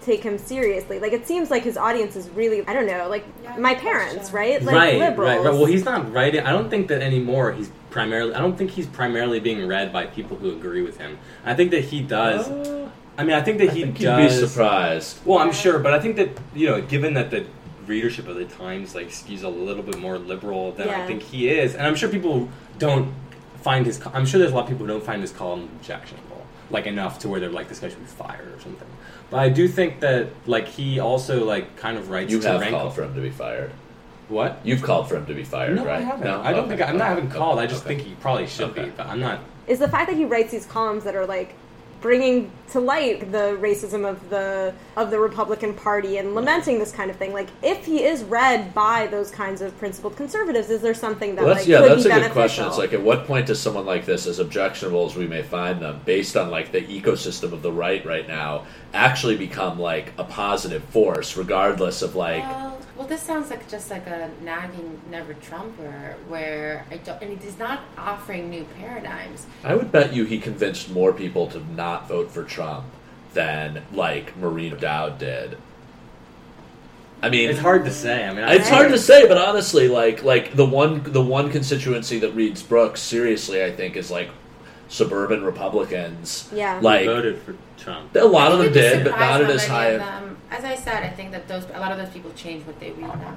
take 0.05 0.23
him 0.23 0.39
seriously? 0.39 0.99
Like 1.01 1.13
it 1.13 1.27
seems 1.27 1.51
like 1.51 1.63
his 1.65 1.77
audience 1.77 2.17
is 2.17 2.29
really 2.31 2.67
I 2.67 2.73
don't 2.73 2.87
know, 2.87 3.09
like 3.09 3.25
Yeah, 3.43 3.57
my 3.57 3.75
parents, 3.75 4.31
question. 4.31 4.37
right? 4.37 4.63
Like 4.63 4.75
right, 4.75 4.99
liberals. 4.99 5.29
right, 5.37 5.45
right. 5.45 5.55
Well, 5.55 5.65
he's 5.67 5.85
not 5.85 6.13
writing. 6.13 6.41
I 6.45 6.51
don't 6.53 6.69
think 6.71 6.89
that 6.89 7.03
anymore. 7.03 7.53
He's 7.53 7.71
primarily. 7.91 8.35
I 8.35 8.41
don't 8.41 8.57
think 8.57 8.71
he's 8.71 8.87
primarily 8.87 9.41
being 9.41 9.67
read 9.67 9.93
by 9.93 10.07
people 10.07 10.37
who 10.37 10.51
agree 10.53 10.83
with 10.83 10.99
him. 10.99 11.19
I 11.45 11.55
think 11.55 11.71
that 11.73 11.85
he 11.85 12.03
does. 12.03 12.49
I 13.17 13.23
mean, 13.23 13.35
I 13.37 13.43
think 13.43 13.59
that 13.59 13.69
Uh, 13.69 13.73
I 13.73 13.75
he 13.75 13.83
think 13.83 14.01
you'd 14.01 14.07
does. 14.07 14.41
be 14.41 14.47
surprised. 14.49 15.19
Well, 15.25 15.39
I'm 15.39 15.53
sure, 15.53 15.79
but 15.79 15.95
I 15.95 16.01
think 16.01 16.17
that 16.17 16.31
you 16.55 16.69
know, 16.69 16.81
given 16.81 17.15
that 17.15 17.31
the 17.31 17.45
readership 17.87 18.27
of 18.29 18.37
the 18.37 18.45
Times 18.47 18.95
like 18.95 19.09
skews 19.11 19.43
a 19.45 19.49
little 19.49 19.83
bit 19.83 19.99
more 19.99 20.19
liberal 20.19 20.73
than 20.73 20.89
I 20.89 21.07
think 21.07 21.23
he 21.23 21.49
is, 21.49 21.75
and 21.75 21.87
I'm 21.87 21.95
sure 21.95 22.09
people 22.09 22.49
don't 22.79 23.13
find 23.63 23.87
his. 23.87 24.01
I'm 24.13 24.27
sure 24.27 24.39
there's 24.41 24.53
a 24.53 24.55
lot 24.55 24.65
of 24.65 24.69
people 24.71 24.87
who 24.87 24.93
don't 24.93 25.05
find 25.05 25.21
his 25.23 25.31
column 25.33 25.69
objectionable, 25.77 26.45
like 26.71 26.87
enough 26.87 27.19
to 27.21 27.29
where 27.29 27.41
they're 27.41 27.51
like, 27.51 27.69
this 27.69 27.79
guy 27.79 27.89
should 27.89 28.01
be 28.01 28.05
fired 28.07 28.49
or 28.53 28.61
something. 28.61 28.89
But 29.31 29.41
I 29.41 29.49
do 29.49 29.67
think 29.69 30.01
that 30.01 30.29
like 30.47 30.69
he 30.69 31.01
also 31.01 31.45
like 31.45 31.77
kind 31.77 31.97
of 31.97 32.11
writes 32.11 32.31
You 32.33 32.41
to 32.41 32.49
have 32.49 32.61
rankle. 32.61 32.81
called 32.81 32.95
for 32.95 33.03
him 33.05 33.15
to 33.15 33.21
be 33.21 33.31
fired. 33.31 33.71
What? 34.29 34.61
You've 34.65 34.83
called 34.83 35.09
for 35.09 35.17
him 35.17 35.27
to 35.27 35.35
be 35.35 35.45
fired, 35.45 35.77
No, 35.77 35.85
right? 35.85 35.99
I 35.99 36.01
haven't. 36.01 36.25
No? 36.25 36.41
I 36.41 36.53
don't 36.53 36.61
Okay. 36.61 36.77
think 36.77 36.81
I, 36.83 36.87
I'm 36.91 36.97
not 36.99 37.09
having 37.09 37.29
called. 37.29 37.59
I 37.59 37.67
just 37.67 37.85
Okay. 37.85 37.97
think 37.97 38.09
he 38.09 38.15
probably 38.17 38.47
should 38.47 38.71
Okay. 38.71 38.85
be, 38.87 38.91
but 38.91 39.07
I'm 39.07 39.21
not. 39.21 39.41
is 39.67 39.79
the 39.79 39.89
fact 39.89 40.09
that 40.09 40.17
he 40.17 40.25
writes 40.25 40.53
these 40.53 40.67
columns 40.67 41.05
that 41.05 41.15
are 41.17 41.27
like 41.27 41.55
bringing 42.01 42.51
to 42.73 42.81
light 42.81 43.31
the 43.33 43.57
racism 43.61 44.09
of 44.09 44.31
the 44.31 44.75
of 44.97 45.11
the 45.11 45.19
Republican 45.19 45.75
Party 45.75 46.19
and 46.19 46.35
lamenting 46.35 46.79
this 46.79 46.93
kind 46.93 47.11
of 47.11 47.17
thing. 47.17 47.33
Like, 47.33 47.49
if 47.63 47.85
he 47.85 48.03
is 48.03 48.23
read 48.25 48.75
by 48.75 49.07
those 49.07 49.31
kinds 49.31 49.61
of 49.61 49.77
principled 49.79 50.17
conservatives, 50.17 50.71
is 50.71 50.81
there 50.81 50.95
something 50.95 51.35
that 51.37 51.45
Well, 51.45 51.55
that's, 51.55 51.67
like 51.67 51.69
yeah, 51.69 51.81
could 51.81 51.91
that's 51.93 52.05
be 52.05 52.11
a 52.11 52.13
beneficial? 52.13 52.35
good 52.35 52.41
question. 52.41 52.67
It's 52.67 52.79
like, 52.79 52.93
at 52.93 53.03
what 53.03 53.27
point 53.27 53.47
does 53.47 53.61
someone 53.61 53.87
like 53.87 54.07
this, 54.07 54.27
as 54.27 54.39
objectionable 54.39 55.07
as 55.07 55.17
we 55.17 55.27
may 55.27 55.43
find 55.43 55.81
them, 55.81 56.01
based 56.05 56.37
on 56.37 56.51
like 56.51 56.73
the 56.73 56.83
ecosystem 56.83 57.53
of 57.53 57.63
the 57.63 57.73
right 57.73 58.05
right 58.05 58.27
now, 58.27 58.67
actually 58.93 59.37
become 59.37 59.79
like 59.79 60.13
a 60.19 60.25
positive 60.25 60.83
force, 60.85 61.37
regardless 61.37 62.03
of 62.03 62.15
like, 62.15 62.43
Well, 62.43 62.79
well, 62.97 63.09
this 63.09 63.23
sounds 63.23 63.51
like 63.51 63.69
just 63.69 63.91
like 63.91 64.07
a 64.07 64.31
nagging 64.43 65.01
never 65.11 65.35
Trumper, 65.35 66.17
where 66.29 66.87
I 66.93 66.99
don't, 66.99 67.21
and 67.21 67.41
he's 67.41 67.59
not 67.59 67.81
offering 67.99 68.51
new 68.51 68.65
paradigms. 68.79 69.47
I 69.65 69.75
would 69.75 69.91
bet 69.91 70.15
you 70.15 70.25
he 70.25 70.39
convinced 70.39 70.91
more 70.91 71.13
people 71.13 71.49
to 71.49 71.61
not 71.75 72.09
vote 72.09 72.31
for 72.31 72.45
Trump 72.55 72.85
than 73.35 73.83
like 73.93 74.37
Maureen 74.37 74.77
Dowd 74.79 75.19
did. 75.19 75.59
I 77.21 77.31
mean, 77.31 77.49
It's 77.51 77.59
hard 77.59 77.85
to 77.87 77.91
say. 77.91 78.25
I 78.27 78.33
mean, 78.35 78.45
I, 78.45 78.55
It's 78.55 78.69
hard 78.69 78.91
to 78.91 78.99
say, 78.99 79.27
but 79.27 79.37
honestly, 79.39 79.89
like 79.89 80.23
like 80.23 80.55
the 80.55 80.65
one 80.67 81.03
the 81.05 81.23
one 81.23 81.51
constituency 81.51 82.19
that 82.21 82.31
reads 82.33 82.63
Brooks 82.63 83.01
seriously, 83.01 83.65
I 83.65 83.73
think, 83.73 83.97
is 83.97 84.11
like 84.11 84.31
suburban 84.89 85.43
Republicans. 85.43 86.49
Yeah. 86.55 86.79
like 86.81 87.07
voted 87.07 87.41
for 87.43 87.57
Trump. 87.79 88.15
a 88.15 88.21
lot 88.25 88.53
of 88.53 88.59
them 88.59 88.73
think 88.73 88.77
you'd 88.77 88.83
be 88.83 88.89
did, 88.99 89.05
but 89.05 89.11
surprised 89.13 89.31
not 89.31 89.41
at 89.41 89.47
how 89.47 89.53
as 89.53 89.69
many 89.69 89.71
high. 89.71 89.87
of 89.89 90.01
Of, 90.01 90.07
them- 90.07 90.37
As 90.51 90.65
I 90.65 90.75
said, 90.77 91.03
I 91.03 91.09
think 91.09 91.33
that 91.33 91.49
those 91.49 91.65
a 91.75 91.81
lot 91.81 91.91
of 91.93 91.99
those 91.99 92.11
people 92.11 92.31
change 92.37 92.65
what 92.67 92.79
they 92.79 92.91
read 92.93 93.01
now. 93.19 93.37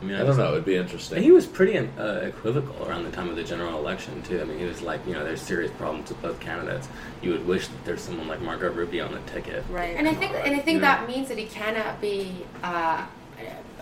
I 0.00 0.04
mean, 0.04 0.16
I 0.16 0.24
don't 0.24 0.36
know. 0.38 0.52
It'd 0.52 0.64
be 0.64 0.76
interesting. 0.76 1.22
He 1.22 1.30
was 1.30 1.46
pretty 1.46 1.76
uh, 1.76 2.04
equivocal 2.20 2.88
around 2.88 3.04
the 3.04 3.10
time 3.10 3.28
of 3.28 3.36
the 3.36 3.44
general 3.44 3.78
election 3.78 4.22
too. 4.22 4.40
I 4.40 4.44
mean, 4.44 4.58
he 4.58 4.64
was 4.64 4.80
like, 4.80 5.06
you 5.06 5.12
know, 5.12 5.24
there's 5.24 5.42
serious 5.42 5.70
problems 5.72 6.08
with 6.08 6.22
both 6.22 6.40
candidates. 6.40 6.88
You 7.22 7.32
would 7.32 7.46
wish 7.46 7.68
that 7.68 7.84
there's 7.84 8.00
someone 8.00 8.26
like 8.26 8.40
Marco 8.40 8.70
Rubio 8.72 9.06
on 9.06 9.12
the 9.12 9.20
ticket. 9.30 9.62
right. 9.68 9.94
And 9.96 10.08
I 10.08 10.14
think, 10.14 10.32
and 10.34 10.54
I 10.54 10.58
think 10.60 10.80
Yeah. 10.80 10.96
that 10.96 11.08
means 11.08 11.28
that 11.28 11.38
he 11.38 11.46
cannot 11.46 12.00
be. 12.00 12.46
Uh, 12.62 13.04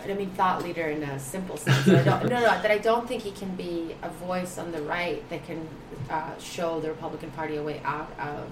I 0.05 0.15
mean, 0.15 0.31
thought 0.31 0.63
leader 0.63 0.87
in 0.89 1.03
a 1.03 1.19
simple 1.19 1.57
sense. 1.57 1.87
I 1.89 2.03
don't, 2.05 2.23
no, 2.25 2.37
no, 2.41 2.41
that 2.41 2.71
I 2.71 2.79
don't 2.79 3.07
think 3.07 3.23
he 3.23 3.33
can 3.33 3.55
be 3.57 3.95
a 4.03 4.09
voice 4.09 4.57
on 4.57 4.71
the 4.73 4.81
right 4.83 5.29
that 5.29 5.45
can 5.45 5.69
uh, 6.09 6.39
show 6.39 6.81
the 6.81 6.89
Republican 6.89 7.31
Party 7.33 7.57
a 7.57 7.63
way 7.63 7.81
out 7.85 8.11
of 8.19 8.49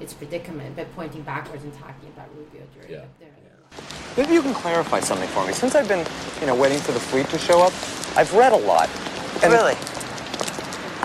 its 0.00 0.14
predicament 0.14 0.76
by 0.76 0.84
pointing 0.84 1.22
backwards 1.22 1.64
and 1.64 1.72
talking 1.74 2.08
about 2.16 2.28
Rubio 2.36 2.62
during 2.74 2.90
Yeah. 2.92 3.04
their. 3.18 3.28
Maybe 4.16 4.34
you 4.34 4.42
can 4.42 4.54
clarify 4.54 5.00
something 5.00 5.28
for 5.28 5.44
me. 5.46 5.52
Since 5.52 5.74
I've 5.74 5.88
been, 5.88 6.06
you 6.40 6.46
know, 6.46 6.54
waiting 6.54 6.78
for 6.78 6.92
the 6.92 7.00
fleet 7.00 7.28
to 7.30 7.38
show 7.38 7.60
up, 7.60 7.72
I've 8.16 8.32
read 8.32 8.52
a 8.52 8.56
lot. 8.56 8.88
And 9.42 9.52
Really? 9.52 9.74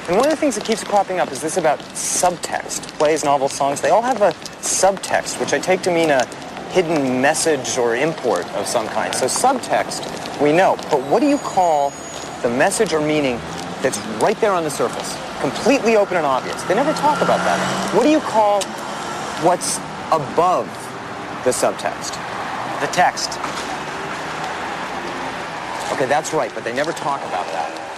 And 0.08 0.17
one 0.17 0.26
of 0.26 0.32
the 0.32 0.38
things 0.38 0.56
that 0.56 0.65
keeps 0.65 0.84
cropping 0.84 1.19
up 1.19 1.32
is 1.32 1.39
this 1.39 1.58
about 1.58 1.80
subtext. 1.93 2.82
Plays, 2.98 3.24
novels, 3.24 3.54
songs, 3.54 3.80
they 3.80 3.89
all 3.89 4.02
have 4.02 4.22
a 4.24 4.32
subtext, 4.62 5.39
which 5.39 5.54
I 5.54 5.60
take 5.60 5.82
to 5.84 5.91
mean 5.91 6.10
a 6.10 6.26
hidden 6.72 7.22
message 7.22 7.78
or 7.78 7.95
import 7.95 8.45
of 8.56 8.65
some 8.65 8.88
kind. 8.88 9.13
So 9.13 9.26
subtext, 9.26 10.41
we 10.41 10.52
know. 10.52 10.78
But 10.89 11.02
what 11.04 11.19
do 11.19 11.28
you 11.28 11.38
call 11.38 11.91
the 12.41 12.50
message 12.50 12.93
or 12.93 13.02
meaning 13.02 13.38
that's 13.82 14.00
right 14.22 14.39
there 14.41 14.52
on 14.52 14.63
the 14.63 14.72
surface? 14.72 15.15
Completely 15.41 15.95
open 15.95 16.17
and 16.17 16.26
obvious. 16.26 16.62
They 16.63 16.76
never 16.76 16.93
talk 16.93 17.22
about 17.22 17.38
that. 17.38 17.95
What 17.95 18.04
do 18.04 18.10
you 18.10 18.19
call 18.19 18.63
what's 19.43 19.78
above 20.12 20.67
the 21.43 21.52
subtext? 21.52 22.28
The 22.79 22.87
text. 22.87 23.31
Okay, 25.91 26.05
that's 26.05 26.33
right, 26.33 26.49
but 26.55 26.63
they 26.63 26.73
never 26.73 26.93
talk 26.93 27.19
about 27.25 27.45
that. 27.47 27.89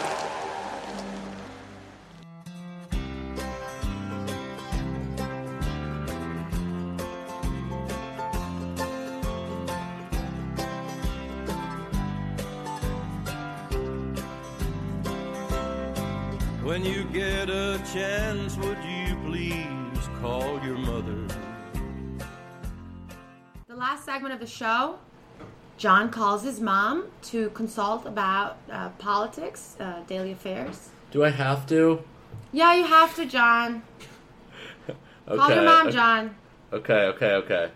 When 16.64 16.84
you 16.84 17.04
get 17.04 17.52
a 17.52 17.80
chance, 17.94 18.58
would 18.58 18.84
you 18.84 19.16
please 19.28 20.10
call 20.22 20.60
your 20.64 20.78
mother? 20.78 21.41
The 24.12 24.16
last 24.16 24.24
segment 24.24 24.34
of 24.34 24.42
the 24.42 24.54
show, 24.54 25.00
John 25.78 26.12
calls 26.12 26.44
his 26.44 26.60
mom 26.60 27.06
to 27.32 27.50
consult 27.52 28.06
about 28.06 28.58
uh, 28.70 28.90
politics, 29.00 29.78
uh, 29.80 30.02
daily 30.06 30.34
affairs. 30.34 30.90
Do 31.12 31.24
I 31.24 31.30
have 31.30 31.66
to? 31.68 32.04
Yeah, 32.52 32.74
you 32.74 32.84
have 32.84 33.16
to, 33.16 33.26
John. 33.26 33.84
Okay. 34.84 34.98
Call 35.38 35.52
your 35.52 35.64
mom, 35.64 35.88
okay. 35.88 35.96
John. 35.96 36.36
Okay, 36.74 36.94
okay, 36.94 37.32
okay. 37.36 37.72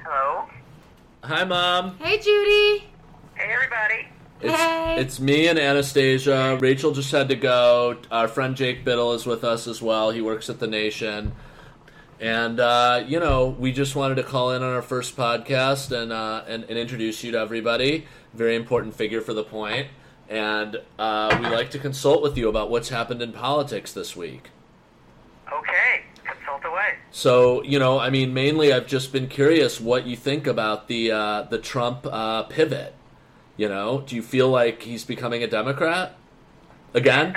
Hello. 0.00 0.48
Hi, 1.24 1.44
mom. 1.44 1.98
Hey, 1.98 2.16
Judy. 2.16 2.88
Hey, 3.34 3.52
everybody. 3.52 4.11
It's, 4.42 4.52
Hey. 4.54 4.96
it's 4.98 5.20
me 5.20 5.46
and 5.46 5.58
Anastasia. 5.58 6.58
Rachel 6.60 6.92
just 6.92 7.12
had 7.12 7.28
to 7.28 7.36
go. 7.36 7.96
Our 8.10 8.28
friend 8.28 8.56
Jake 8.56 8.84
Biddle 8.84 9.12
is 9.14 9.24
with 9.26 9.44
us 9.44 9.66
as 9.66 9.80
well. 9.80 10.10
He 10.10 10.20
works 10.20 10.50
at 10.50 10.58
The 10.58 10.66
Nation. 10.66 11.32
And, 12.20 12.60
uh, 12.60 13.04
you 13.06 13.18
know, 13.18 13.48
we 13.58 13.72
just 13.72 13.96
wanted 13.96 14.14
to 14.16 14.22
call 14.22 14.52
in 14.52 14.62
on 14.62 14.72
our 14.72 14.82
first 14.82 15.16
podcast 15.16 15.90
and, 15.96 16.12
uh, 16.12 16.44
and, 16.46 16.64
and 16.64 16.78
introduce 16.78 17.24
you 17.24 17.32
to 17.32 17.38
everybody. 17.38 18.06
Very 18.34 18.54
important 18.54 18.94
figure 18.94 19.20
for 19.20 19.34
the 19.34 19.42
point. 19.44 19.88
And 20.28 20.76
uh, 20.98 21.36
we 21.40 21.48
like 21.48 21.70
to 21.72 21.78
consult 21.78 22.22
with 22.22 22.38
you 22.38 22.48
about 22.48 22.70
what's 22.70 22.88
happened 22.88 23.22
in 23.22 23.32
politics 23.32 23.92
this 23.92 24.16
week. 24.16 24.50
Okay, 25.52 26.04
consult 26.24 26.64
away. 26.64 26.94
So, 27.10 27.62
you 27.64 27.78
know, 27.78 27.98
I 27.98 28.08
mean, 28.08 28.32
mainly 28.32 28.72
I've 28.72 28.86
just 28.86 29.12
been 29.12 29.26
curious 29.28 29.80
what 29.80 30.06
you 30.06 30.16
think 30.16 30.46
about 30.46 30.88
the 30.88 31.10
uh, 31.12 31.42
the 31.42 31.58
Trump 31.58 32.06
uh, 32.10 32.44
pivot. 32.44 32.94
You 33.56 33.68
know, 33.68 34.02
do 34.06 34.16
you 34.16 34.22
feel 34.22 34.48
like 34.48 34.82
he's 34.82 35.04
becoming 35.04 35.42
a 35.42 35.46
Democrat 35.46 36.16
again? 36.94 37.36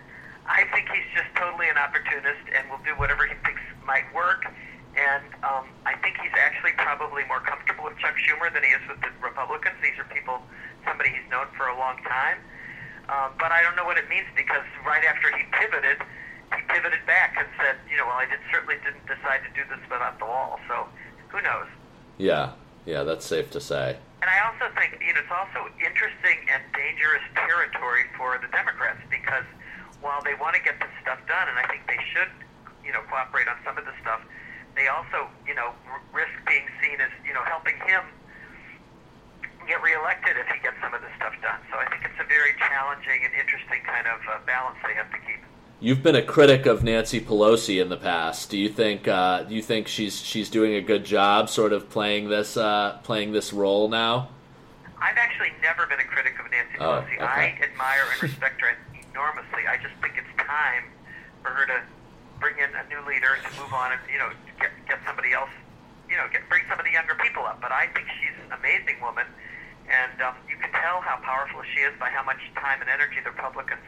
I 0.46 0.62
think 0.72 0.88
he's 0.88 1.10
just 1.14 1.28
totally 1.34 1.68
an 1.68 1.76
opportunist 1.76 2.46
and 2.54 2.70
will 2.70 2.80
do 2.86 2.94
whatever 2.94 3.26
he 3.26 3.34
thinks 3.42 3.60
might 3.84 4.06
work. 4.14 4.46
And 4.96 5.26
um, 5.44 5.66
I 5.84 5.98
think 6.00 6.16
he's 6.22 6.32
actually 6.38 6.72
probably 6.78 7.24
more 7.28 7.40
comfortable 7.40 7.84
with 7.84 7.98
Chuck 7.98 8.14
Schumer 8.16 8.48
than 8.54 8.62
he 8.62 8.70
is 8.70 8.80
with 8.88 9.00
the 9.02 9.10
Republicans. 9.20 9.74
These 9.82 9.98
are 9.98 10.08
people, 10.08 10.40
somebody 10.86 11.10
he's 11.10 11.28
known 11.28 11.46
for 11.58 11.66
a 11.66 11.76
long 11.76 11.98
time. 12.06 12.38
Um, 13.10 13.34
but 13.38 13.52
I 13.52 13.60
don't 13.62 13.76
know 13.76 13.84
what 13.84 13.98
it 13.98 14.08
means 14.08 14.26
because 14.34 14.64
right 14.86 15.04
after 15.04 15.28
he 15.36 15.44
pivoted, 15.52 15.98
he 16.54 16.62
pivoted 16.70 17.04
back 17.06 17.36
and 17.38 17.46
said, 17.58 17.76
you 17.90 17.98
know, 17.98 18.06
well, 18.06 18.16
I 18.16 18.26
did, 18.26 18.40
certainly 18.50 18.76
didn't 18.86 19.04
decide 19.06 19.42
to 19.44 19.50
do 19.52 19.66
this 19.68 19.82
without 19.90 20.18
the 20.18 20.24
wall. 20.24 20.58
So 20.66 20.86
who 21.28 21.42
knows? 21.42 21.66
Yeah, 22.18 22.52
yeah, 22.86 23.02
that's 23.02 23.26
safe 23.26 23.50
to 23.50 23.60
say. 23.60 23.98
And 24.26 24.34
I 24.34 24.42
also 24.42 24.66
think, 24.74 24.90
you 24.98 25.14
know, 25.14 25.22
it's 25.22 25.30
also 25.30 25.70
interesting 25.78 26.34
and 26.50 26.58
dangerous 26.74 27.22
territory 27.38 28.10
for 28.18 28.34
the 28.42 28.50
Democrats 28.50 28.98
because 29.06 29.46
while 30.02 30.18
they 30.26 30.34
want 30.42 30.58
to 30.58 30.62
get 30.66 30.82
this 30.82 30.90
stuff 30.98 31.22
done, 31.30 31.46
and 31.46 31.54
I 31.54 31.62
think 31.70 31.86
they 31.86 32.02
should, 32.10 32.34
you 32.82 32.90
know, 32.90 33.06
cooperate 33.06 33.46
on 33.46 33.54
some 33.62 33.78
of 33.78 33.86
this 33.86 33.94
stuff, 34.02 34.18
they 34.74 34.90
also, 34.90 35.30
you 35.46 35.54
know, 35.54 35.78
r- 35.86 36.02
risk 36.10 36.34
being 36.42 36.66
seen 36.82 36.98
as, 36.98 37.14
you 37.22 37.38
know, 37.38 37.46
helping 37.46 37.78
him 37.86 38.02
get 39.70 39.78
reelected 39.78 40.34
if 40.34 40.50
he 40.50 40.58
gets 40.58 40.74
some 40.82 40.90
of 40.90 41.06
this 41.06 41.14
stuff 41.14 41.38
done. 41.38 41.62
So 41.70 41.78
I 41.78 41.86
think 41.86 42.02
it's 42.02 42.18
a 42.18 42.26
very 42.26 42.50
challenging 42.58 43.22
and 43.22 43.30
interesting 43.30 43.78
kind 43.86 44.10
of 44.10 44.18
uh, 44.26 44.42
balance 44.42 44.74
they 44.82 44.98
have 44.98 45.06
to 45.14 45.22
keep. 45.22 45.55
You've 45.78 46.02
been 46.02 46.16
a 46.16 46.22
critic 46.22 46.64
of 46.64 46.82
Nancy 46.82 47.20
Pelosi 47.20 47.82
in 47.82 47.90
the 47.90 47.98
past. 47.98 48.48
Do 48.48 48.56
you 48.56 48.68
think 48.70 49.06
uh, 49.06 49.42
do 49.44 49.54
you 49.54 49.60
think 49.62 49.88
she's 49.88 50.16
she's 50.22 50.48
doing 50.48 50.74
a 50.74 50.80
good 50.80 51.04
job, 51.04 51.50
sort 51.50 51.72
of 51.74 51.90
playing 51.90 52.28
this 52.30 52.56
uh, 52.56 52.98
playing 53.04 53.32
this 53.32 53.52
role 53.52 53.88
now? 53.88 54.28
I've 54.96 55.18
actually 55.18 55.52
never 55.60 55.84
been 55.86 56.00
a 56.00 56.04
critic 56.08 56.32
of 56.40 56.50
Nancy 56.50 56.80
Oh, 56.80 57.04
Pelosi. 57.04 57.14
okay. 57.16 57.24
I 57.24 57.58
admire 57.60 58.08
and 58.14 58.22
respect 58.22 58.60
her 58.62 58.72
enormously. 59.12 59.68
I 59.68 59.76
just 59.76 59.92
think 60.00 60.16
it's 60.16 60.32
time 60.40 60.84
for 61.44 61.50
her 61.52 61.66
to 61.66 61.82
bring 62.40 62.56
in 62.56 62.72
a 62.72 62.84
new 62.88 63.04
leader 63.06 63.36
and 63.36 63.44
to 63.44 63.52
move 63.60 63.72
on 63.76 63.92
and 63.92 64.00
you 64.10 64.16
know 64.18 64.32
get 64.58 64.72
get 64.88 64.98
somebody 65.04 65.36
else, 65.36 65.52
you 66.08 66.16
know, 66.16 66.24
get 66.32 66.48
bring 66.48 66.64
some 66.72 66.80
of 66.80 66.86
the 66.88 66.92
younger 66.92 67.14
people 67.20 67.44
up. 67.44 67.60
But 67.60 67.72
I 67.72 67.92
think 67.92 68.08
she's 68.16 68.32
an 68.48 68.56
amazing 68.56 68.96
woman, 69.04 69.28
and 69.92 70.16
um, 70.24 70.40
you 70.48 70.56
can 70.56 70.72
tell 70.72 71.04
how 71.04 71.20
powerful 71.20 71.60
she 71.76 71.84
is 71.84 71.92
by 72.00 72.08
how 72.08 72.24
much 72.24 72.40
time 72.56 72.80
and 72.80 72.88
energy 72.88 73.20
the 73.20 73.28
Republicans 73.36 73.84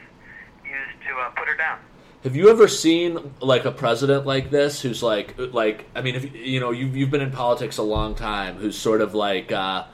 use 0.68 1.06
to 1.06 1.14
uh, 1.18 1.30
put 1.30 1.48
her 1.48 1.56
down. 1.56 1.78
Have 2.24 2.34
you 2.34 2.50
ever 2.50 2.66
seen 2.68 3.32
like 3.40 3.64
a 3.64 3.70
president 3.70 4.26
like 4.26 4.50
this, 4.50 4.82
who's 4.82 5.02
like 5.02 5.34
like 5.38 5.86
I 5.94 6.02
mean, 6.02 6.16
if 6.16 6.34
you 6.34 6.60
know 6.60 6.72
you've 6.72 6.96
you've 6.96 7.10
been 7.10 7.20
in 7.20 7.30
politics 7.30 7.78
a 7.78 7.82
long 7.82 8.14
time, 8.14 8.56
who's 8.56 8.76
sort 8.76 9.00
of 9.00 9.14
like 9.14 9.52
uh, 9.52 9.84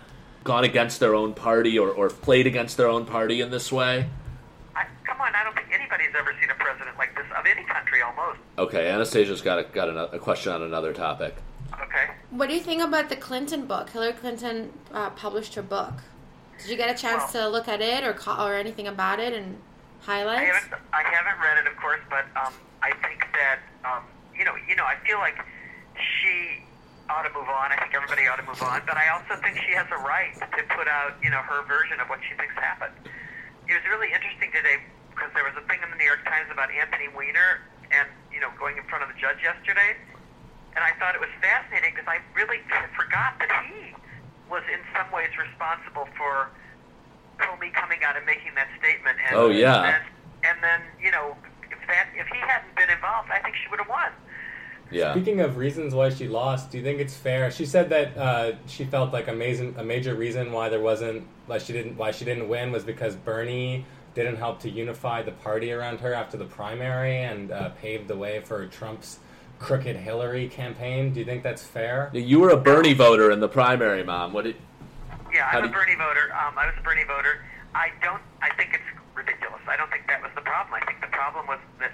gone 0.43 0.65
against 0.65 1.01
their 1.01 1.15
own 1.15 1.35
party 1.35 1.79
or, 1.79 1.91
or 1.91 2.09
played 2.09 2.47
against 2.47 2.77
their 2.77 2.89
own 2.89 3.05
party 3.05 3.41
in 3.41 3.51
this 3.51 3.71
way? 3.71 4.09
I, 4.75 4.87
come 5.05 5.21
on, 5.21 5.35
I 5.35 5.45
don't 5.45 5.55
think 5.55 5.69
anybody's 5.73 6.15
ever 6.19 6.33
seen 6.41 6.51
a 6.51 6.55
president 6.55 6.97
like 6.97 7.15
this 7.15 7.27
of 7.39 7.45
any 7.47 7.65
country 7.65 8.01
almost. 8.03 8.39
Okay, 8.59 8.91
Anastasia's 8.91 9.43
got 9.43 9.59
a, 9.59 9.65
got 9.65 9.89
a, 9.89 10.13
a 10.13 10.19
question 10.19 10.53
on 10.53 10.63
another 10.63 10.93
topic. 10.93 11.37
Okay. 11.73 12.11
What 12.31 12.49
do 12.49 12.55
you 12.55 12.61
think 12.61 12.83
about 12.83 13.09
the 13.09 13.17
Clinton 13.17 13.67
book? 13.67 13.91
Hillary 13.91 14.13
Clinton 14.13 14.73
uh, 14.93 15.11
published 15.11 15.55
her 15.55 15.63
book. 15.63 15.95
Did 16.59 16.71
you 16.71 16.77
get 16.77 16.89
a 16.89 17.01
chance 17.01 17.33
to 17.33 17.49
look 17.49 17.69
at 17.69 17.81
it 17.81 18.05
or 18.05 18.13
call, 18.13 18.47
or 18.47 18.55
anything 18.55 18.87
about 18.87 19.21
it 19.21 19.33
and 19.33 19.59
I 20.37 20.45
haven't, 20.45 20.73
I 20.93 21.03
haven't 21.03 21.39
read 21.41 21.57
it, 21.65 21.67
of 21.67 21.77
course, 21.81 22.01
but 22.11 22.29
um, 22.37 22.53
I 22.83 22.93
think 23.01 23.25
that 23.33 23.61
um, 23.85 24.05
you 24.37 24.45
know, 24.45 24.53
you 24.69 24.77
know, 24.77 24.85
I 24.85 24.97
feel 25.07 25.19
like 25.19 25.39
she 25.95 26.61
ought 27.09 27.25
to 27.25 27.33
move 27.33 27.49
on. 27.49 27.73
I 27.73 27.77
think 27.81 27.95
everybody 27.95 28.27
ought 28.27 28.41
to 28.41 28.49
move 28.49 28.61
on, 28.65 28.83
but 28.89 28.97
I 28.97 29.13
also 29.13 29.41
think 29.41 29.61
she 29.61 29.73
has 29.77 29.87
a 29.93 30.01
right 30.03 30.33
to 30.41 30.63
put 30.73 30.89
out, 30.89 31.17
you 31.21 31.29
know, 31.29 31.41
her 31.45 31.63
version 31.69 32.01
of 32.01 32.09
what 32.09 32.21
she 32.25 32.33
thinks 32.37 32.57
happened. 32.57 32.97
It 33.69 33.77
was 33.77 33.85
really 33.89 34.13
interesting 34.13 34.53
today 34.53 34.81
because 35.13 35.31
there 35.33 35.45
was 35.45 35.57
a 35.57 35.65
thing 35.71 35.81
in 35.81 35.89
the 35.89 35.97
New 35.97 36.09
York 36.09 36.25
Times 36.27 36.49
about 36.51 36.69
Anthony 36.69 37.09
Weiner 37.13 37.65
and 37.93 38.09
you 38.33 38.41
know 38.41 38.51
going 38.59 38.77
in 38.77 38.85
front 38.91 39.05
of 39.05 39.09
the 39.13 39.19
judge 39.21 39.41
yesterday, 39.41 39.97
and 40.75 40.83
I 40.83 40.93
thought 40.99 41.15
it 41.15 41.23
was 41.23 41.33
fascinating 41.41 41.95
because 41.97 42.09
I 42.09 42.21
really 42.35 42.61
forgot 42.97 43.39
that 43.41 43.53
he 43.71 43.95
was 44.51 44.65
in 44.69 44.81
some 44.93 45.09
ways 45.15 45.33
responsible 45.39 46.09
for 46.19 46.53
Comey 47.39 47.73
coming 47.73 47.99
out 48.07 48.17
and 48.17 48.25
making 48.27 48.55
that 48.55 48.69
statement. 48.79 49.19
And, 49.29 49.37
Oh, 49.37 49.51
yeah. 49.51 49.95
And, 49.95 50.03
and 50.45 50.59
then 50.63 50.81
you 51.03 51.11
know, 51.11 51.37
if 51.71 51.79
that 51.87 52.09
if 52.17 52.27
he 52.29 52.39
hadn't 52.39 52.75
been 52.77 52.91
involved, 52.91 53.31
I 53.31 53.41
think 53.41 53.57
she 53.57 53.69
would 53.71 53.81
have 53.81 53.89
won. 53.89 54.13
Yeah. 54.91 55.13
Speaking 55.13 55.41
of 55.41 55.57
reasons 55.57 55.95
why 55.95 56.11
she 56.11 56.29
lost, 56.29 56.71
do 56.71 56.79
you 56.79 56.85
think 56.85 57.01
it's 57.01 57.17
fair? 57.17 57.51
She 57.51 57.67
said 57.67 57.89
that 57.89 58.17
uh, 58.17 58.53
she 58.67 58.85
felt 58.85 59.13
like 59.13 59.29
amazing, 59.29 59.75
a 59.79 59.85
major 59.85 60.15
reason 60.15 60.53
why 60.53 60.69
there 60.69 60.81
wasn't, 60.81 61.27
why 61.47 61.59
she 61.59 61.73
didn't, 61.73 61.97
why 61.97 62.11
she 62.11 62.25
didn't 62.25 62.49
win 62.49 62.71
was 62.71 62.85
because 62.85 63.17
Bernie 63.17 63.87
didn't 64.15 64.37
help 64.37 64.61
to 64.61 64.71
unify 64.71 65.23
the 65.23 65.33
party 65.33 65.73
around 65.73 66.01
her 66.01 66.15
after 66.15 66.37
the 66.37 66.45
primary 66.45 67.17
and 67.17 67.51
uh, 67.51 67.71
paved 67.71 68.07
the 68.09 68.17
way 68.17 68.41
for 68.41 68.67
Trump's 68.67 69.19
crooked 69.59 69.97
Hillary 69.97 70.49
campaign. 70.49 71.13
Do 71.13 71.21
you 71.21 71.27
think 71.27 71.43
that's 71.43 71.65
fair? 71.65 72.11
You 72.13 72.39
were 72.39 72.51
a 72.51 72.57
Bernie 72.57 72.95
voter 72.95 73.31
in 73.31 73.41
the 73.41 73.49
primary, 73.49 74.05
Mom. 74.05 74.33
What 74.33 74.45
did? 74.45 74.57
Yeah, 75.35 75.51
How 75.51 75.59
I'm 75.59 75.65
a 75.65 75.67
you- 75.67 75.75
Bernie 75.75 75.99
voter. 75.99 76.31
Um, 76.31 76.55
I 76.55 76.71
was 76.71 76.79
a 76.79 76.85
Bernie 76.87 77.03
voter. 77.03 77.43
I 77.75 77.91
don't. 77.99 78.23
I 78.39 78.55
think 78.55 78.71
it's 78.71 78.87
ridiculous. 79.19 79.59
I 79.67 79.75
don't 79.75 79.91
think 79.91 80.07
that 80.07 80.23
was 80.23 80.31
the 80.39 80.47
problem. 80.47 80.79
I 80.79 80.83
think 80.87 81.03
the 81.03 81.11
problem 81.11 81.51
was 81.51 81.59
that. 81.83 81.91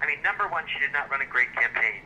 I 0.00 0.06
mean, 0.08 0.22
number 0.24 0.48
one, 0.48 0.64
she 0.72 0.80
did 0.80 0.92
not 0.96 1.10
run 1.12 1.20
a 1.20 1.28
great 1.28 1.52
campaign. 1.52 2.00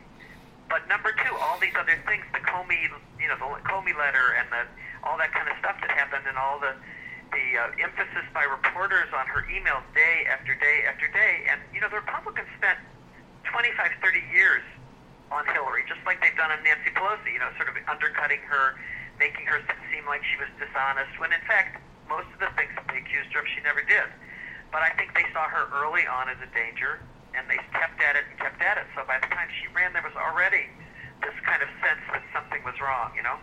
But 0.67 0.83
number 0.91 1.15
two, 1.23 1.31
all 1.39 1.55
these 1.61 1.75
other 1.79 1.95
things, 2.03 2.25
the 2.35 2.43
Comey, 2.43 2.89
you 3.15 3.27
know, 3.31 3.37
the 3.39 3.47
Comey 3.63 3.95
letter 3.95 4.35
and 4.35 4.49
the 4.51 4.67
all 5.07 5.15
that 5.23 5.31
kind 5.31 5.47
of 5.47 5.55
stuff 5.63 5.79
that 5.79 5.91
happened, 5.95 6.27
and 6.27 6.35
all 6.35 6.59
the 6.59 6.75
the 7.31 7.45
uh, 7.57 7.71
emphasis 7.79 8.27
by 8.35 8.43
reporters 8.43 9.07
on 9.15 9.23
her 9.31 9.47
emails 9.47 9.87
day 9.95 10.27
after 10.27 10.51
day 10.59 10.83
after 10.83 11.07
day, 11.07 11.47
and 11.47 11.63
you 11.71 11.79
know, 11.79 11.87
the 11.87 12.03
Republicans 12.03 12.47
spent 12.59 12.77
25, 13.47 13.71
30 14.03 14.19
years 14.35 14.61
on 15.31 15.47
Hillary, 15.47 15.83
just 15.87 16.03
like 16.05 16.19
they've 16.21 16.35
done 16.35 16.51
on 16.51 16.59
Nancy 16.61 16.91
Pelosi, 16.91 17.31
you 17.33 17.39
know, 17.39 17.49
sort 17.57 17.69
of 17.71 17.75
undercutting 17.89 18.37
her, 18.45 18.75
making 19.23 19.47
her 19.47 19.63
seem 19.87 20.03
like 20.05 20.19
she 20.27 20.35
was 20.35 20.51
dishonest, 20.59 21.15
when 21.19 21.31
in 21.31 21.39
fact, 21.47 21.79
most 22.11 22.27
of 22.35 22.39
the 22.43 22.51
things 22.59 22.75
that 22.75 22.83
they 22.91 22.99
accused 22.99 23.31
her 23.31 23.39
of, 23.39 23.47
she 23.55 23.63
never 23.63 23.79
did. 23.87 24.03
But 24.75 24.83
I 24.83 24.91
think 24.99 25.15
they 25.15 25.23
saw 25.31 25.47
her 25.47 25.71
early 25.71 26.03
on 26.03 26.27
as 26.27 26.35
a 26.43 26.49
danger, 26.51 26.99
and 27.31 27.47
they 27.47 27.55
kept 27.71 28.01
at 28.03 28.19
it 28.19 28.27
and 28.29 28.35
kept 28.39 28.59
at 28.61 28.75
it. 28.77 28.83
So 28.95 29.07
by 29.07 29.23
the 29.23 29.27
time 29.31 29.47
she 29.63 29.71
ran, 29.71 29.93
there 29.95 30.03
was 30.03 30.15
already 30.19 30.67
this 31.23 31.31
kind 31.47 31.61
of 31.63 31.69
sense 31.79 32.03
that 32.11 32.23
something 32.35 32.59
was 32.67 32.75
wrong, 32.83 33.15
you 33.15 33.23
know? 33.23 33.39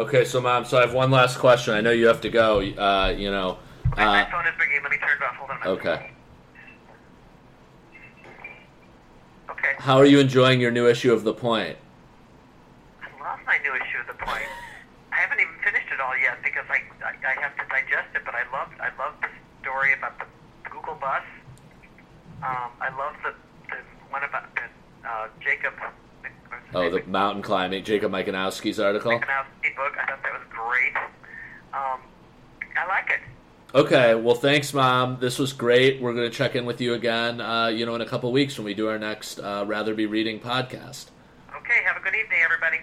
Okay, 0.00 0.24
so 0.24 0.40
Mom, 0.40 0.64
so 0.64 0.78
I 0.78 0.80
have 0.80 0.94
one 0.94 1.10
last 1.10 1.36
question. 1.38 1.74
I 1.74 1.82
know 1.82 1.90
you 1.90 2.06
have 2.06 2.22
to 2.22 2.30
go. 2.30 2.60
Uh, 2.64 3.12
you 3.14 3.30
know. 3.30 3.58
My 3.96 4.22
Uh, 4.22 4.30
phone 4.30 4.46
is 4.46 4.54
ringing. 4.58 4.80
Let 4.82 4.90
me 4.90 4.96
turn 4.98 5.16
it 5.20 5.22
off. 5.24 5.36
Hold 5.36 5.50
on 5.50 5.60
okay. 5.76 6.10
Okay. 9.50 9.74
How 9.78 9.98
are 9.98 10.06
you 10.06 10.20
enjoying 10.20 10.60
your 10.60 10.70
new 10.70 10.88
issue 10.88 11.12
of 11.12 11.24
The 11.24 11.34
Point? 11.34 11.76
I 13.02 13.10
love 13.22 13.40
my 13.44 13.58
new 13.58 13.74
issue 13.74 13.98
of 14.00 14.06
The 14.06 14.24
Point. 14.24 14.46
I 15.12 15.16
haven't 15.16 15.40
even 15.40 15.54
finished 15.64 15.88
it 15.92 16.00
all 16.00 16.16
yet 16.16 16.38
because 16.44 16.64
I, 16.70 16.78
I, 17.02 17.12
I 17.26 17.34
have 17.42 17.56
to 17.58 17.64
digest 17.68 18.14
it, 18.14 18.22
but 18.24 18.34
I 18.36 18.44
love 18.54 18.68
I 18.78 18.88
love 19.02 19.14
the 19.20 19.28
story 19.62 19.92
about 19.92 20.16
the 20.20 20.26
Google 20.70 20.94
bus. 20.94 21.24
Um, 22.44 22.70
I 22.80 22.88
love 22.96 23.14
the, 23.24 23.34
the 23.68 23.82
one 24.10 24.22
about 24.22 24.46
the, 24.54 24.62
uh, 25.08 25.26
Jacob 25.40 25.74
Oh, 26.78 26.90
the 26.90 27.02
mountain 27.06 27.42
climbing, 27.42 27.84
Jacob 27.84 28.12
Mikanowski's 28.12 28.80
article. 28.80 29.12
Mikanowski 29.12 29.76
book. 29.76 29.96
I 30.00 30.06
thought 30.06 30.22
that 30.22 30.32
was 30.32 30.42
great. 30.50 30.96
Um, 31.72 32.00
I 32.76 32.86
like 32.86 33.10
it. 33.10 33.20
Okay, 33.74 34.14
well, 34.14 34.34
thanks, 34.34 34.72
Mom. 34.72 35.18
This 35.20 35.38
was 35.38 35.52
great. 35.52 36.00
We're 36.00 36.14
going 36.14 36.30
to 36.30 36.34
check 36.34 36.54
in 36.54 36.64
with 36.64 36.80
you 36.80 36.94
again, 36.94 37.40
uh, 37.40 37.66
you 37.66 37.84
know, 37.84 37.94
in 37.94 38.00
a 38.00 38.06
couple 38.06 38.32
weeks 38.32 38.56
when 38.56 38.64
we 38.64 38.72
do 38.72 38.88
our 38.88 38.98
next 38.98 39.38
uh, 39.38 39.64
Rather 39.66 39.94
Be 39.94 40.06
Reading 40.06 40.40
podcast. 40.40 41.06
Okay, 41.54 41.82
have 41.84 41.96
a 41.96 42.00
good 42.00 42.14
evening, 42.14 42.38
everybody. 42.42 42.78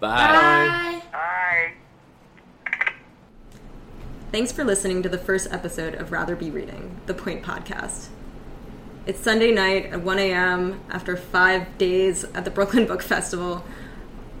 Bye. 0.00 1.00
Bye. 1.12 1.72
Thanks 4.32 4.50
for 4.50 4.64
listening 4.64 5.02
to 5.04 5.08
the 5.08 5.18
first 5.18 5.46
episode 5.52 5.94
of 5.94 6.10
Rather 6.10 6.34
Be 6.34 6.50
Reading, 6.50 7.00
the 7.06 7.14
Point 7.14 7.42
Podcast. 7.44 8.08
It's 9.06 9.20
Sunday 9.20 9.52
night 9.52 9.92
at 9.92 10.02
1 10.02 10.18
a.m. 10.18 10.80
after 10.90 11.16
five 11.16 11.78
days 11.78 12.24
at 12.34 12.44
the 12.44 12.50
Brooklyn 12.50 12.86
Book 12.86 13.02
Festival, 13.02 13.64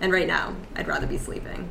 and 0.00 0.12
right 0.12 0.26
now, 0.26 0.56
I'd 0.74 0.88
rather 0.88 1.06
be 1.06 1.18
sleeping. 1.18 1.70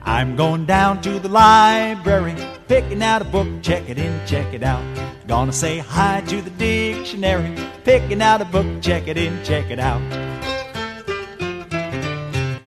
I'm 0.00 0.36
going 0.36 0.64
down 0.64 1.02
to 1.02 1.18
the 1.18 1.28
library, 1.28 2.34
picking 2.66 3.02
out 3.02 3.20
a 3.20 3.26
book, 3.26 3.46
check 3.60 3.90
it 3.90 3.98
in, 3.98 4.26
check 4.26 4.54
it 4.54 4.62
out. 4.62 4.82
Gonna 5.26 5.52
say 5.52 5.80
hi 5.80 6.22
to 6.28 6.40
the 6.40 6.48
dictionary, 6.48 7.58
picking 7.84 8.22
out 8.22 8.40
a 8.40 8.46
book, 8.46 8.80
check 8.80 9.06
it 9.06 9.18
in, 9.18 9.44
check 9.44 9.70
it 9.70 9.78
out. 9.78 10.00